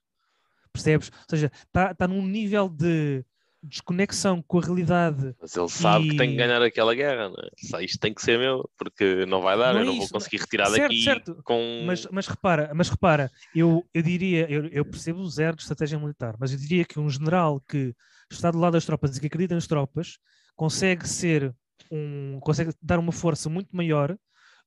Percebes? 0.71 1.09
Ou 1.09 1.25
seja, 1.29 1.51
está, 1.65 1.91
está 1.91 2.07
num 2.07 2.25
nível 2.25 2.69
de 2.69 3.25
desconexão 3.65 4.41
com 4.41 4.59
a 4.59 4.61
realidade. 4.61 5.35
Mas 5.39 5.55
ele 5.55 5.69
sabe 5.69 6.07
que 6.07 6.15
tem 6.15 6.29
que 6.29 6.35
E- 6.35 6.37
ganhar 6.37 6.61
aquela 6.61 6.95
guerra, 6.95 7.29
não 7.29 7.35
é? 7.79 7.83
Isto 7.83 7.99
tem 7.99 8.13
que 8.13 8.21
ser 8.21 8.39
meu, 8.39 8.69
porque 8.77 9.25
não 9.25 9.41
vai 9.41 9.57
dar, 9.57 9.75
Não 9.75 9.77
eu 9.77 9.81
é 9.81 9.85
não 9.85 9.95
vou 9.95 10.07
isso, 10.07 10.09
conseguir 10.09 10.37
retirar 10.37 10.69
certo, 10.69 10.93
daqui 10.93 11.03
certo, 11.03 11.43
com. 11.43 11.55
Mas, 11.85 12.05
mas 12.11 12.27
repara, 12.27 12.71
mas 12.73 12.89
repara, 12.89 13.31
eu, 13.53 13.85
eu 13.93 14.01
diria, 14.01 14.49
eu, 14.49 14.67
eu 14.67 14.85
percebo 14.85 15.27
zero 15.29 15.57
de 15.57 15.63
estratégia 15.63 15.99
militar, 15.99 16.35
mas 16.39 16.53
eu 16.53 16.57
diria 16.59 16.85
que 16.85 16.99
um 16.99 17.09
general 17.09 17.59
que 17.61 17.93
está 18.31 18.49
do 18.51 18.57
lado 18.59 18.73
das 18.73 18.85
tropas 18.85 19.17
e 19.17 19.19
que 19.19 19.27
acredita 19.27 19.55
nas 19.55 19.67
tropas 19.67 20.17
consegue 20.55 21.07
ser 21.07 21.53
um, 21.91 22.39
consegue 22.39 22.71
dar 22.81 22.97
uma 22.99 23.11
força 23.11 23.49
muito 23.49 23.75
maior 23.75 24.17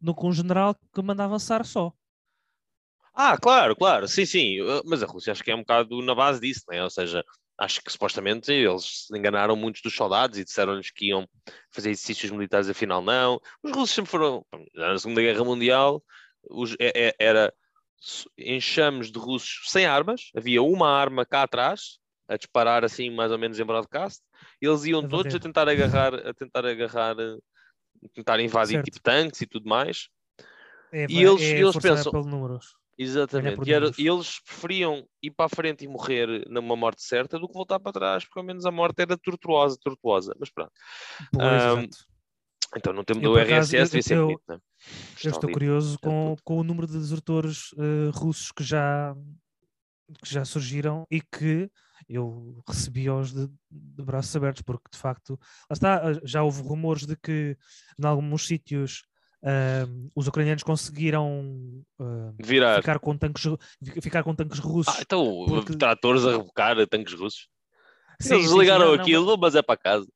do 0.01 0.15
que 0.15 0.27
um 0.27 0.33
general 0.33 0.75
que 0.95 1.03
manda 1.03 1.25
avançar 1.25 1.65
só. 1.65 1.93
Ah, 3.15 3.37
claro, 3.37 3.75
claro, 3.77 4.07
sim, 4.07 4.25
sim. 4.25 4.59
Mas 4.87 5.03
a 5.03 5.07
Rússia 5.07 5.33
acho 5.33 5.43
que 5.43 5.51
é 5.51 5.55
um 5.55 5.61
bocado 5.61 6.01
na 6.03 6.15
base 6.15 6.41
disso, 6.41 6.63
né? 6.69 6.83
Ou 6.85 6.91
seja, 6.91 7.25
acho 7.59 7.83
que 7.83 7.91
supostamente 7.93 8.53
eles 8.53 9.11
enganaram 9.11 9.57
muitos 9.57 9.83
dos 9.83 9.95
soldados 9.95 10.39
e 10.39 10.45
disseram-lhes 10.45 10.91
que 10.91 11.07
iam 11.09 11.29
fazer 11.71 11.91
exercícios 11.91 12.31
militares, 12.31 12.69
afinal 12.69 13.03
não. 13.03 13.41
Os 13.63 13.73
russos 13.73 13.91
sempre 13.97 14.11
foram, 14.11 14.47
na 14.75 14.97
Segunda 14.99 15.21
Guerra 15.21 15.45
Mundial, 15.45 16.03
os, 16.49 16.77
é- 16.79 17.09
é- 17.09 17.15
era 17.19 17.53
enxames 18.39 19.11
de 19.11 19.19
russos 19.19 19.69
sem 19.71 19.85
armas, 19.87 20.31
havia 20.37 20.63
uma 20.63 20.89
arma 20.89 21.27
cá 21.27 21.43
atrás, 21.43 21.99
a 22.29 22.37
disparar 22.37 22.85
assim 22.85 23.11
mais 23.11 23.33
ou 23.33 23.39
menos 23.39 23.59
em 23.59 23.65
broadcast, 23.65 24.23
e 24.63 24.67
eles 24.67 24.85
iam 24.85 25.05
A 25.05 25.09
todos 25.09 25.35
a 25.35 25.39
tentar 25.41 25.69
agarrar, 25.69 26.15
a 26.15 26.33
tentar 26.33 26.65
agarrar, 26.65 27.17
eh, 27.19 27.39
tentar 28.15 28.39
invadir 28.39 28.75
Certo. 28.75 28.85
tipo 28.85 29.01
tanques 29.03 29.41
e 29.41 29.47
tudo 29.47 29.69
mais. 29.69 30.09
É, 30.93 31.07
E 31.09 31.23
eles- 31.25 31.41
é 31.43 31.59
eles 31.59 31.77
pensam-. 31.77 32.13
Exatamente. 32.99 33.69
E, 33.69 33.73
era- 33.73 33.91
eles 33.97 34.41
preferiam 34.41 35.07
ir 35.23 35.31
para 35.31 35.47
a 35.47 35.49
frente 35.49 35.85
e 35.85 35.89
morrer 35.89 36.45
numa 36.49 36.75
morte 36.75 37.03
certa 37.03 37.39
do 37.39 37.47
que 37.47 37.55
voltar 37.55 37.79
para 37.79 37.93
trás, 37.93 38.25
porque 38.25 38.41
ao 38.41 38.45
menos 38.45 38.67
a 38.67 38.73
morte 38.73 39.01
era 39.03 39.17
tortuosa, 39.17 39.79
tortuosa. 39.81 40.35
Mas 40.39 40.51
pronto. 40.51 40.73
Exato. 41.35 41.89
Então 42.77 42.93
no 42.93 43.05
tempo 43.05 43.21
Eu, 43.21 43.33
do 43.33 43.39
acaso, 43.39 43.75
RSS 43.77 43.85
devia 43.85 43.99
eu- 43.99 44.03
ser 44.03 44.15
eu- 44.17 44.27
bonito, 44.27 44.43
né? 44.49 44.59
Eu 45.25 45.31
estou 45.31 45.51
curioso 45.51 45.99
com, 46.01 46.37
com 46.45 46.59
o 46.59 46.65
número 46.65 46.87
de 46.87 46.93
desertores 46.95 47.71
eh, 47.79 48.11
russos 48.15 48.53
que 48.53 48.63
já, 48.63 49.15
que 50.23 50.33
já 50.33 50.45
surgiram 50.45 51.07
e 51.11 51.21
que 51.21 51.71
eu 52.09 52.63
recebi-os 52.67 53.33
de, 53.33 53.49
de 53.71 54.03
braços 54.05 54.35
abertos, 54.37 54.63
porque 54.63 54.89
de 54.93 54.99
facto, 54.99 55.39
lá 55.69 55.73
está, 55.73 56.11
eh, 56.13 56.21
já 56.25 56.43
houve 56.43 56.63
rumores 56.63 57.07
de 57.07 57.17
que 57.17 57.57
em 57.99 58.07
alguns 58.07 58.47
sítios 58.47 59.05
ahm, 59.43 60.09
os 60.15 60.27
ucranianos 60.27 60.63
conseguiram 60.63 61.83
ah, 62.01 62.33
Virar. 62.39 62.77
ficar, 62.77 62.99
com 62.99 63.17
tanques, 63.17 63.45
ficar 64.03 64.23
com 64.23 64.35
tanques 64.35 64.59
russos. 64.59 64.95
Ah, 64.97 65.01
então 65.03 65.45
porque- 65.47 65.77
tratores 65.77 66.25
a 66.25 66.33
rebocar 66.33 66.77
tanques 66.87 67.15
russos. 67.15 67.49
Sim, 68.21 68.35
Eles 68.35 68.47
sim, 68.47 68.51
desligaram 68.51 68.87
não, 68.87 68.95
não, 68.97 69.01
aquilo, 69.03 69.37
mas 69.39 69.55
é 69.55 69.63
para 69.63 69.77
casa. 69.77 70.07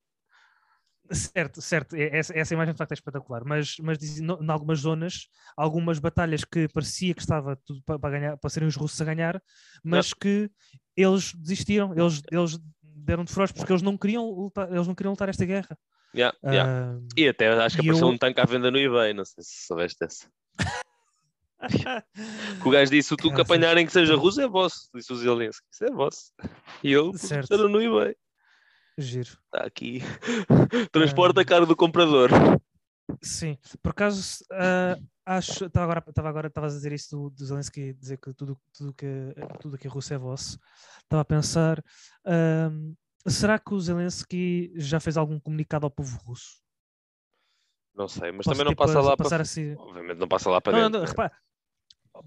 Certo, 1.11 1.61
certo. 1.61 1.97
E- 1.97 2.09
Essa, 2.11 2.37
essa 2.37 2.55
imagem 2.55 2.73
de 2.75 2.79
facto 2.79 2.93
é 2.93 2.95
espetacular. 2.95 3.43
Mas, 3.45 3.77
mas 3.81 4.19
em 4.19 4.27
algumas 4.51 4.81
zonas, 4.81 5.29
algumas 5.57 5.99
batalhas 5.99 6.45
que 6.45 6.69
parecia 6.69 7.15
que 7.15 7.21
estava 7.21 7.55
tudo 7.65 7.83
para, 7.83 7.99
ganhar, 8.11 8.37
para 8.39 8.51
serem 8.51 8.69
os 8.69 8.77
russos 8.77 9.01
a 9.01 9.05
ganhar, 9.05 9.41
mas 9.85 10.13
que 10.15 10.51
eles 10.97 11.33
desistiram, 11.35 11.93
eles, 11.95 12.23
eles 12.31 12.59
deram 12.83 13.25
de 13.25 13.33
feroz 13.33 13.53
porque 13.53 13.71
eles 13.73 13.83
não 13.83 13.97
queriam 13.97 14.29
lutar, 14.31 14.73
eles 14.73 14.87
não 14.87 14.95
queriam 14.95 15.13
lutar 15.13 15.29
esta 15.29 15.45
guerra. 15.45 15.77
Yeah, 16.15 16.37
yeah. 16.45 16.95
Ah, 16.95 16.99
E 17.17 17.29
até 17.29 17.49
acho 17.49 17.77
que 17.77 17.83
apareceu 17.83 18.07
eu- 18.09 18.13
um 18.13 18.19
tanque 18.19 18.41
à 18.41 18.45
venda 18.45 18.71
no 18.71 18.79
eBay, 18.79 19.15
não 19.15 19.25
sei 19.25 19.43
se 19.43 19.67
soubeste 19.67 20.05
essa. 20.05 20.29
Que 22.61 22.69
o 22.69 22.71
gajo 22.71 22.91
disse: 22.91 23.15
o 23.15 23.17
tu 23.17 23.33
que 23.33 23.41
apanharem 23.41 23.87
que 23.87 23.93
seja 23.93 24.17
russo 24.17 24.41
é 24.41 24.49
vosso. 24.49 24.89
Disse 24.95 25.13
o 25.13 25.17
Zelensky: 25.17 25.65
Isso 25.73 25.85
é 25.85 25.91
vosso. 25.91 26.33
E 26.83 26.95
Certo. 27.19 27.49
puseram 27.49 27.69
no 27.69 27.81
eBay. 27.81 28.17
Giro. 28.99 29.31
Está 29.47 29.65
aqui. 29.67 30.01
Transporta 30.93 31.41
a 31.41 31.45
cara 31.45 31.65
do 31.65 31.77
comprador. 31.77 32.31
Sim, 33.23 33.57
por 33.83 33.91
acaso 33.91 34.45
ah, 34.53 34.97
acho, 35.27 35.67
estava 35.67 35.85
agora, 35.85 36.05
estava 36.09 36.29
agora, 36.29 36.47
estavas 36.49 36.73
a 36.75 36.77
dizer 36.77 36.93
isso 36.93 37.11
do, 37.17 37.31
do 37.31 37.45
Zelensky, 37.47 37.93
dizer 37.95 38.19
que 38.19 38.33
tudo, 38.35 38.59
tudo 38.77 38.93
que 38.95 39.35
tudo 39.61 39.79
que 39.79 39.87
é 39.87 39.91
russo 39.91 40.13
é 40.15 40.19
vosso. 40.19 40.59
Estava 41.03 41.23
a 41.23 41.25
pensar, 41.25 41.83
será 43.27 43.59
que 43.59 43.75
o 43.75 43.81
Zelensky 43.81 44.73
já 44.77 44.99
fez 45.01 45.17
algum 45.17 45.39
comunicado 45.39 45.87
ao 45.87 45.91
povo 45.91 46.19
russo? 46.25 46.61
Não 47.95 48.09
sei, 48.09 48.33
mas 48.33 48.45
Posso, 48.47 48.59
também 48.59 48.65
não 48.65 48.75
passa 48.75 49.01
lá 49.01 49.17
para. 49.17 49.43
assim. 49.43 49.75
Obviamente 49.77 50.19
não 50.19 50.29
passa 50.29 50.51
lá 50.51 50.61
para 50.61 50.73
Não, 50.73 50.85
dentro. 50.85 50.93
não, 50.99 51.01
né? 51.05 51.09
repara, 51.11 51.33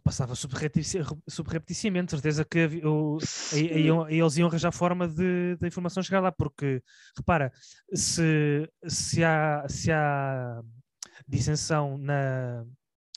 passava 0.04 0.36
subrepeticiamente, 0.36 2.12
certeza 2.12 2.46
que 2.46 2.60
iam- 3.86 4.04
aí 4.04 4.20
eles 4.20 4.38
iam 4.38 4.48
arranjar 4.48 4.72
forma 4.72 5.08
de, 5.08 5.56
da 5.58 5.68
informação 5.68 6.02
chegar 6.04 6.20
lá, 6.22 6.32
porque 6.32 6.82
repara, 7.18 7.52
se, 7.94 8.70
se, 8.88 9.24
há, 9.24 9.66
se 9.68 9.92
há 9.92 10.62
dissensão 11.28 11.98
na, 11.98 12.64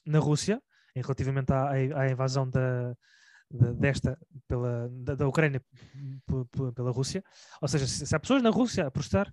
na 0.06 0.18
Rússia, 0.18 0.62
relativamente 0.94 1.52
à, 1.52 1.70
à- 1.70 2.10
invasão 2.10 2.48
da- 2.48 2.94
desta 3.50 4.18
pela, 4.46 4.88
da, 4.90 5.14
da 5.14 5.26
Ucrânia 5.28 5.62
pela 6.74 6.90
Rússia, 6.90 7.24
ou 7.60 7.68
seja, 7.68 7.86
se, 7.86 8.06
se 8.06 8.14
há 8.14 8.20
pessoas 8.20 8.42
na 8.42 8.50
Rússia 8.50 8.86
a 8.86 8.90
protestar, 8.90 9.32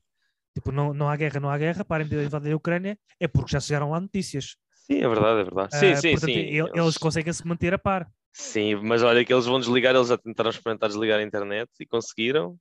tipo, 0.54 0.72
não, 0.72 0.94
não 0.94 1.10
há 1.10 1.16
guerra, 1.16 1.40
não 1.40 1.50
há 1.50 1.58
guerra, 1.58 1.84
parem 1.84 2.08
de 2.08 2.24
invadir 2.24 2.54
a 2.54 2.56
Ucrânia, 2.56 2.98
é 3.20 3.28
porque 3.28 3.52
já 3.52 3.60
chegaram 3.60 3.92
lá 3.92 4.00
notícias. 4.00 4.56
Sim, 4.74 5.00
é 5.02 5.08
verdade, 5.08 5.42
é 5.42 5.44
verdade. 5.44 5.76
Sim, 5.78 5.92
Ah, 5.92 5.96
sim, 5.98 6.12
portanto, 6.12 6.34
sim. 6.34 6.40
ele- 6.40 6.72
Eles 6.74 6.98
conseguem 6.98 7.34
se 7.34 7.46
manter 7.48 7.74
a 7.74 7.78
par. 7.78 8.08
Sim, 8.32 8.76
mas 8.76 9.02
olha 9.02 9.24
que 9.26 9.34
eles 9.34 9.46
vão 9.46 9.60
desligar, 9.60 9.96
eles 9.96 10.10
já 10.10 10.18
tentaram 10.18 10.50
experimentar 10.50 10.90
desligar 10.90 11.20
a 11.20 11.24
internet 11.24 11.70
e 11.80 11.86
conseguiram. 11.86 12.58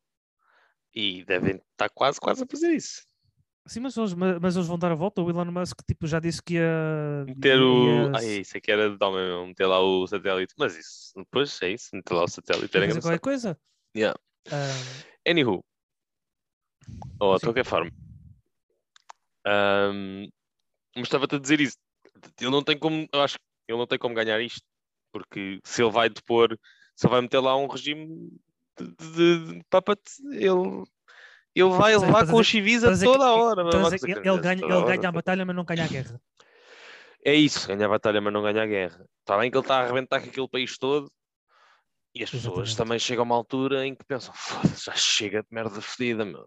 E 0.94 1.24
devem 1.24 1.56
estar 1.56 1.88
quase, 1.88 2.20
quase 2.20 2.44
a 2.44 2.46
fazer 2.46 2.70
isso. 2.72 3.04
Sim, 3.66 3.80
mas 3.80 3.96
eles, 3.96 4.12
ma- 4.12 4.38
mas 4.40 4.56
eles 4.56 4.68
vão 4.68 4.78
dar 4.78 4.92
a 4.92 4.94
volta. 4.94 5.22
O 5.22 5.30
Elon 5.30 5.46
Musk 5.46 5.80
tipo, 5.86 6.06
já 6.06 6.20
disse 6.20 6.42
que 6.42 6.54
ia. 6.54 7.24
Meter 7.26 7.60
o. 7.60 7.86
ia 7.86 8.12
Ai, 8.14 8.26
isso 8.40 8.56
aqui 8.56 8.70
era 8.70 8.90
de 8.90 9.10
mesmo, 9.10 9.46
meter 9.46 9.66
lá 9.66 9.80
o 9.80 10.06
satélite. 10.06 10.54
Mas 10.58 10.76
isso, 10.76 11.12
depois 11.16 11.60
é 11.62 11.70
isso, 11.70 11.88
meter 11.94 12.14
lá 12.14 12.24
o 12.24 12.28
satélite. 12.28 12.76
Era 12.76 13.00
qualquer 13.00 13.20
coisa. 13.20 13.58
Yeah. 13.96 14.18
Ah, 14.50 14.68
Anywho. 15.26 15.64
Ou 17.18 17.36
de 17.38 17.44
qualquer 17.44 17.64
forma. 17.64 17.90
Mas 20.94 21.04
estava-te 21.04 21.36
a 21.36 21.38
dizer 21.38 21.60
isso. 21.60 21.76
Ele 22.40 22.50
não 22.50 22.62
tem 22.62 22.78
como. 22.78 23.08
Eu 23.12 23.22
acho 23.22 23.36
que 23.36 23.72
ele 23.72 23.78
não 23.78 23.86
tem 23.86 23.98
como 23.98 24.14
ganhar 24.14 24.40
isto. 24.40 24.62
Porque 25.12 25.60
se 25.64 25.82
ele 25.82 25.90
vai 25.92 26.10
depor, 26.10 26.58
se 26.96 27.06
ele 27.06 27.12
vai 27.12 27.20
meter 27.22 27.38
lá 27.38 27.56
um 27.56 27.66
regime 27.66 28.30
de, 28.78 28.88
de, 28.88 29.54
de 29.54 29.64
puppet, 29.70 30.00
ele. 30.32 30.84
Ele 31.54 31.70
vai 31.70 31.96
levar 31.96 32.22
a 32.22 32.26
com 32.26 32.32
dizer- 32.32 32.44
chivisa 32.44 32.90
dizer 32.90 33.06
toda 33.06 33.24
a 33.26 33.34
hora. 33.34 33.62
dizer 33.64 33.98
que 34.00 34.06
dizer 34.06 34.18
ele, 34.18 34.28
ele 34.28 34.38
ganha, 34.40 34.64
ele 34.64 34.84
ganha 34.84 35.08
a 35.08 35.12
batalha, 35.12 35.44
mas 35.44 35.54
não 35.56 35.64
ganha 35.64 35.84
a 35.84 35.88
guerra. 35.88 36.20
É 37.24 37.34
isso, 37.34 37.66
ganha 37.68 37.86
a 37.86 37.88
batalha, 37.88 38.20
mas 38.20 38.32
não 38.32 38.42
ganha 38.42 38.62
a 38.62 38.66
guerra. 38.66 39.06
Está 39.20 39.38
bem 39.38 39.50
que 39.50 39.56
ele 39.56 39.64
está 39.64 39.76
a 39.78 39.82
arrebentar 39.84 40.20
com 40.20 40.28
aquele 40.28 40.48
país 40.48 40.76
todo, 40.76 41.10
E 42.16 42.22
as 42.22 42.30
pessoas 42.30 42.68
Exatamente. 42.68 42.76
também 42.76 42.98
chegam 43.00 43.22
a 43.22 43.26
uma 43.26 43.34
altura 43.34 43.84
em 43.86 43.94
que 43.94 44.04
pensam, 44.04 44.32
já 44.84 44.92
chega 44.94 45.42
de 45.42 45.48
merda 45.50 45.80
fedida, 45.80 46.24
meu. 46.24 46.44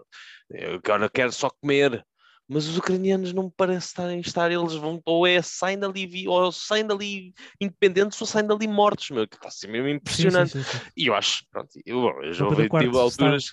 Eu 0.50 0.76
agora 0.76 1.10
quero 1.10 1.32
só 1.34 1.50
comer. 1.50 2.06
Mas 2.50 2.66
os 2.66 2.78
ucranianos 2.78 3.34
não 3.34 3.46
me 3.46 3.52
parece 3.56 3.88
estarem 3.88 4.22
estar, 4.22 4.50
eles 4.50 4.74
vão 4.74 5.02
ou 5.06 5.28
é 5.28 5.42
saem 5.42 5.78
dali, 5.78 6.28
ou 6.28 6.50
saem 6.50 6.86
dali 6.86 7.34
independentes 7.60 8.20
ou 8.22 8.26
saem 8.26 8.48
dali 8.48 8.68
mortos, 8.68 9.10
meu, 9.10 9.28
que 9.28 9.36
está 9.36 9.50
a 9.50 9.52
ser 9.52 9.68
mesmo 9.68 9.88
Sim, 9.88 9.92
sim, 9.92 9.98
impressionante. 9.98 10.52
sim, 10.52 10.64
sim. 10.64 10.78
E 10.96 11.08
eu 11.08 11.14
acho, 11.14 11.44
pronto, 11.52 11.70
eu, 11.86 12.02
bom, 12.02 12.24
eu 12.24 12.32
já 12.32 12.46
ouvi, 12.46 12.70
tive 12.70 12.86
IV 12.86 12.98
alturas, 12.98 13.52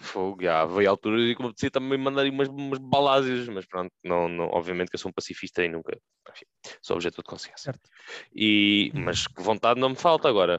fogo, 0.00 0.42
já, 0.42 0.64
veio 0.64 0.88
alturas 0.88 1.20
e 1.20 1.34
como 1.34 1.50
eu 1.50 1.52
disse, 1.52 1.68
também 1.68 1.98
mandar 1.98 2.24
umas, 2.26 2.48
umas 2.48 2.78
balásias, 2.78 3.46
mas 3.48 3.66
pronto, 3.66 3.92
não, 4.02 4.26
não, 4.26 4.46
obviamente 4.46 4.88
que 4.88 4.94
eu 4.94 5.00
sou 5.00 5.10
um 5.10 5.14
pacifista 5.14 5.62
e 5.62 5.68
nunca, 5.68 5.94
enfim, 6.30 6.46
sou 6.80 6.96
objeto 6.96 7.16
de 7.16 7.24
consciência. 7.24 7.72
Certo. 7.72 7.90
E, 8.34 8.90
mas 8.94 9.26
que 9.26 9.42
vontade 9.42 9.78
não 9.78 9.90
me 9.90 9.96
falta 9.96 10.28
agora. 10.28 10.58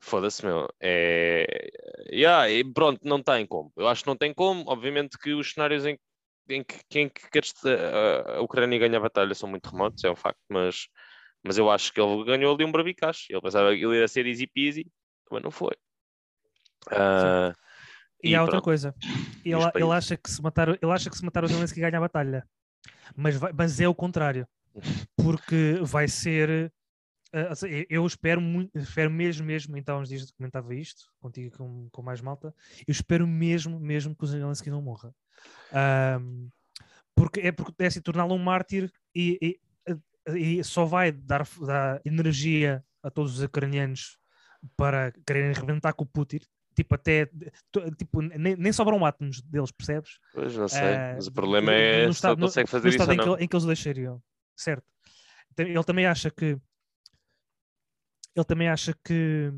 Foda-se, 0.00 0.46
meu. 0.46 0.68
É... 0.80 1.70
Yeah, 2.10 2.46
pronto, 2.72 3.00
não 3.02 3.22
tem 3.22 3.44
como. 3.46 3.72
Eu 3.76 3.88
acho 3.88 4.04
que 4.04 4.08
não 4.08 4.16
tem 4.16 4.32
como. 4.32 4.62
Obviamente 4.68 5.18
que 5.18 5.34
os 5.34 5.52
cenários 5.52 5.84
em, 5.84 5.98
em 6.48 6.64
que 6.64 6.78
quem 6.88 7.08
que 7.08 7.38
a, 8.36 8.40
Ucrânia 8.40 8.78
ganha 8.78 8.96
a 8.96 9.00
batalha 9.00 9.34
são 9.34 9.48
muito 9.48 9.68
remotos, 9.70 10.02
é 10.04 10.10
um 10.10 10.16
facto, 10.16 10.40
mas, 10.48 10.88
mas 11.42 11.58
eu 11.58 11.70
acho 11.70 11.92
que 11.92 12.00
ele 12.00 12.24
ganhou 12.24 12.54
ali 12.54 12.64
um 12.64 12.72
bravicacho. 12.72 13.26
Ele 13.30 13.40
pensava 13.40 13.74
que 13.74 13.84
ele 13.84 14.00
ia 14.00 14.08
ser 14.08 14.26
easy 14.26 14.46
peasy, 14.46 14.86
mas 15.30 15.42
não 15.42 15.50
foi. 15.50 15.76
Ah, 16.90 17.52
E, 18.22 18.34
há 18.34 18.42
outra 18.42 18.60
pronto. 18.60 18.64
coisa. 18.64 18.94
E 19.44 19.54
os 19.54 19.64
Ele, 19.64 19.84
ele, 19.84 19.92
acha 19.92 20.16
que 20.16 20.30
se 20.30 20.42
matar, 20.42 20.68
ele 20.68 20.92
acha 20.92 21.10
que 21.10 21.16
se 21.16 21.24
matar 21.24 21.44
o 21.44 21.48
Zelensky 21.48 21.80
ganha 21.80 21.98
a 21.98 22.00
batalha. 22.00 22.46
Mas, 23.16 23.36
vai- 23.36 23.52
mas 23.52 23.80
é 23.80 23.88
o 23.88 23.94
contrário. 23.94 24.46
Porque 25.16 25.78
vai 25.82 26.08
ser. 26.08 26.72
Ah, 27.32 27.52
eu 27.90 28.06
espero, 28.06 28.40
muito, 28.40 28.76
espero 28.78 29.10
mesmo, 29.10 29.46
mesmo, 29.46 29.76
então 29.76 30.00
uns 30.00 30.08
dias 30.08 30.30
comentava 30.30 30.74
isto 30.74 31.04
contigo 31.20 31.56
com, 31.56 31.88
com 31.90 32.02
mais 32.02 32.20
malta. 32.20 32.54
Eu 32.86 32.92
espero 32.92 33.26
mesmo, 33.26 33.78
mesmo 33.78 34.14
que 34.14 34.24
o 34.24 34.26
Zelensky 34.26 34.70
não 34.70 34.82
morra. 34.82 35.14
Ahm, 35.70 36.48
porque 37.14 37.40
é 37.40 37.52
porque 37.52 37.74
é 37.82 37.86
assim, 37.86 38.00
torná-lo 38.00 38.34
um 38.34 38.38
mártir 38.38 38.90
e, 39.14 39.38
e- 39.42 39.60
e 40.58 40.64
só 40.64 40.84
vai 40.84 41.10
dar, 41.12 41.46
dar 41.66 42.00
energia 42.04 42.84
a 43.02 43.10
todos 43.10 43.38
os 43.38 43.42
ucranianos 43.42 44.18
para 44.76 45.12
quererem 45.26 45.50
arrebentar 45.50 45.92
com 45.92 46.04
o 46.04 46.06
Putin. 46.06 46.40
Tipo, 46.74 46.94
até 46.94 47.28
tipo, 47.96 48.22
nem, 48.22 48.54
nem 48.56 48.72
sobram 48.72 49.04
átomos 49.04 49.40
deles, 49.42 49.72
percebes? 49.72 50.18
pois 50.32 50.56
não 50.56 50.68
sei, 50.68 50.94
Ah, 50.94 51.12
mas 51.16 51.26
o 51.26 51.32
problema 51.32 51.72
é 51.72 52.06
no 52.06 52.12
se 52.12 52.18
estado- 52.18 52.40
consegue 52.40 52.70
fazer 52.70 52.84
no 52.84 52.88
isso 52.94 53.02
estado 53.02 53.12
em 53.14 53.36
que, 53.36 53.44
em 53.44 53.48
que 53.48 53.56
eles 53.56 53.66
deixariam, 53.66 54.22
certo? 54.56 54.84
Ele 55.56 55.82
também 55.84 56.06
acha 56.06 56.30
que 56.30 56.56
ele 58.38 58.44
também 58.44 58.68
acha 58.68 58.94
que 59.04 59.52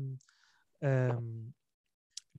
ahm, 0.81 1.49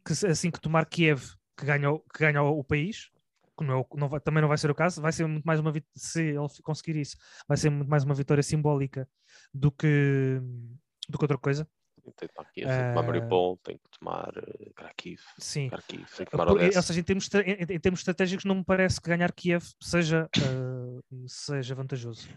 que 0.05 0.27
assim 0.27 0.51
que 0.51 0.61
tomar 0.61 0.87
Kiev 0.87 1.23
que 1.57 1.65
ganha, 1.67 1.91
o- 1.91 2.01
que 2.01 2.19
ganha 2.19 2.43
o, 2.43 2.65
país 2.65 3.11
que 3.57 3.65
não 3.65 3.81
é 3.81 3.87
não 3.97 4.09
vai- 4.09 4.21
também 4.21 4.41
não 4.41 4.49
vai 4.49 4.59
ser 4.59 4.71
o 4.71 4.75
caso 4.75 5.01
vai 5.01 5.13
ser 5.13 5.27
muito 5.27 5.45
mais 5.45 5.61
uma 5.61 5.73
se 5.95 6.23
ele 6.23 6.49
conseguir 6.63 6.97
isso 6.97 7.17
vai 7.47 7.57
ser 7.57 7.71
muito 7.71 7.89
mais 7.89 8.03
uma 8.05 8.15
vitória 8.15 8.43
simbólica 8.43 9.09
do 9.55 9.71
que 9.71 10.41
do 11.09 11.19
que 11.19 11.25
outra 11.25 11.39
coisa 11.39 11.69
Tem 12.17 12.29
que 12.29 12.35
tomar 12.35 12.51
Kiev, 12.51 12.69
tem 12.69 12.79
que 12.85 12.89
tomar 12.91 13.01
Ah, 13.01 13.07
Mariupol, 13.07 13.57
tem 13.59 13.77
que 13.79 13.99
tomar 13.99 14.33
eh, 14.37 14.71
Kharkiv, 14.75 15.21
sim 15.39 15.69
Kharkiv, 15.69 16.07
tem 16.17 16.25
que 16.27 16.31
tomar 16.33 16.47
Por- 16.47 16.59
ou 16.59 16.65
Odessa. 16.67 16.83
seja, 16.83 17.01
em 17.01 17.05
termos, 17.05 17.29
em, 17.35 17.75
em 17.77 17.81
termos 17.81 18.01
estratégicos, 18.01 18.45
não 18.45 18.57
me 18.57 18.65
parece 18.65 19.01
que 19.01 19.09
ganhar 19.09 19.31
Kiev 19.33 19.63
seja, 19.81 20.29
ah, 20.39 21.01
seja 21.29 21.75
vantajoso. 21.75 22.29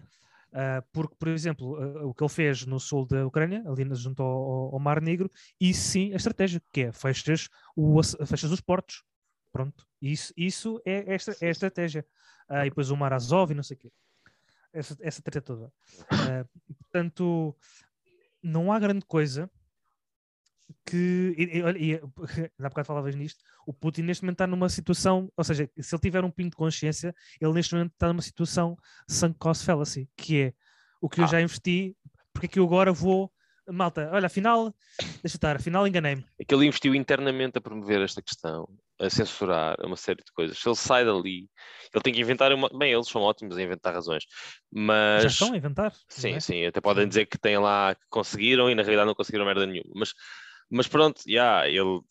Ah, 0.57 0.81
porque, 0.93 1.15
por 1.19 1.27
exemplo, 1.27 1.75
ah, 1.75 2.05
o 2.05 2.13
que 2.13 2.23
ele 2.23 2.29
fez 2.29 2.65
no 2.65 2.79
sul 2.79 3.05
da 3.05 3.27
Ucrânia, 3.27 3.61
ali 3.67 3.83
junto 3.95 4.23
ao, 4.23 4.73
ao- 4.73 4.79
Mar 4.79 5.01
Negro, 5.01 5.29
isso 5.59 5.81
sim 5.89 6.13
é 6.13 6.15
estratégico, 6.15 6.65
que 6.71 6.81
é 6.83 6.91
fechas, 6.93 7.49
o, 7.75 8.01
fechas 8.25 8.51
os 8.51 8.61
portos. 8.61 9.03
Pronto. 9.51 9.85
Isso, 10.01 10.33
isso 10.37 10.81
é, 10.85 11.11
é, 11.11 11.15
estra- 11.15 11.35
é 11.41 11.47
a 11.47 11.51
estratégia. 11.51 12.05
Ah, 12.47 12.65
e 12.65 12.69
depois 12.69 12.89
o 12.89 12.95
Mar 12.95 13.11
Azov 13.11 13.51
e 13.51 13.55
não 13.55 13.63
sei 13.63 13.75
o 13.75 13.79
quê. 13.81 13.91
Essa, 14.71 14.95
essa 15.01 15.21
treta 15.21 15.41
toda. 15.41 15.73
Ah, 16.09 16.45
portanto, 16.79 17.53
não 18.41 18.71
há 18.71 18.79
grande 18.79 19.05
coisa 19.05 19.49
que. 20.85 21.33
E, 21.37 21.57
e, 21.57 21.61
olha, 21.63 21.77
e, 21.77 21.93
há 22.59 22.69
bocado 22.69 22.85
falavas 22.87 23.15
nisto. 23.15 23.43
O 23.65 23.73
Putin 23.73 24.03
neste 24.03 24.23
momento 24.23 24.35
está 24.35 24.47
numa 24.47 24.69
situação, 24.69 25.31
ou 25.35 25.43
seja, 25.43 25.69
se 25.79 25.95
ele 25.95 26.01
tiver 26.01 26.23
um 26.23 26.31
pingo 26.31 26.51
de 26.51 26.55
consciência, 26.55 27.13
ele 27.41 27.53
neste 27.53 27.73
momento 27.73 27.93
está 27.93 28.07
numa 28.07 28.21
situação 28.21 28.77
sunk 29.09 29.37
cost 29.39 29.65
fallacy, 29.65 30.09
que 30.15 30.41
é 30.41 30.53
o 31.01 31.09
que 31.09 31.19
eu 31.21 31.25
Ah. 31.25 31.27
já 31.27 31.41
investi, 31.41 31.95
porque 32.33 32.45
é 32.45 32.49
que 32.49 32.59
eu 32.59 32.65
agora 32.65 32.91
vou. 32.91 33.31
Malta, 33.67 34.11
olha, 34.13 34.27
afinal, 34.27 34.71
deixa 35.23 35.37
estar, 35.37 35.55
afinal 35.55 35.87
enganei-me. 35.87 36.23
é 36.39 36.45
que 36.45 36.53
ele 36.53 36.67
investiu 36.67 36.93
internamente 36.93 37.57
a 37.57 37.61
promover 37.61 37.99
esta 38.01 38.21
questão, 38.21 38.69
a 39.01 39.09
censurar 39.09 39.75
uma 39.83 39.95
série 39.95 40.23
de 40.23 40.31
coisas. 40.31 40.59
Se 40.59 40.69
ele 40.69 40.75
sai 40.75 41.03
dali, 41.03 41.49
ele 41.91 42.03
tem 42.03 42.13
que 42.13 42.21
inventar 42.21 42.53
uma. 42.53 42.69
Bem, 42.69 42.93
eles 42.93 43.07
são 43.07 43.23
ótimos 43.23 43.57
a 43.57 43.63
inventar 43.63 43.91
razões, 43.91 44.23
mas. 44.71 45.23
Já 45.23 45.29
estão 45.29 45.53
a 45.53 45.57
inventar. 45.57 45.91
Sim, 46.07 46.33
é? 46.33 46.39
sim, 46.39 46.63
até 46.63 46.79
podem 46.79 47.07
dizer 47.07 47.25
que 47.25 47.39
têm 47.39 47.57
lá 47.57 47.95
que 47.95 48.05
conseguiram 48.07 48.69
e 48.69 48.75
na 48.75 48.83
realidade 48.83 49.07
não 49.07 49.15
conseguiram 49.15 49.45
merda 49.45 49.65
nenhuma. 49.65 49.89
Mas, 49.95 50.13
mas 50.69 50.87
pronto, 50.87 51.21
já, 51.27 51.67
ele. 51.67 52.01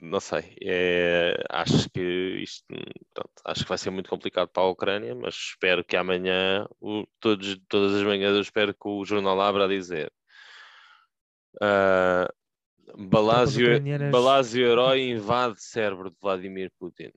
Não 0.00 0.20
sei, 0.20 0.56
é, 0.62 1.34
acho 1.48 1.88
que 1.88 2.00
isto 2.42 2.66
pronto, 3.14 3.30
acho 3.44 3.62
que 3.62 3.68
vai 3.68 3.78
ser 3.78 3.90
muito 3.90 4.10
complicado 4.10 4.48
para 4.48 4.62
a 4.64 4.68
Ucrânia, 4.68 5.14
mas 5.14 5.34
espero 5.34 5.84
que 5.84 5.96
amanhã, 5.96 6.66
o- 6.80 7.06
todos, 7.20 7.56
todas 7.68 7.94
as 7.94 8.02
manhãs, 8.02 8.34
eu 8.34 8.42
espero 8.42 8.74
que 8.74 8.86
o 8.88 9.04
jornal 9.04 9.40
abra 9.40 9.64
a 9.64 9.68
dizer 9.68 10.12
ah, 11.60 12.28
Balásio, 12.98 13.66
ucranianas- 13.66 14.10
Balásio 14.12 14.66
herói 14.66 15.08
invade 15.08 15.62
cérebro 15.62 16.10
de 16.10 16.16
Vladimir 16.20 16.70
Putin. 16.78 17.10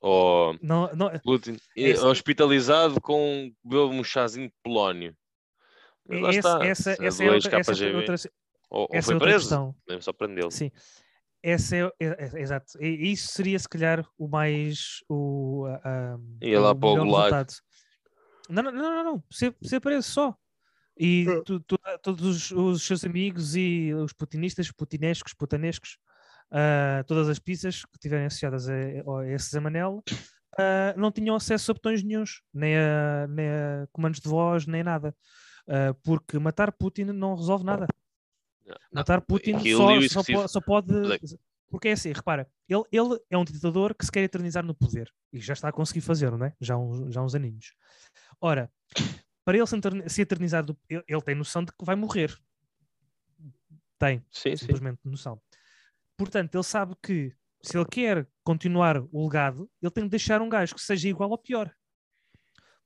Ou 0.00 0.56
Não, 0.62 0.90
não, 0.94 1.10
Putin 1.22 1.56
É 1.76 1.90
isso. 1.90 2.06
hospitalizado 2.06 3.00
com 3.00 3.52
bebeu 3.62 3.90
um 3.90 4.02
chazinho 4.02 4.48
de 4.48 4.54
polónio. 4.62 5.14
Mas 6.08 6.20
lá 6.22 6.28
esse- 6.30 6.38
está. 6.38 6.66
essa, 6.66 6.90
essa 6.92 7.24
é 7.24 7.30
outra, 7.30 7.58
essa 7.60 7.84
é 7.84 7.94
outra, 7.94 8.14
ou, 8.70 8.82
ou 8.82 8.88
essa 8.92 9.06
foi 9.06 9.16
é 9.16 9.18
preso, 9.18 9.38
questão. 9.40 9.74
mesmo 9.88 10.02
só 10.02 10.12
prendê-lo. 10.12 10.50
Sim. 10.50 10.70
Essa 11.42 11.76
é, 11.76 11.80
é- 12.00 12.16
é- 12.36 12.40
exato. 12.40 12.66
E 12.82 13.12
isso 13.12 13.32
seria 13.32 13.58
se 13.58 13.68
calhar 13.68 14.06
o 14.18 14.28
mais 14.28 15.02
o, 15.08 15.64
a- 15.66 15.80
a- 16.14 16.18
Ia 16.42 16.60
lá 16.60 16.70
o 16.72 16.76
para 16.76 16.88
o 16.88 17.04
resultado. 17.04 17.52
Não, 18.48 18.62
não, 18.62 18.72
não, 18.72 18.82
não, 18.82 19.04
não. 19.04 19.24
Ser, 19.30 19.56
ser 19.62 19.80
preso 19.80 20.08
só. 20.10 20.36
E 20.98 21.26
Hum. 21.28 21.42
tu- 21.44 21.60
tu- 21.60 21.78
todos 22.02 22.26
os, 22.26 22.50
os 22.50 22.82
seus 22.82 23.04
amigos 23.04 23.56
e 23.56 23.92
os 23.94 24.12
putinistas, 24.12 24.70
putinescos, 24.70 25.32
putanescos, 25.32 25.96
ah, 26.50 27.02
todas 27.06 27.28
as 27.28 27.38
pizzas 27.38 27.84
que 27.86 27.94
estiverem 27.96 28.26
associadas 28.26 28.68
a, 28.68 28.74
a 28.74 29.26
esse 29.32 29.50
Zé 29.50 29.60
Manel, 29.60 30.02
ah, 30.58 30.92
não 30.98 31.10
tinham 31.10 31.34
acesso 31.36 31.70
a 31.70 31.74
botões 31.74 32.02
nenhuns, 32.02 32.42
nem 32.52 32.76
a, 32.76 33.26
nem 33.28 33.48
a 33.48 33.86
comandos 33.92 34.20
de 34.20 34.28
voz, 34.28 34.66
nem 34.66 34.82
nada. 34.82 35.14
Ah, 35.66 35.94
porque 36.02 36.38
matar 36.38 36.70
Putin 36.72 37.04
não 37.04 37.34
resolve 37.34 37.64
nada. 37.64 37.86
Matar 38.92 39.20
Putin 39.20 39.54
só, 40.08 40.22
só, 40.22 40.48
só 40.48 40.60
pode. 40.60 40.88
Porque 41.70 41.88
é 41.88 41.92
assim, 41.92 42.10
repara, 42.12 42.50
ele, 42.68 42.82
ele 42.90 43.20
é 43.30 43.38
um 43.38 43.44
ditador 43.44 43.94
que 43.94 44.04
se 44.04 44.10
quer 44.10 44.22
eternizar 44.24 44.64
no 44.64 44.74
poder 44.74 45.08
e 45.32 45.38
já 45.40 45.52
está 45.52 45.68
a 45.68 45.72
conseguir 45.72 46.00
fazer, 46.00 46.30
não 46.32 46.46
é? 46.46 46.54
Já 46.60 46.74
há 46.74 46.78
uns, 46.78 47.14
já 47.14 47.20
há 47.20 47.24
uns 47.24 47.34
aninhos. 47.34 47.74
Ora, 48.40 48.68
para 49.44 49.56
ele 49.56 49.66
se 49.66 49.76
etern- 49.76 50.08
se 50.08 50.20
eternizar, 50.22 50.64
do- 50.64 50.76
ele, 50.88 51.04
ele 51.06 51.22
tem 51.22 51.34
noção 51.36 51.64
de 51.64 51.70
que 51.72 51.84
vai 51.84 51.94
morrer. 51.94 52.36
Tem, 53.98 54.18
Sim, 54.30 54.56
sim. 54.56 54.66
simplesmente 54.66 54.98
noção. 55.04 55.40
Portanto, 56.16 56.54
ele 56.54 56.64
sabe 56.64 56.96
que 57.02 57.32
se 57.62 57.76
ele 57.78 57.86
quer 57.86 58.26
continuar 58.42 58.96
o 59.12 59.24
legado, 59.24 59.70
ele 59.80 59.90
tem 59.92 60.04
de 60.04 60.10
deixar 60.10 60.40
um 60.42 60.48
gajo 60.48 60.74
que 60.74 60.80
seja 60.80 61.08
igual 61.08 61.30
ou 61.30 61.38
pior. 61.38 61.72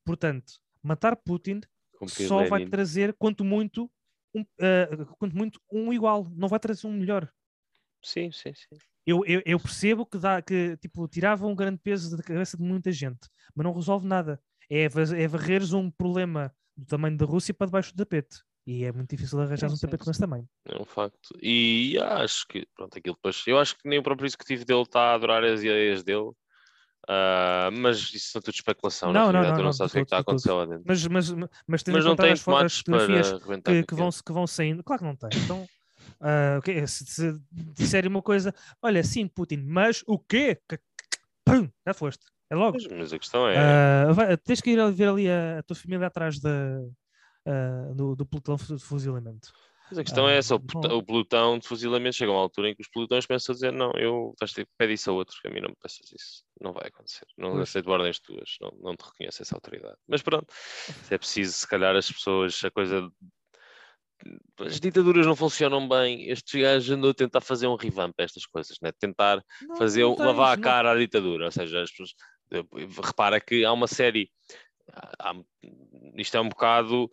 Portanto, 0.05 0.59
matar 0.83 1.15
Putin 1.15 1.61
Cumprir 1.97 2.27
só 2.27 2.43
vai 2.45 2.59
Lenin. 2.59 2.69
trazer, 2.69 3.13
quanto 3.17 3.43
muito, 3.43 3.89
um, 4.35 4.45
ah, 4.59 5.05
quanto 5.17 5.35
muito, 5.35 5.59
um 5.71 5.93
igual, 5.93 6.29
não 6.35 6.47
vai 6.47 6.59
trazer 6.59 6.85
um 6.87 6.93
melhor. 6.93 7.31
Sim, 8.03 8.31
sim, 8.31 8.53
sim. 8.53 8.77
Eu, 9.05 9.23
eu, 9.25 9.41
eu 9.45 9.59
percebo 9.59 10.05
que, 10.05 10.17
dá, 10.17 10.41
que 10.41 10.77
tipo, 10.77 11.07
tirava 11.07 11.45
um 11.45 11.55
grande 11.55 11.79
peso 11.79 12.15
da 12.15 12.23
cabeça 12.23 12.57
de 12.57 12.63
muita 12.63 12.91
gente, 12.91 13.27
mas 13.55 13.63
não 13.63 13.73
resolve 13.73 14.07
nada. 14.07 14.41
É, 14.69 14.83
é 14.83 15.27
varreres 15.27 15.73
um 15.73 15.91
problema 15.91 16.53
do 16.75 16.85
tamanho 16.85 17.17
da 17.17 17.25
Rússia 17.25 17.53
para 17.53 17.67
debaixo 17.67 17.93
do 17.93 17.97
tapete. 17.97 18.37
E 18.67 18.83
é 18.83 18.91
muito 18.91 19.11
difícil 19.11 19.39
arranjar 19.39 19.71
um 19.71 19.77
tapete 19.77 20.03
com 20.03 20.09
esse 20.09 20.19
tamanho. 20.19 20.49
É 20.65 20.81
um 20.81 20.85
facto. 20.85 21.37
E 21.39 21.99
acho 21.99 22.47
que, 22.47 22.67
pronto, 22.75 22.97
aquilo 22.97 23.15
depois. 23.15 23.43
Eu 23.45 23.59
acho 23.59 23.77
que 23.77 23.87
nem 23.87 23.99
o 23.99 24.03
próprio 24.03 24.25
executivo 24.25 24.65
dele 24.65 24.81
está 24.81 25.11
a 25.11 25.13
adorar 25.13 25.43
as 25.43 25.59
ideias 25.59 26.03
dele. 26.03 26.31
Ah, 27.07 27.69
mas 27.71 27.97
isso 28.13 28.31
são 28.31 28.41
tudo 28.41 28.53
especulação. 28.55 29.13
Não, 29.13 29.31
na 29.31 29.33
não, 29.33 29.41
não, 29.49 29.55
não 29.57 29.63
não, 29.65 29.73
sabes 29.73 29.91
o 29.91 29.93
que 29.95 29.99
é 29.99 30.05
que 30.05 30.05
está 30.07 30.17
a 30.17 30.19
de 30.19 30.23
acontecer 30.23 30.51
lá 30.51 30.65
dentro. 30.65 30.83
Mas, 30.85 31.07
mas, 31.07 31.31
mas 31.31 31.83
Mas 31.87 32.05
não 32.05 32.15
tem 32.15 32.31
as, 32.31 32.39
fo- 32.41 32.51
as 32.51 32.57
tomates 32.57 32.81
para 32.81 32.93
fotografias 32.99 33.33
arrebentar 33.33 33.71
que, 33.71 33.83
que, 33.83 33.95
vão, 33.95 34.09
que 34.09 34.31
vão 34.33 34.47
saindo, 34.47 34.83
claro 34.83 34.99
que 35.01 35.07
não 35.07 35.15
tem. 35.15 35.29
Então, 35.43 35.65
ah, 36.19 36.55
ok, 36.59 36.87
se, 36.87 37.05
se 37.05 37.39
disserem 37.51 38.09
uma 38.09 38.21
coisa, 38.21 38.53
olha, 38.81 39.03
sim, 39.03 39.27
Putin, 39.27 39.57
mas 39.57 40.03
o 40.07 40.17
quê? 40.17 40.59
Que- 40.67 40.79
Pum, 41.45 41.69
já 41.85 41.93
foste. 41.93 42.25
É 42.49 42.55
logo. 42.55 42.77
Mas, 42.81 42.87
mas 42.87 43.13
a 43.13 43.19
questão 43.19 43.47
é. 43.47 43.55
Ah, 43.57 44.11
vai- 44.13 44.37
tens 44.37 44.61
que 44.61 44.71
ir 44.71 44.91
ver 44.93 45.07
ali 45.09 45.29
a, 45.29 45.59
a 45.59 45.63
tua 45.63 45.75
família 45.75 46.07
atrás 46.07 46.39
da, 46.39 46.49
ah, 47.45 47.91
do, 47.93 48.15
do 48.15 48.25
pelotão 48.25 48.55
de 48.55 48.79
fuzilamento. 48.79 49.51
Mas 49.89 49.99
a 49.99 50.03
questão 50.03 50.27
é 50.27 50.33
Ah, 50.33 50.37
essa, 50.37 50.55
o, 50.55 50.59
o 50.97 51.03
pelotão 51.03 51.59
de 51.59 51.67
fuzilamento 51.67 52.15
chega 52.15 52.31
a 52.31 52.35
uma 52.35 52.41
altura 52.41 52.69
em 52.69 52.75
que 52.75 52.81
os 52.81 52.87
pelotões 52.87 53.25
começam 53.25 53.53
a 53.53 53.55
dizer 53.55 53.71
não, 53.71 53.91
eu 53.93 54.33
pede 54.77 54.93
isso 54.93 55.09
a 55.11 55.13
outro, 55.13 55.35
que 55.41 55.47
a 55.47 55.51
mim 55.51 55.61
não 55.61 55.69
me 55.69 55.75
peças 55.81 56.11
isso. 56.11 56.43
Não 56.59 56.73
vai 56.73 56.87
acontecer. 56.87 57.25
Não 57.37 57.51
Pois. 57.51 57.69
aceito 57.69 57.89
ordens 57.91 58.19
tuas, 58.19 58.57
não, 58.61 58.71
não 58.81 58.95
te 58.95 59.03
reconheço 59.05 59.41
essa 59.41 59.55
autoridade. 59.55 59.97
Mas 60.07 60.21
pronto, 60.21 60.51
se 60.51 61.13
é 61.13 61.17
preciso, 61.17 61.53
se 61.53 61.67
calhar 61.67 61.95
as 61.95 62.11
pessoas, 62.11 62.63
a 62.63 62.71
coisa. 62.71 63.11
As 64.59 64.79
ditaduras 64.79 65.25
não 65.27 65.35
funcionam 65.35 65.87
bem. 65.87 66.29
Estes 66.29 66.59
gajos 66.61 66.89
andam 66.89 67.09
a 67.11 67.13
tentar 67.13 67.41
fazer 67.41 67.67
um 67.67 67.75
revamp 67.75 68.13
a 68.19 68.23
estas 68.23 68.45
coisas, 68.45 68.77
né? 68.81 68.91
tentar 68.93 69.43
Não, 69.61 69.75
fazer 69.75 70.01
não 70.03 70.13
um- 70.13 70.17
lavar 70.17 70.53
a 70.53 70.55
tens, 70.55 70.63
cara 70.63 70.91
à 70.93 70.97
ditadura. 70.97 71.45
Ou 71.45 71.51
seja, 71.51 71.81
as 71.83 71.91
pessoas, 71.91 72.15
repara 73.03 73.39
que 73.39 73.63
há 73.65 73.71
uma 73.71 73.87
série. 73.87 74.31
há- 75.19 75.33
isto 76.15 76.37
é 76.37 76.41
um 76.41 76.47
bocado. 76.49 77.09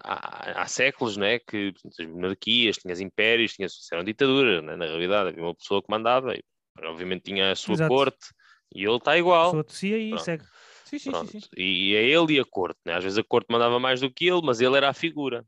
Há, 0.00 0.62
há 0.62 0.66
séculos, 0.66 1.16
né? 1.16 1.38
Que 1.38 1.72
portanto, 1.72 1.94
as 2.00 2.06
monarquias, 2.06 2.76
tinhas 2.76 3.00
impérios, 3.00 3.52
tinhas, 3.54 3.72
eram 3.92 4.04
ditaduras, 4.04 4.62
né? 4.62 4.76
na 4.76 4.84
realidade. 4.84 5.30
Havia 5.30 5.42
uma 5.42 5.54
pessoa 5.54 5.82
que 5.82 5.90
mandava, 5.90 6.34
e 6.34 6.42
obviamente 6.82 7.24
tinha 7.24 7.52
a 7.52 7.56
sua 7.56 7.74
Exato. 7.74 7.88
corte, 7.88 8.26
e 8.74 8.84
ele 8.84 8.96
está 8.96 9.16
igual. 9.16 9.52
Só 9.52 9.62
tossia 9.62 9.98
e 9.98 10.10
Pronto. 10.10 10.24
segue. 10.24 10.44
Sim, 10.84 10.98
sim, 10.98 11.14
sim, 11.14 11.40
sim. 11.40 11.48
E, 11.56 11.94
é 11.94 12.04
ele 12.04 12.34
e 12.34 12.40
a 12.40 12.44
corte, 12.44 12.78
né? 12.84 12.94
Às 12.94 13.04
vezes 13.04 13.18
a 13.18 13.24
corte 13.24 13.46
mandava 13.50 13.80
mais 13.80 14.00
do 14.00 14.12
que 14.12 14.26
ele, 14.26 14.42
mas 14.42 14.60
ele 14.60 14.76
era 14.76 14.88
a 14.90 14.94
figura. 14.94 15.44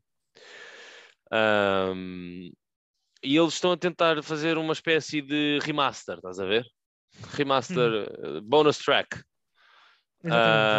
Ahm, 1.31 2.49
e 3.23 3.35
eles 3.35 3.53
estão 3.53 3.71
a 3.71 3.77
tentar 3.77 4.21
fazer 4.23 4.57
uma 4.57 4.73
espécie 4.73 5.21
de 5.21 5.59
remaster, 5.61 6.15
estás 6.15 6.39
a 6.39 6.45
ver? 6.45 6.65
Remaster, 7.35 7.77
Hum. 7.77 8.37
eh, 8.37 8.41
bonus 8.41 8.77
track. 8.77 9.21
Exatamente, 10.23 10.75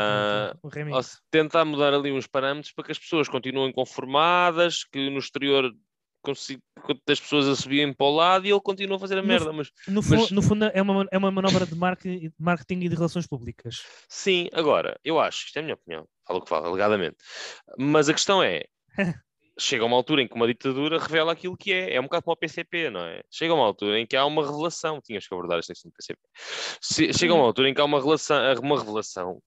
Ou 0.95 1.03
se 1.03 1.19
tentar 1.31 1.65
mudar 1.65 1.93
ali 1.95 2.13
uns 2.13 2.27
parâmetros 2.27 2.73
para 2.73 2.85
que 2.85 2.93
as 2.93 2.99
pessoas 2.99 3.29
continuem 3.29 3.73
conformadas, 3.73 4.85
que 4.85 5.11
no 5.11 5.19
exterior 5.19 5.73
consi- 6.23 6.59
as 7.09 7.21
pessoas 7.21 7.47
a 7.49 7.55
subirem 7.57 7.93
para 7.93 8.07
o 8.07 8.15
lado 8.15 8.47
e 8.47 8.51
ele 8.51 8.61
continua 8.61 8.97
a 8.97 9.01
fazer 9.01 9.19
a 9.19 9.23
No 9.23 9.29
merda. 9.29 9.53
Mas 9.53 9.71
No, 9.87 10.03
mas- 10.09 10.31
no 10.31 10.43
fundo, 10.43 10.65
é 10.65 10.83
uma, 10.83 11.07
é 11.11 11.19
uma 11.19 11.31
manobra 11.31 11.65
de 11.65 11.75
marketing, 11.75 12.33
marketing 12.39 12.81
e 12.85 12.89
de 12.89 12.95
relações 12.97 13.27
públicas. 13.27 13.83
Sim, 14.09 14.49
agora, 14.53 14.99
eu 15.05 15.19
acho, 15.21 15.47
isto 15.47 15.57
é 15.57 15.61
a 15.61 15.63
minha 15.63 15.75
opinião, 15.75 16.07
falo 16.27 16.41
o 16.41 16.43
que 16.43 16.49
falo, 16.49 16.67
alegadamente. 16.67 17.17
Mas 17.79 18.09
a 18.09 18.13
questão 18.15 18.43
é, 18.43 18.65
chega 19.59 19.85
uma 19.85 19.97
altura 19.97 20.23
em 20.23 20.29
que 20.29 20.35
uma 20.35 20.47
ditadura 20.47 20.99
revela 20.99 21.33
aquilo 21.33 21.57
que 21.57 21.73
é. 21.73 21.95
É 21.95 22.01
um 22.01 22.05
bocado 22.05 22.25
como 22.25 22.35
o 22.35 22.37
PCP, 22.37 22.91
não 22.91 23.01
é? 23.01 23.23
Chega 23.31 23.55
uma 23.55 23.65
altura 23.65 23.99
em 23.99 24.07
que 24.07 24.17
há 24.17 24.25
uma 24.25 24.45
revelação. 24.45 25.01
Tinhas 25.01 25.27
que 25.27 25.35
abordar 25.35 25.59
esta 25.59 25.73
questão 25.73 25.91
do 25.91 25.95
PCP. 25.95 27.13
Chega 27.17 27.35
uma 27.35 27.45
altura 27.45 27.69
em 27.69 27.75
que 27.75 27.81
há 27.81 27.85
uma, 27.85 28.01
relação, 28.01 28.39
uma 28.63 28.79
revelação 28.79 29.41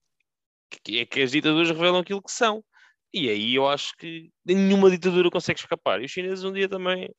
que 0.82 0.98
é 0.98 1.06
que 1.06 1.20
as 1.22 1.30
ditaduras 1.32 1.68
revelam 1.68 2.00
aquilo 2.00 2.22
que 2.22 2.32
são. 2.32 2.64
E 3.12 3.28
aí 3.28 3.54
eu 3.54 3.68
acho 3.68 3.94
que 3.96 4.30
nenhuma 4.44 4.90
ditadura 4.90 5.30
consegue 5.30 5.60
escapar. 5.60 6.00
E 6.00 6.06
os 6.06 6.10
chineses 6.10 6.44
um 6.44 6.52
dia 6.52 6.68
também 6.68 7.12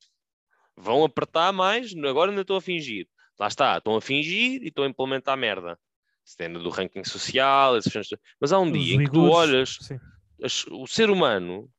vão 0.76 1.04
apertar 1.04 1.52
mais. 1.54 1.94
Agora 1.96 2.32
ainda 2.32 2.42
estão 2.42 2.56
a 2.56 2.62
fingir. 2.62 3.08
Lá 3.40 3.48
está, 3.48 3.78
estão 3.78 3.96
a 3.96 4.02
fingir 4.02 4.62
e 4.64 4.68
estão 4.68 4.84
a 4.84 4.88
implementar 4.88 5.38
merda. 5.38 5.78
Cena 6.26 6.58
do 6.58 6.70
ranking 6.70 7.04
social, 7.04 7.76
essas 7.76 8.08
mas 8.40 8.54
há 8.54 8.60
um 8.60 8.72
Os 8.72 8.80
dia 8.80 8.96
em 8.96 9.04
que 9.04 9.12
tu 9.12 9.26
olhas 9.26 9.78
as- 10.42 10.66
o 10.68 10.88
ser 10.88 11.10
humano, 11.10 11.70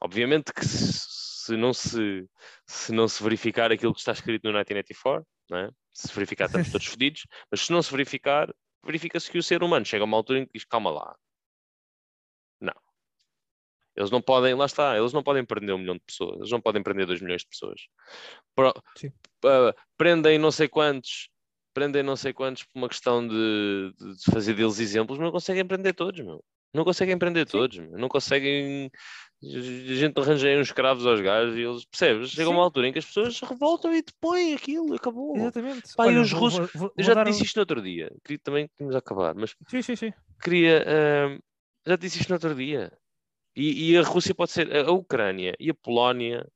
obviamente 0.00 0.52
que 0.52 0.64
se, 0.64 1.06
se 1.46 1.56
não 1.56 1.72
se, 1.72 2.28
se 2.66 2.92
não 2.92 3.08
se 3.08 3.22
verificar 3.22 3.72
aquilo 3.72 3.94
que 3.94 4.00
está 4.00 4.12
escrito 4.12 4.44
no 4.44 4.50
1984, 4.50 5.26
não 5.48 5.58
é? 5.58 5.70
se 5.92 6.12
verificar 6.12 6.46
estamos 6.46 6.70
todos 6.70 6.86
fodidos, 6.98 7.26
mas 7.50 7.62
se 7.62 7.72
não 7.72 7.80
se 7.82 7.90
verificar, 7.90 8.52
verifica-se 8.86 9.30
que 9.30 9.38
o 9.38 9.42
ser 9.42 9.62
humano 9.62 9.84
chega 9.84 10.04
a 10.04 10.06
uma 10.06 10.16
altura 10.16 10.40
em 10.40 10.46
que 10.46 10.52
diz, 10.54 10.64
calma 10.64 10.90
lá. 10.90 11.16
Não. 12.60 12.72
Eles 13.96 14.10
não 14.10 14.20
podem, 14.20 14.54
lá 14.54 14.66
está, 14.66 14.96
eles 14.96 15.12
não 15.12 15.22
podem 15.22 15.44
prender 15.44 15.74
um 15.74 15.78
milhão 15.78 15.94
de 15.96 16.02
pessoas, 16.06 16.36
eles 16.38 16.50
não 16.50 16.60
podem 16.60 16.82
prender 16.82 17.06
dois 17.06 17.20
milhões 17.20 17.42
de 17.42 17.48
pessoas. 17.48 17.80
Pro- 18.54 18.74
pa- 19.40 19.74
prendem 19.96 20.38
não 20.38 20.50
sei 20.50 20.68
quantos, 20.68 21.30
prendem 21.72 22.02
não 22.02 22.16
sei 22.16 22.32
quantos 22.32 22.64
por 22.64 22.78
uma 22.78 22.88
questão 22.88 23.26
de, 23.26 23.92
de- 23.98 24.16
de 24.16 24.30
fazer 24.30 24.54
deles 24.54 24.78
exemplos, 24.78 25.18
mas 25.18 25.24
não 25.24 25.32
conseguem 25.32 25.66
prender 25.66 25.94
todos, 25.94 26.20
meu. 26.24 26.44
Não 26.74 26.84
conseguem 26.84 27.18
prender 27.18 27.46
todos, 27.46 27.78
meu. 27.78 27.98
não 27.98 28.08
conseguem. 28.08 28.90
A 29.42 29.94
gente 29.94 30.18
arranja 30.18 30.48
aí 30.48 30.58
uns 30.58 30.68
escravos 30.68 31.06
aos 31.06 31.20
gajos 31.20 31.56
e 31.56 31.60
eles, 31.60 31.84
percebes? 31.84 32.30
Chega 32.30 32.48
uma 32.48 32.62
altura 32.62 32.88
em 32.88 32.92
que 32.92 32.98
as 32.98 33.04
pessoas 33.04 33.38
revoltam 33.40 33.92
e 33.94 34.02
depõem 34.02 34.54
aquilo, 34.54 34.94
acabou. 34.94 35.36
Exatamente. 35.36 35.94
Pá, 35.94 36.06
Olha, 36.06 36.22
os 36.22 36.30
vou- 36.30 36.40
russos- 36.40 36.58
vou- 36.72 36.80
vou- 36.88 36.92
Eu 36.96 37.04
já 37.04 37.14
te 37.14 37.20
um- 37.20 37.24
disse 37.24 37.44
isto 37.44 37.56
no 37.56 37.60
outro 37.62 37.82
dia, 37.82 38.10
queria 38.24 38.38
também 38.42 38.66
que 38.66 38.74
tínhamos 38.76 38.96
a 38.96 38.98
acabar, 38.98 39.34
mas 39.34 39.54
Sim, 39.68 39.82
sim, 39.82 39.94
sim. 39.96 40.12
queria. 40.42 40.82
ahm, 40.88 41.38
já 41.86 41.98
te 41.98 42.00
disse 42.00 42.20
isto 42.20 42.30
no 42.30 42.34
outro 42.36 42.54
dia. 42.54 42.90
E, 43.54 43.90
e 43.92 43.96
a 43.98 44.02
Rússia 44.02 44.34
pode 44.34 44.50
ser. 44.52 44.74
A, 44.74 44.90
Ucrânia 44.90 45.54
e 45.60 45.70
a 45.70 45.74
Polónia 45.74 46.46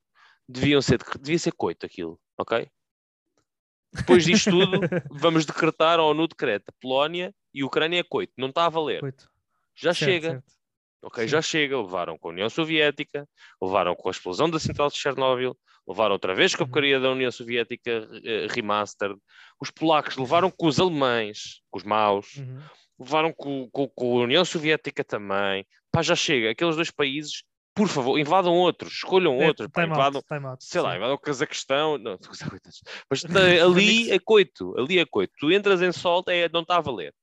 deviam 0.49 0.81
ser. 0.83 0.99
Devia 1.20 1.39
ser 1.39 1.53
coito 1.53 1.85
aquilo, 1.87 2.18
ok? 2.39 2.66
Depois 3.93 4.24
disto 4.24 4.51
tudo, 4.81 4.81
vamos 5.11 5.45
decretar 5.45 5.99
a 5.99 6.03
ONU 6.05 6.28
decreta 6.28 6.72
Polónia 6.81 7.35
e 7.53 7.62
Ucrânia 7.64 8.01
é 8.01 8.03
coito. 8.03 8.33
Não 8.39 8.49
está 8.49 8.66
a 8.66 8.68
valer. 8.68 9.03
Oito. 9.05 9.31
Já 9.74 9.93
Certo, 9.95 10.11
chega. 10.11 10.28
certo. 10.31 10.59
Ok, 11.03 11.26
já 11.26 11.40
chega. 11.40 11.80
Levaram 11.80 12.18
com 12.18 12.28
a 12.28 12.32
União 12.32 12.51
Soviética, 12.51 13.26
levaram 13.61 13.94
com 13.96 14.09
a 14.09 14.12
explosão 14.12 14.51
da 14.51 14.59
central 14.59 14.88
de 14.90 14.96
Chernobyl, 14.98 15.57
levaram 15.88 16.12
outra 16.12 16.34
vez 16.34 16.55
com 16.55 16.62
a 16.62 16.66
Uhum. 16.66 16.70
porcaria 16.70 17.01
da 17.01 17.11
União 17.11 17.30
Soviética 17.32 18.09
eh, 18.24 18.46
remastered. 18.51 19.18
Os 19.61 19.70
polacos 19.70 20.16
levaram 20.16 20.51
com 20.51 20.66
os 20.66 20.78
alemães, 20.78 21.61
com 21.70 21.78
os 21.78 21.84
maus, 21.84 22.36
Uhum. 22.36 22.61
levaram 22.98 23.32
com, 23.32 23.68
com- 23.70 23.88
com 23.88 24.18
a 24.18 24.22
União 24.24 24.44
Soviética 24.44 25.03
também. 25.03 25.66
Pá, 25.90 26.03
já 26.03 26.14
chega. 26.14 26.51
Aqueles 26.51 26.76
dois 26.76 26.90
países, 26.90 27.42
por 27.74 27.88
favor, 27.88 28.18
invadam 28.18 28.55
outros, 28.55 28.92
escolham 28.92 29.40
É, 29.40 29.46
outros. 29.48 29.68
Pá, 29.72 29.84
invadam, 29.86 30.20
out, 30.51 30.64
sei 30.64 30.80
lá, 30.82 30.96
invadam 30.96 31.14
o 31.14 31.18
Cazaquistão. 31.18 31.96
Não, 31.98 32.18
mas 33.11 33.22
tá- 33.22 33.64
ali 33.64 34.11
é 34.11 34.18
coito, 34.18 34.78
ali 34.78 34.98
é 34.98 35.07
coito. 35.07 35.32
Tu 35.38 35.51
entras 35.51 35.80
em 35.80 35.92
solta, 35.92 36.32
é, 36.32 36.46
não 36.53 36.61
está 36.61 36.76
a 36.76 36.80
valer. 36.80 37.14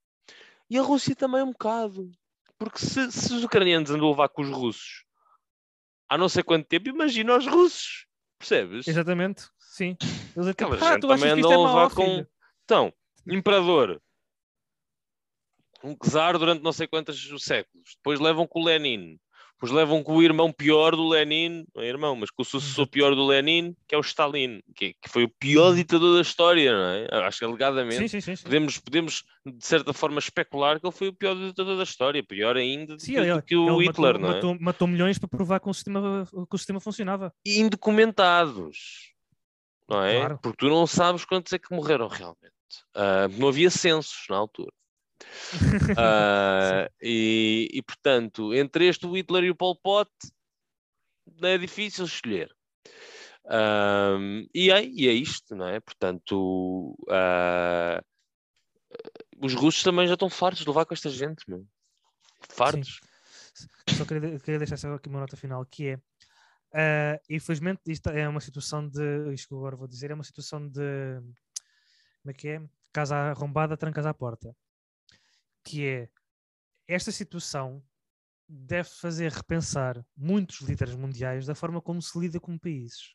E 0.70 0.78
a 0.78 0.82
Rússia 0.82 1.16
também 1.16 1.42
um 1.44 1.52
bocado. 1.52 2.12
Porque 2.58 2.80
se, 2.80 3.12
se 3.12 3.34
os 3.34 3.44
ucranianos 3.44 3.92
andam 3.92 4.08
a 4.08 4.10
levar 4.12 4.30
com 4.30 4.42
os 4.42 4.50
russos 4.50 5.08
há 6.10 6.18
não 6.18 6.30
sei 6.30 6.44
quanto 6.44 6.68
tempo, 6.68 6.90
imagina 6.90 7.38
os 7.38 7.46
russos. 7.46 8.06
Percebes? 8.40 8.88
Exatamente, 8.88 9.48
sim. 9.58 9.98
Eles 10.36 10.48
é 10.48 10.54
tipo, 10.54 10.74
ah, 10.74 11.00
tu 11.00 11.12
achas 11.12 11.34
que 11.34 11.40
isto 11.40 11.52
é 11.52 11.58
mau, 11.58 11.90
com. 11.90 12.06
filho?" 12.06 12.28
Então, 12.64 12.94
imperador. 13.28 14.02
Um 15.84 15.96
czar 15.96 16.38
durante 16.38 16.64
não 16.64 16.72
sei 16.72 16.88
quantos 16.88 17.28
séculos. 17.44 17.96
Depois 17.98 18.20
levam 18.20 18.48
com 18.48 18.62
o 18.62 18.66
Lenin. 18.66 19.20
Depois 19.58 19.72
levam 19.72 20.04
com 20.04 20.16
o 20.16 20.22
irmão 20.22 20.54
pior 20.54 20.96
do 20.96 21.10
Lenin. 21.10 21.66
Não 21.76 21.82
é 21.82 21.88
irmão, 21.88 22.16
mas 22.16 22.30
com 22.30 22.44
o 22.44 22.46
sucessor 22.46 22.88
pior 22.88 23.16
do 23.16 23.26
Lenin, 23.26 23.76
que 23.88 23.96
é 23.96 23.98
o 23.98 24.02
Stalin. 24.02 24.62
Que, 24.76 24.94
que 24.94 25.10
foi 25.10 25.24
o 25.24 25.30
pior 25.30 25.74
ditador 25.74 26.16
da 26.16 26.22
história, 26.22 26.72
não 26.72 26.86
é? 26.86 27.26
Acho 27.26 27.40
que 27.40 27.46
alegadamente. 27.46 27.98
Sim, 27.98 28.08
sim, 28.08 28.22
sim. 28.22 28.36
sim. 28.36 28.44
Podemos, 28.44 28.78
podemos, 28.78 29.24
de 29.44 29.66
certa 29.66 29.94
forma, 29.94 30.20
especular 30.20 30.80
que 30.80 30.86
ele 30.86 30.96
foi 30.96 31.08
o 31.08 31.14
pior 31.14 31.36
ditador 31.36 31.76
da 31.76 31.84
história. 31.84 32.24
Pior 32.24 32.56
ainda 32.56 32.96
do 32.96 33.02
Sim, 33.02 33.14
que, 33.14 33.20
ele, 33.20 33.42
que 33.42 33.56
o 33.56 33.82
Hitler, 33.82 34.14
matou, 34.14 34.22
não 34.22 34.30
é? 34.30 34.34
matou, 34.36 34.58
matou 34.60 34.88
milhões 34.88 35.18
para 35.18 35.28
provar 35.28 35.60
que 35.60 35.68
o 35.68 35.74
sistema, 35.74 36.28
que 36.32 36.56
o 36.56 36.58
sistema 36.58 36.80
funcionava. 36.80 37.34
E 37.44 37.60
indocumentados. 37.60 39.12
Não 39.90 40.04
é? 40.04 40.20
Claro. 40.20 40.40
Porque 40.40 40.58
tu 40.58 40.70
não 40.70 40.86
sabes 40.86 41.26
quantos 41.26 41.52
é 41.52 41.58
que 41.58 41.74
morreram 41.74 42.08
realmente. 42.08 42.54
Ah, 42.94 43.28
não 43.40 43.48
havia 43.48 43.72
censos 43.72 44.26
na 44.30 44.38
altura. 44.38 44.72
Ah, 45.98 46.90
e, 47.02 47.70
e, 47.72 47.82
portanto, 47.82 48.54
entre 48.54 48.88
este, 48.88 49.08
Hitler 49.08 49.46
e 49.46 49.50
o 49.50 49.56
Pol 49.56 49.76
Pot, 49.76 50.12
é 51.42 51.58
difícil 51.58 52.06
escolher. 52.06 52.50
E, 54.54 54.72
é, 54.72 54.86
e 54.86 55.08
é 55.08 55.14
isto, 55.14 55.56
não 55.56 55.68
é? 55.68 55.80
Portanto, 55.80 56.96
ah, 57.10 58.02
os 59.42 59.54
russos 59.54 59.84
também 59.84 60.08
já 60.08 60.14
estão 60.14 60.30
fartos 60.30 60.64
de 60.64 60.68
levar 60.68 60.86
com 60.86 60.94
esta 60.94 61.10
gente, 61.10 61.44
meu. 61.48 61.66
Fartos. 62.50 63.00
Só 63.98 64.06
queria, 64.06 64.40
queria 64.40 64.60
deixar 64.60 64.78
só 64.78 64.94
aqui 64.94 65.10
uma 65.10 65.20
nota 65.20 65.36
final 65.36 65.66
que 65.66 65.90
é 65.90 66.00
ah, 66.74 67.20
infelizmente 67.30 67.82
isto 67.88 68.10
é 68.10 68.28
uma 68.28 68.42
situação 68.42 68.88
de 68.88 69.34
isto 69.34 69.48
que 69.48 69.54
eu 69.54 69.60
agora 69.60 69.76
vou 69.76 69.88
dizer 69.88 70.12
é 70.12 70.14
uma 70.14 70.24
situação 70.24 70.68
de 70.68 71.20
como 72.22 72.32
é 72.32 72.34
que 72.34 72.50
é? 72.50 72.62
Casa 72.92 73.16
arrombada, 73.16 73.78
trancas 73.78 74.06
à 74.06 74.14
porta. 74.14 74.56
Que 75.68 75.86
é 75.86 76.10
esta 76.88 77.12
situação 77.12 77.84
deve 78.48 78.88
fazer 78.90 79.32
repensar 79.32 80.04
muitos 80.16 80.62
líderes 80.62 80.96
mundiais 80.96 81.46
da 81.46 81.54
forma 81.54 81.82
como 81.82 82.02
se 82.02 82.18
lida 82.18 82.40
com 82.40 82.58
países. 82.58 83.14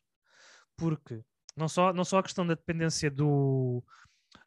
Porque 0.77 1.21
não 1.55 1.67
só, 1.67 1.91
não 1.91 2.03
só 2.05 2.19
a 2.19 2.23
questão 2.23 2.45
da 2.45 2.53
dependência 2.53 3.09
do, 3.09 3.83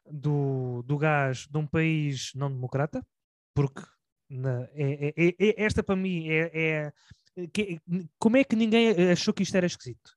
do, 0.09 0.81
do 0.83 0.97
gás 0.97 1.45
de 1.47 1.57
um 1.57 1.67
país 1.67 2.31
não 2.35 2.49
democrata, 2.51 3.05
porque 3.53 3.81
na- 4.29 4.63
é- 4.73 5.07
é- 5.09 5.13
é- 5.17 5.35
é- 5.39 5.63
esta 5.63 5.83
para 5.83 5.95
mim 5.95 6.27
é, 6.29 6.51
é- 6.53 7.47
que- 7.53 7.79
como 8.17 8.37
é 8.37 8.43
que 8.43 8.55
ninguém 8.55 9.11
achou 9.11 9.33
que 9.33 9.43
isto 9.43 9.55
era 9.55 9.65
esquisito? 9.65 10.15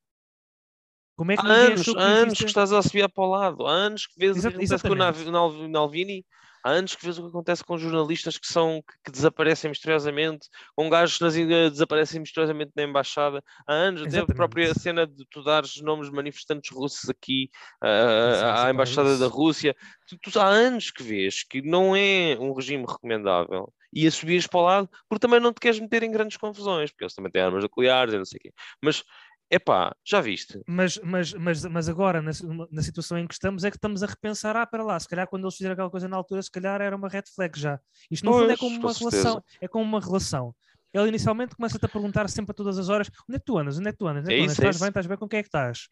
Como 1.17 1.33
é 1.33 1.37
que 1.37 1.47
Há 1.47 1.51
anos, 1.51 1.81
achou 1.83 1.95
que 1.95 2.01
há 2.01 2.05
anos 2.07 2.39
que 2.39 2.45
é- 2.45 2.47
estás 2.47 2.73
a 2.73 2.81
subir 2.83 3.09
para 3.11 3.25
o 3.25 3.29
lado, 3.29 3.67
há 3.67 3.73
anos 3.73 4.07
que 4.07 4.19
vês 4.19 4.37
Exato- 4.37 4.57
acontece 4.57 4.83
com 4.83 4.93
o 4.93 5.69
Nalvini, 5.69 6.25
Há 6.63 6.71
anos 6.71 6.95
que 6.95 7.05
vês 7.05 7.19
o 7.19 7.23
que 7.23 7.29
acontece 7.29 7.65
com 7.65 7.79
jornalistas 7.79 8.37
que 8.39 8.47
são 8.47 8.83
que, 8.87 8.95
que 9.05 9.11
desaparecem 9.11 9.71
misteriosamente, 9.71 10.49
com 10.77 10.89
gajos 10.91 11.19
que 11.19 11.25
nas- 11.25 11.35
desaparecem 11.73 12.21
misteriosamente 12.21 12.73
na 12.77 12.83
embaixada. 12.83 13.43
Há 13.67 13.73
anos, 13.73 14.03
até 14.03 14.19
a 14.21 14.27
própria 14.27 14.75
cena 14.75 15.07
de 15.07 15.25
tu 15.31 15.43
dares 15.43 15.81
nomes 15.83 16.09
de 16.11 16.15
manifestantes 16.15 16.71
russos 16.71 17.09
aqui 17.09 17.51
sim, 18.33 18.45
à 18.45 18.71
embaixada 18.71 19.19
da 19.19 19.27
Rússia. 19.27 19.75
Tu, 20.07 20.19
tu 20.19 20.41
há 20.41 20.47
anos 20.49 20.91
que 20.91 21.03
vês 21.03 21.43
que 21.45 21.63
não 21.63 21.95
é 21.97 22.37
um 22.39 22.53
regime 22.53 22.85
recomendável 22.87 23.73
e 23.93 24.07
a 24.07 24.11
subires 24.11 24.47
para 24.47 24.61
o 24.61 24.63
lado 24.63 24.91
porque 25.09 25.21
também 25.21 25.41
não 25.41 25.53
te 25.53 25.61
queres 25.61 25.81
meter 25.81 26.03
em 26.03 26.11
grandes 26.13 26.37
confusões, 26.37 26.91
porque 26.91 27.05
eles 27.05 27.15
também 27.15 27.31
têm 27.33 27.43
armas 27.43 27.63
nucleares 27.63 28.15
e 28.15 28.19
não 28.19 28.25
sei 28.25 28.39
o 28.39 28.41
quê. 28.43 28.53
Mas, 28.83 29.03
epá, 29.51 29.95
já 30.05 30.21
viste? 30.21 30.61
Mas, 30.67 30.99
mas, 31.03 31.33
mas, 31.35 31.65
mas 31.65 31.89
agora, 31.89 32.23
na, 32.23 32.31
na 32.71 32.83
situação 32.83 33.19
em 33.19 33.27
que 33.27 33.35
estamos, 33.35 33.65
é 33.65 33.71
que 33.71 33.77
estamos 33.77 34.03
a 34.03 34.07
repensar, 34.07 34.57
ah, 34.57 34.67
para 34.67 34.83
lá, 34.85 34.99
se 34.99 35.09
calhar 35.09 35.27
quando 35.29 35.45
eles 35.45 35.57
fizeram 35.57 35.73
aquela 35.75 35.91
coisa 35.91 36.09
na 36.09 36.17
altura, 36.17 36.43
se 36.43 36.51
calhar 36.51 36.81
era 36.81 36.95
uma 36.97 37.09
red 37.09 37.23
flag 37.35 37.59
já. 37.59 37.79
Isto 38.11 38.31
fundo 38.31 38.51
é 38.51 38.57
como 38.57 38.77
com 38.81 38.87
uma 38.87 38.95
certeza. 38.95 39.23
relação, 39.23 39.45
é 39.61 39.69
como 39.69 39.85
uma 39.85 40.01
relação. 40.01 40.55
Ele 40.93 41.07
inicialmente 41.09 41.55
começa-te 41.55 41.85
a 41.87 41.89
perguntar 41.89 42.29
sempre 42.29 42.51
a 42.51 42.55
todas 42.55 42.77
as 42.77 42.89
horas 42.89 43.09
onde 43.29 43.37
é 43.37 43.39
que 43.39 43.45
tu 43.45 43.57
andas, 43.57 43.79
onde 43.79 43.89
é 43.89 43.93
que 43.93 43.99
tu 43.99 44.09
andas, 44.09 44.25
onde 44.25 44.33
é 44.33 44.35
que 44.35 44.41
É 44.41 44.41
tu 44.41 44.43
andas? 44.43 44.53
isso, 44.53 44.63
é 44.63 44.65
estás 44.65 44.81
bem, 44.81 44.89
estás 44.89 45.07
bem, 45.07 45.17
com 45.17 45.29
quem 45.29 45.39
é 45.39 45.43
que 45.43 45.49
estás? 45.49 45.89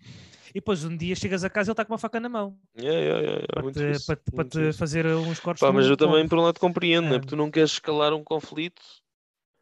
E 0.50 0.54
depois 0.54 0.84
um 0.84 0.96
dia 0.96 1.14
chegas 1.14 1.44
a 1.44 1.50
casa 1.50 1.68
e 1.68 1.70
ele 1.70 1.72
está 1.74 1.84
com 1.84 1.92
uma 1.92 1.98
faca 1.98 2.18
na 2.18 2.28
mão 2.28 2.58
Yeah, 2.76 2.98
yeah, 2.98 3.20
yeah, 3.20 3.36
yeah, 3.36 3.46
para 3.52 3.62
muito 3.62 3.78
te, 3.78 3.90
isso, 3.92 4.06
para, 4.06 4.16
para 4.34 4.44
te 4.48 4.72
fazer 4.72 5.06
uns 5.06 5.38
cortes. 5.38 5.60
Pá, 5.60 5.72
mas 5.72 5.86
eu 5.86 5.96
também, 5.96 6.26
por 6.26 6.38
um 6.38 6.42
lado, 6.42 6.58
compreendo, 6.58 7.08
né? 7.10 7.14
É. 7.14 7.18
porque 7.20 7.30
tu 7.30 7.36
não 7.36 7.48
queres 7.48 7.70
escalar 7.72 8.12
um 8.12 8.24
conflito. 8.24 8.82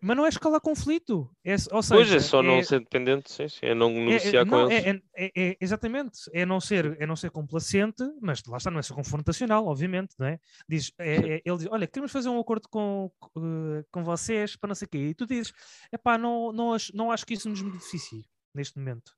Mas 0.07 0.17
não 0.17 0.25
é 0.25 0.29
escalar 0.29 0.61
conflito. 0.61 1.29
É, 1.45 1.55
ou 1.73 1.83
seja, 1.83 1.95
Pois 1.97 2.13
é, 2.13 2.21
só 2.21 2.43
não 2.43 2.55
é- 2.59 2.63
ser 2.63 2.79
dependente, 2.79 3.33
sim, 3.33 3.49
sim, 3.49 3.59
é 3.67 3.75
não 3.75 3.91
É- 3.91 3.95
é- 3.97 4.05
negociar 4.05 4.45
com 4.47 4.51
não, 4.53 4.71
eles. 4.71 4.85
é- 4.85 4.91
é- 4.91 5.03
é- 5.27 5.33
é- 5.51 5.57
exatamente, 5.61 6.19
é 6.33 6.47
não, 6.47 6.61
ser, 6.61 6.97
é 7.01 7.07
não 7.07 7.17
ser 7.17 7.31
complacente, 7.31 8.05
mas 8.23 8.41
lá 8.47 8.57
está, 8.59 8.71
não 8.71 8.79
é 8.79 8.83
ser 8.83 8.95
confrontacional, 8.95 9.67
obviamente, 9.67 10.15
não 10.19 10.27
é? 10.29 10.39
Diz, 10.69 10.93
é- 10.99 11.17
é- 11.17 11.43
ele 11.45 11.59
diz, 11.59 11.67
olha, 11.71 11.87
queremos 11.89 12.13
fazer 12.13 12.29
um 12.29 12.39
acordo 12.39 12.69
com, 12.69 13.11
eh, 13.37 13.85
com 13.91 14.05
vocês 14.05 14.55
para 14.57 14.69
não 14.69 14.75
sei 14.77 14.87
o 14.87 14.89
quê, 14.89 14.99
e 15.09 15.15
tu 15.15 15.27
dizes, 15.27 15.53
epá, 15.93 16.17
não, 16.17 16.53
não, 16.53 16.73
acho, 16.73 16.95
não 16.97 17.11
acho 17.11 17.27
que 17.27 17.35
isso 17.35 17.49
nos 17.49 17.61
beneficie 17.61 18.25
neste 18.55 18.79
momento. 18.79 19.11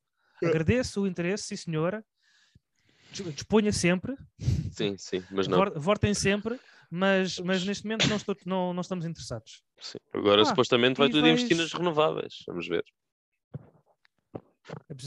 É. 0.43 0.47
Agradeço 0.47 1.03
o 1.03 1.07
interesse, 1.07 1.45
sim 1.49 1.57
senhora, 1.57 2.03
Dis- 3.11 3.35
disponha 3.35 3.73
sempre, 3.73 4.15
Sim, 4.73 4.97
sim, 4.99 5.25
mas 5.31 5.49
não. 5.49 5.59
votem 5.77 6.13
sempre, 6.13 6.59
mas, 6.91 7.39
mas 7.39 7.65
neste 7.65 7.85
momento 7.85 8.09
não, 8.09 8.17
estou, 8.17 8.37
não, 8.47 8.73
não 8.73 8.81
estamos 8.81 9.05
interessados. 9.05 9.63
Sim. 9.81 9.99
Agora, 10.13 10.43
Ah, 10.43 10.45
supostamente, 10.47 10.99
vai 10.99 11.09
tudo 11.09 11.27
investir 11.27 11.57
vais- 11.57 11.71
nas 11.71 11.79
renováveis. 11.79 12.35
Vamos 12.47 12.67
ver. 12.69 12.85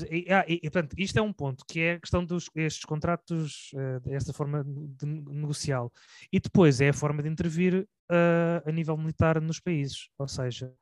E, 0.09 0.25
ah, 0.33 0.43
e- 0.47 0.55
e, 0.63 0.69
portanto, 0.71 0.95
isto 0.97 1.17
é 1.19 1.21
um 1.21 1.31
ponto, 1.31 1.63
que 1.69 1.79
é 1.81 1.93
a 1.93 1.99
questão 1.99 2.25
dos 2.25 2.49
estes 2.55 2.83
contratos, 2.83 3.69
eh, 3.75 3.99
desta 3.99 4.33
forma 4.33 4.63
de 4.63 5.05
ne- 5.05 5.21
negocial. 5.41 5.91
E 6.31 6.39
depois 6.39 6.81
é 6.81 6.89
a 6.89 6.93
forma 6.93 7.21
de 7.21 7.29
intervir 7.29 7.87
ah, 8.09 8.63
a 8.65 8.71
nível 8.71 8.97
militar 8.97 9.39
nos 9.39 9.59
países. 9.59 10.09
Ou 10.17 10.27
seja, 10.27 10.73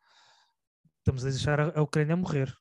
estamos 0.99 1.25
a 1.25 1.29
deixar 1.29 1.59
a, 1.59 1.77
a 1.79 1.81
Ucrânia 1.81 2.15
morrer. 2.15 2.53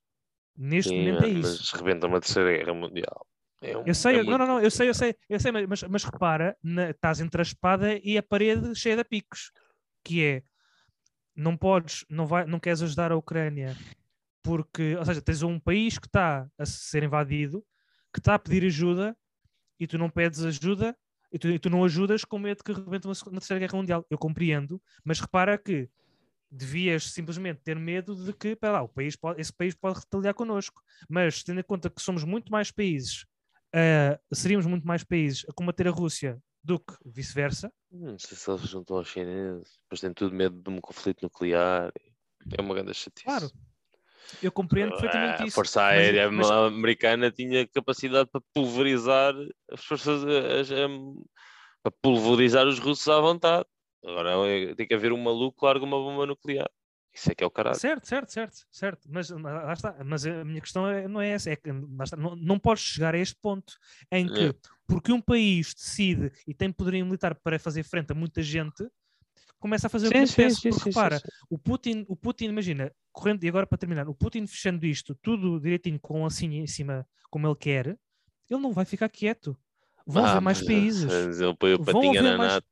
Neste 0.57 0.91
Sim, 0.91 0.99
momento 0.99 1.25
é 1.25 1.29
mano, 1.29 1.41
isso. 1.41 1.59
mas 1.73 1.81
rebenta 1.81 2.07
uma 2.09 2.21
terceira 2.21 2.53
guerra 2.57 2.75
mundial. 2.75 3.27
É 3.61 3.77
um- 3.77 3.85
Eu 3.87 3.95
sei, 3.95 4.17
é 4.17 4.23
não, 4.23 4.25
não, 4.25 4.39
muito- 4.39 4.49
não, 4.49 4.61
eu 4.61 4.71
sei, 4.71 4.89
eu 4.89 4.95
sei, 4.95 5.15
eu 5.29 5.41
sei, 5.41 5.51
mas, 5.53 5.83
mas, 5.83 6.05
repara, 6.05 6.57
na- 6.63 6.91
estás 6.91 7.21
entre 7.21 7.41
a 7.41 7.43
espada 7.43 7.99
e 8.03 8.17
a 8.17 8.23
parede 8.23 8.75
cheia 8.75 8.97
de 8.97 9.05
picos, 9.05 9.51
que 10.05 10.23
é 10.25 10.43
não 11.35 11.57
podes, 11.57 12.05
não, 12.09 12.27
vai, 12.27 12.45
não 12.47 12.59
queres 12.61 12.83
ajudar 12.83 13.13
a 13.13 13.17
Ucrânia 13.17 13.77
porque, 14.43 14.97
ou 14.97 15.05
seja, 15.05 15.21
tens 15.21 15.43
um 15.43 15.59
país 15.59 15.99
que 15.99 16.07
está 16.07 16.49
a 16.59 16.65
ser 16.67 17.03
invadido, 17.03 17.65
que 18.13 18.19
está 18.21 18.35
a 18.35 18.39
pedir 18.39 18.65
ajuda 18.65 19.17
e 19.79 19.87
tu 19.87 19.99
não 19.99 20.09
pedes 20.11 20.43
ajuda 20.43 20.97
e 21.33 21.39
tu, 21.39 21.49
e 21.49 21.59
tu 21.59 21.69
não 21.69 21.85
ajudas 21.85 22.25
com 22.25 22.39
medo 22.39 22.65
que 22.65 22.73
rebente 22.73 23.07
uma, 23.07 23.15
uma 23.27 23.41
terceira 23.41 23.61
guerra 23.61 23.77
mundial. 23.77 24.07
Eu 24.11 24.17
compreendo, 24.19 24.81
mas 25.05 25.21
repara 25.21 25.59
que 25.59 25.89
devias 26.51 27.13
simplesmente 27.13 27.61
ter 27.63 27.77
medo 27.77 28.17
de 28.25 28.33
que, 28.33 28.57
pera 28.57 28.75
lá, 28.75 28.83
o 28.83 28.89
país 28.89 29.15
pode, 29.15 29.41
esse 29.41 29.53
país 29.53 29.75
pode 29.75 29.99
retaliar 30.01 30.33
connosco, 30.35 30.81
mas 31.09 31.43
tendo 31.43 31.61
em 31.61 31.65
conta 31.65 31.91
que 31.91 32.01
somos 32.01 32.25
muito 32.25 32.51
mais 32.51 32.71
países, 32.71 33.27
ah, 33.75 34.19
seríamos 34.33 34.67
muito 34.67 34.87
mais 34.87 35.05
países 35.05 35.45
a 35.49 35.53
combater 35.53 35.87
a 35.89 35.91
Rússia 35.91 36.39
do 36.63 36.79
que 36.79 36.93
vice-versa, 37.05 37.73
Não 37.91 38.19
sei 38.19 38.37
se 38.37 38.51
eles 38.51 38.63
juntam 38.69 38.97
aos 38.99 39.09
chineses. 39.09 39.79
Depois 39.85 40.01
têm 40.01 40.13
tudo 40.13 40.35
medo 40.35 40.61
de 40.61 40.69
um 40.71 40.81
conflito 40.81 41.23
nuclear. 41.23 41.91
É 42.57 42.61
uma 42.61 42.75
grande 42.75 42.93
chatice. 42.95 43.25
claro. 43.25 43.51
Eu 44.43 44.53
compreendo 44.53 44.91
perfeitamente 44.91 45.43
a 45.43 45.47
isso. 45.47 45.55
Força 45.55 45.81
mas- 45.81 45.93
Aérea 45.99 46.31
mas- 46.31 46.51
americana 46.51 47.31
tinha 47.31 47.67
capacidade 47.67 48.29
para 48.31 48.43
pulverizar 48.53 49.33
as 49.73 49.83
forças 49.85 50.23
as- 50.25 50.71
as- 50.71 50.79
para 51.83 51.93
pulverizar 52.03 52.67
os 52.67 52.79
russos 52.79 53.09
à 53.09 53.19
vontade. 53.21 53.65
Agora 54.05 54.33
é- 54.47 54.75
tem 54.75 54.87
que 54.87 54.93
haver 54.95 55.13
um 55.13 55.23
maluco 55.23 55.59
que 55.59 55.65
larga 55.65 55.83
uma 55.85 55.97
bomba 55.97 56.27
nuclear. 56.27 56.69
Isso 57.19 57.33
é 57.33 57.35
que 57.35 57.43
é 57.43 57.47
o 57.47 57.51
caralho. 57.51 57.77
Certo, 57.77 58.07
certo, 58.07 58.31
certo, 58.33 58.57
certo. 58.71 59.09
Mas 59.11 59.29
mas 59.31 59.43
lá 59.43 59.73
está. 59.73 59.97
Mas 60.05 60.25
a 60.25 60.45
minha 60.45 60.61
questão 60.61 60.87
é- 60.89 61.09
não 61.09 61.21
é 61.21 61.31
essa. 61.31 61.51
É 61.51 61.57
que 61.57 61.69
está, 62.05 62.17
não, 62.17 62.37
não 62.37 62.59
podes 62.59 62.85
chegar 62.85 63.15
a 63.15 63.19
este 63.19 63.37
ponto 63.43 63.75
em 64.13 64.29
que, 64.29 64.49
É. 64.51 64.55
porque 64.87 65.11
um 65.13 65.21
país 65.21 65.75
decide 65.75 66.31
e 66.47 66.55
tem 66.55 66.71
poderio 66.73 67.05
militar 67.05 67.35
para 67.35 67.59
fazer 67.59 67.83
frente 67.83 68.13
a 68.13 68.15
muita 68.15 68.41
gente, 68.43 68.87
começa 69.59 69.89
a 69.89 69.91
fazer 69.91 70.07
o 70.07 70.11
que 70.11 70.19
lhe 70.19 70.25
apetece. 70.25 70.69
Porque 70.71 70.89
repara, 70.91 71.21
o 71.51 71.59
Putin, 71.59 72.05
o 72.09 72.15
Putin, 72.15 72.45
imagina, 72.45 72.93
correndo, 73.13 73.43
e 73.43 73.49
agora 73.49 73.67
para 73.67 73.77
terminar, 73.79 74.09
o 74.09 74.15
Putin 74.15 74.47
fechando 74.47 74.87
isto 74.87 75.15
tudo 75.17 75.59
direitinho 75.61 75.99
com 75.99 76.25
assim 76.25 76.55
em 76.55 76.67
cima, 76.69 77.05
como 77.31 77.49
ele 77.49 77.57
quer, 77.57 77.87
ele 78.49 78.61
não 78.61 78.73
vai 78.73 78.85
ficar 78.85 79.09
quieto. 79.09 79.59
Vão 80.11 80.25
Ah, 80.25 80.31
haver 80.31 80.41
mais 80.41 80.63
países. 80.65 81.05
Ele 81.39 81.55
põe 81.55 81.77
Vão 81.77 81.85
patinha 81.85 82.23
na 82.23 82.39
mais- 82.39 82.53
NATO. 82.55 82.67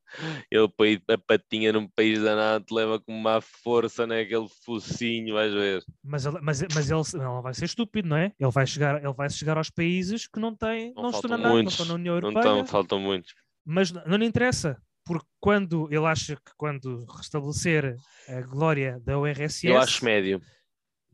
Ele 0.51 0.69
põe 0.75 1.03
a 1.11 1.19
patinha 1.19 1.73
num 1.73 1.87
país 1.87 2.23
da 2.23 2.35
NATO, 2.35 2.75
leva 2.75 2.99
com 2.99 3.13
uma 3.13 3.41
força 3.43 4.07
naquele 4.07 4.49
focinho, 4.65 5.35
vais 5.35 5.53
ver. 5.53 5.85
Mas, 6.03 6.25
ele, 6.25 6.39
mas, 6.41 6.63
mas 6.75 6.91
ele, 6.91 7.23
não 7.23 7.43
vai 7.43 7.53
ser 7.53 7.67
estúpido, 7.67 8.09
não 8.09 8.17
é? 8.17 8.33
Ele 8.41 8.51
vai 8.51 8.67
chegar, 8.67 9.05
ele 9.05 9.13
vai 9.13 9.29
chegar 9.29 9.59
aos 9.59 9.69
países 9.69 10.27
que 10.27 10.41
não 10.41 10.57
têm, 10.57 10.95
Não 10.95 11.03
não, 11.05 11.11
estão 11.11 11.29
na 11.31 11.37
NATO, 11.37 11.55
não 11.55 11.63
estão 11.65 11.87
na 11.87 11.95
União 11.95 12.15
Não 12.21 12.29
Europeia. 12.31 12.43
tão, 12.57 12.67
faltam 12.67 12.99
muitos. 12.99 13.35
mas 13.67 13.93
não 13.93 14.17
lhe 14.17 14.25
interessa, 14.25 14.81
porque 15.05 15.27
quando 15.39 15.87
ele 15.93 16.07
acha 16.07 16.37
que 16.37 16.53
quando 16.57 17.05
restabelecer 17.17 17.97
a 18.29 18.41
glória 18.41 18.99
da 19.05 19.19
URSS, 19.19 19.67
Eu 19.67 19.77
acho 19.79 20.03
médio. 20.05 20.41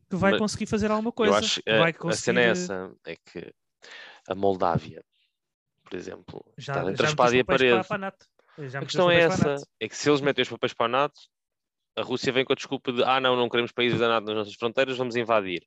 que 0.09 0.15
vai 0.17 0.31
mas- 0.33 0.41
conseguir 0.41 0.67
fazer 0.67 0.89
alguma 0.93 1.11
coisa. 1.11 1.33
Eu 1.33 1.37
acho 1.39 1.61
a, 1.69 1.79
vai 1.79 1.91
a 1.91 2.13
cena 2.13 2.41
é 2.41 2.47
conseguir, 2.47 2.63
essa, 2.63 2.95
é 3.07 3.17
que 3.17 3.53
a 4.29 4.35
Moldávia, 4.37 5.03
por 5.93 5.99
exemplo, 5.99 6.45
já, 6.57 6.73
está 6.73 6.85
já 6.85 6.91
entre 6.91 6.91
a 6.91 6.91
meteu 6.91 7.07
espada 7.11 7.37
e 7.37 7.41
a 7.41 7.45
parede. 7.45 7.89
Para, 7.89 8.09
a. 8.09 8.67
Já 8.69 8.79
A 8.79 8.83
questão 8.83 9.11
é 9.11 9.17
a 9.17 9.21
essa, 9.21 9.55
é 9.81 9.89
que 9.89 9.97
se 9.97 10.09
eles 10.09 10.21
metem 10.23 10.43
os 10.43 10.49
papéis 10.49 10.73
para 10.73 10.87
a 10.87 10.89
NATO, 10.89 11.21
a 11.97 12.03
Rússia 12.03 12.33
vem 12.33 12.45
com 12.45 12.53
a 12.53 12.57
desculpa 12.57 12.93
de 12.93 13.03
ah 13.05 13.21
não, 13.21 13.37
não 13.37 13.49
queremos 13.49 13.73
países 13.73 14.01
da 14.01 14.09
NATO 14.09 14.25
nas 14.27 14.37
nossas 14.37 14.55
fronteiras, 14.55 14.97
vamos 14.97 15.17
invadir. 15.17 15.67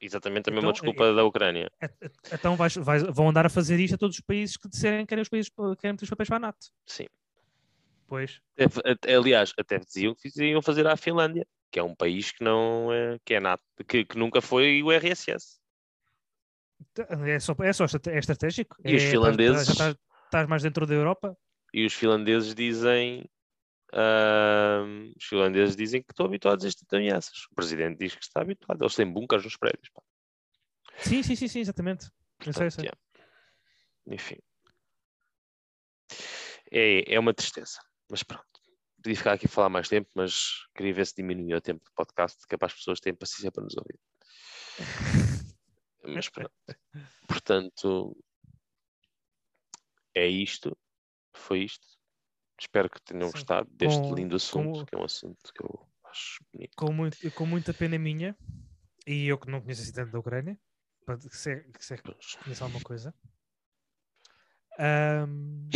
Exatamente 0.00 0.48
a 0.48 0.52
mesma 0.52 0.70
Então, 0.70 0.72
desculpa 0.72 1.14
da 1.14 1.24
Ucrânia. 1.24 1.70
É- 1.80 1.86
é- 1.86 2.10
Então 2.32 2.56
vais- 2.56 2.76
vais- 2.76 3.02
vão 3.02 3.28
andar 3.28 3.44
a 3.46 3.50
fazer 3.50 3.78
isto 3.80 3.94
a 3.94 3.98
todos 3.98 4.16
os 4.16 4.20
países 4.22 4.56
que 4.56 4.68
disserem 4.68 5.00
que 5.00 5.06
querem, 5.08 5.22
os 5.22 5.28
países, 5.28 5.50
querem 5.78 5.92
meter 5.92 6.04
os 6.04 6.10
papéis 6.10 6.28
para 6.28 6.36
a 6.36 6.40
NATO. 6.40 6.66
Sim. 6.86 7.06
Pois. 8.06 8.40
Até- 8.58 8.90
até- 8.90 9.14
aliás, 9.14 9.52
até 9.58 9.78
diziam 9.78 10.14
que 10.14 10.28
iam 10.42 10.62
fazer 10.62 10.86
à 10.86 10.96
Finlândia, 10.96 11.46
que 11.70 11.78
é 11.78 11.82
um 11.82 11.94
país 11.94 12.30
que 12.30 12.42
não 12.44 12.90
é, 12.92 13.18
que 13.24 13.34
é 13.34 13.40
NATO, 13.40 13.62
que, 13.86 14.04
que 14.04 14.16
nunca 14.18 14.40
foi 14.40 14.82
o 14.82 14.90
RSS. 14.92 15.58
É 17.26 17.38
só, 17.40 17.54
é 17.62 17.72
só 17.72 17.84
é 17.84 18.18
estratégico. 18.18 18.76
E 18.84 18.94
os 18.96 19.02
É- 19.02 19.10
finlandeses? 19.10 19.66
Já 19.66 19.72
estás, 19.72 19.96
estás 20.24 20.48
mais 20.48 20.62
dentro 20.62 20.86
da 20.86 20.94
Europa? 20.94 21.36
E 21.72 21.84
os 21.86 21.92
finlandeses 21.94 22.54
dizem 22.54 23.28
os 25.16 25.24
finlandeses 25.24 25.74
dizem 25.76 26.02
que 26.02 26.12
estão 26.12 26.26
habituados 26.26 26.64
a 26.64 26.68
este 26.68 26.80
tipo 26.80 26.90
de 26.90 26.96
ameaças. 27.02 27.46
O 27.50 27.54
presidente 27.54 27.98
diz 27.98 28.14
que 28.14 28.22
está 28.22 28.40
habituado. 28.42 28.82
Eles 28.82 28.94
têm 28.94 29.10
bunkers 29.10 29.44
nos 29.44 29.56
prédios. 29.56 29.88
pá. 29.94 30.02
Sim, 30.98 31.22
sim, 31.22 31.36
sim, 31.36 31.48
sim 31.48 31.60
exatamente. 31.60 32.04
Sei, 32.04 32.12
Portanto, 32.52 32.72
sei. 32.72 32.84
yeah. 32.84 32.98
Enfim. 34.08 34.36
É, 36.70 37.14
é 37.14 37.18
uma 37.18 37.32
tristeza. 37.32 37.78
Mas 38.10 38.22
pronto. 38.22 38.44
Podia 39.02 39.16
ficar 39.16 39.32
aqui 39.34 39.46
a 39.46 39.48
falar 39.48 39.68
mais 39.68 39.88
tempo, 39.88 40.10
mas 40.14 40.66
queria 40.74 40.92
ver 40.92 41.06
se 41.06 41.14
diminuía 41.16 41.56
o 41.56 41.60
tempo 41.60 41.82
do 41.84 41.90
podcast, 41.94 42.44
que 42.46 42.54
é 42.54 42.58
para 42.58 42.66
as 42.66 42.74
pessoas 42.74 43.00
terem 43.00 43.16
paciência 43.16 43.52
para 43.52 43.62
nos 43.64 43.76
ouvir. 43.76 43.98
Mas 46.14 46.28
pronto. 46.28 46.52
Portanto, 47.28 48.16
é 50.14 50.26
isto. 50.26 50.76
Foi 51.34 51.60
isto. 51.64 51.86
Espero 52.58 52.88
que 52.88 53.00
tenham 53.02 53.26
Sim. 53.28 53.32
gostado 53.32 53.68
deste 53.70 54.08
Com- 54.08 54.14
lindo 54.14 54.36
assunto, 54.36 54.78
com- 54.80 54.86
que 54.86 54.94
é 54.94 54.98
um 54.98 55.04
assunto 55.04 55.52
que 55.52 55.62
eu 55.62 55.88
acho 56.04 56.42
bonito. 56.52 56.72
com, 56.76 56.92
muito, 56.92 57.30
com 57.32 57.46
muita 57.46 57.74
pena 57.74 57.98
minha, 57.98 58.36
e 59.06 59.26
eu 59.26 59.38
que 59.38 59.50
não 59.50 59.60
conheço 59.60 59.82
assim 59.82 59.92
tanto 59.92 60.10
da 60.12 60.18
Ucrânia, 60.18 60.58
para 61.04 61.18
que 61.18 61.36
se, 61.36 61.62
que 61.64 61.84
se 61.84 61.96
conheça 62.42 62.64
alguma 62.64 62.80
coisa, 62.82 63.14
ahm, 64.78 65.68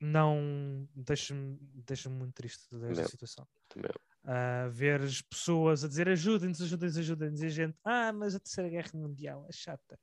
não 0.00 0.88
deixa-me 0.94 1.58
deixa 1.86 2.08
muito 2.08 2.32
triste 2.34 2.74
desta 2.76 3.08
situação. 3.08 3.46
Também. 3.68 3.90
Ah, 4.30 4.68
ver 4.70 5.00
as 5.00 5.22
pessoas 5.22 5.82
a 5.82 5.88
dizer 5.88 6.06
ajudem-nos, 6.06 6.60
ajudem-nos, 6.60 6.98
ajudem-nos, 6.98 7.40
e 7.42 7.46
a 7.46 7.48
gente, 7.48 7.78
ah, 7.82 8.12
mas 8.12 8.34
a 8.34 8.38
terceira 8.40 8.68
guerra 8.68 8.90
mundial 8.92 9.46
é 9.48 9.52
chata. 9.52 9.98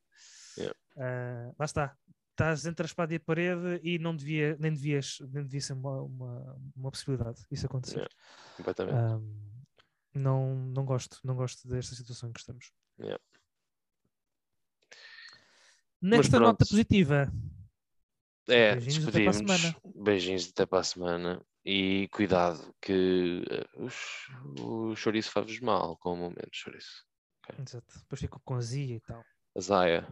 Yeah. 0.58 0.76
Ah, 0.96 1.52
lá 1.56 1.64
está. 1.64 1.96
estás 2.32 2.66
entre 2.66 2.84
a 2.84 2.88
espada 2.88 3.12
e 3.14 3.16
a 3.18 3.20
parede 3.20 3.80
e 3.84 3.98
não 4.00 4.16
devia, 4.16 4.56
nem, 4.58 4.72
devias, 4.74 5.18
nem 5.32 5.44
devia 5.44 5.60
ser 5.60 5.74
uma, 5.74 6.02
uma, 6.02 6.60
uma 6.74 6.90
possibilidade 6.90 7.40
isso 7.50 7.66
acontecer. 7.66 7.98
Yeah. 7.98 8.14
Completamente. 8.56 8.96
Não, 10.12 10.56
não 10.74 10.84
gosto, 10.84 11.20
não 11.22 11.36
gosto 11.36 11.68
desta 11.68 11.94
situação 11.94 12.28
em 12.28 12.32
que 12.32 12.40
estamos. 12.40 12.72
Yeah. 12.98 13.22
Nesta 16.02 16.38
nota 16.40 16.64
positiva, 16.66 17.32
É, 18.48 18.74
beijinhos 18.76 19.08
até 19.08 19.20
para 19.20 19.28
a 19.28 19.32
despedimos. 19.32 19.60
semana. 19.60 19.76
Beijinhos 20.04 20.48
até 20.50 20.66
para 20.66 20.80
a 20.80 20.84
semana. 20.84 21.42
E 21.68 22.08
cuidado, 22.12 22.72
que 22.80 23.42
eh, 23.50 23.66
o 24.62 24.94
chouriço 24.94 25.32
faz-vos 25.32 25.60
mal 25.60 25.96
com 25.98 26.12
o 26.12 26.16
momento, 26.16 26.48
chouriço. 26.52 27.04
exato, 27.58 27.98
depois 27.98 28.20
fico 28.20 28.40
com 28.44 28.54
azia 28.54 28.96
e 28.96 29.00
tal. 29.00 29.22
Azaia. 29.56 30.06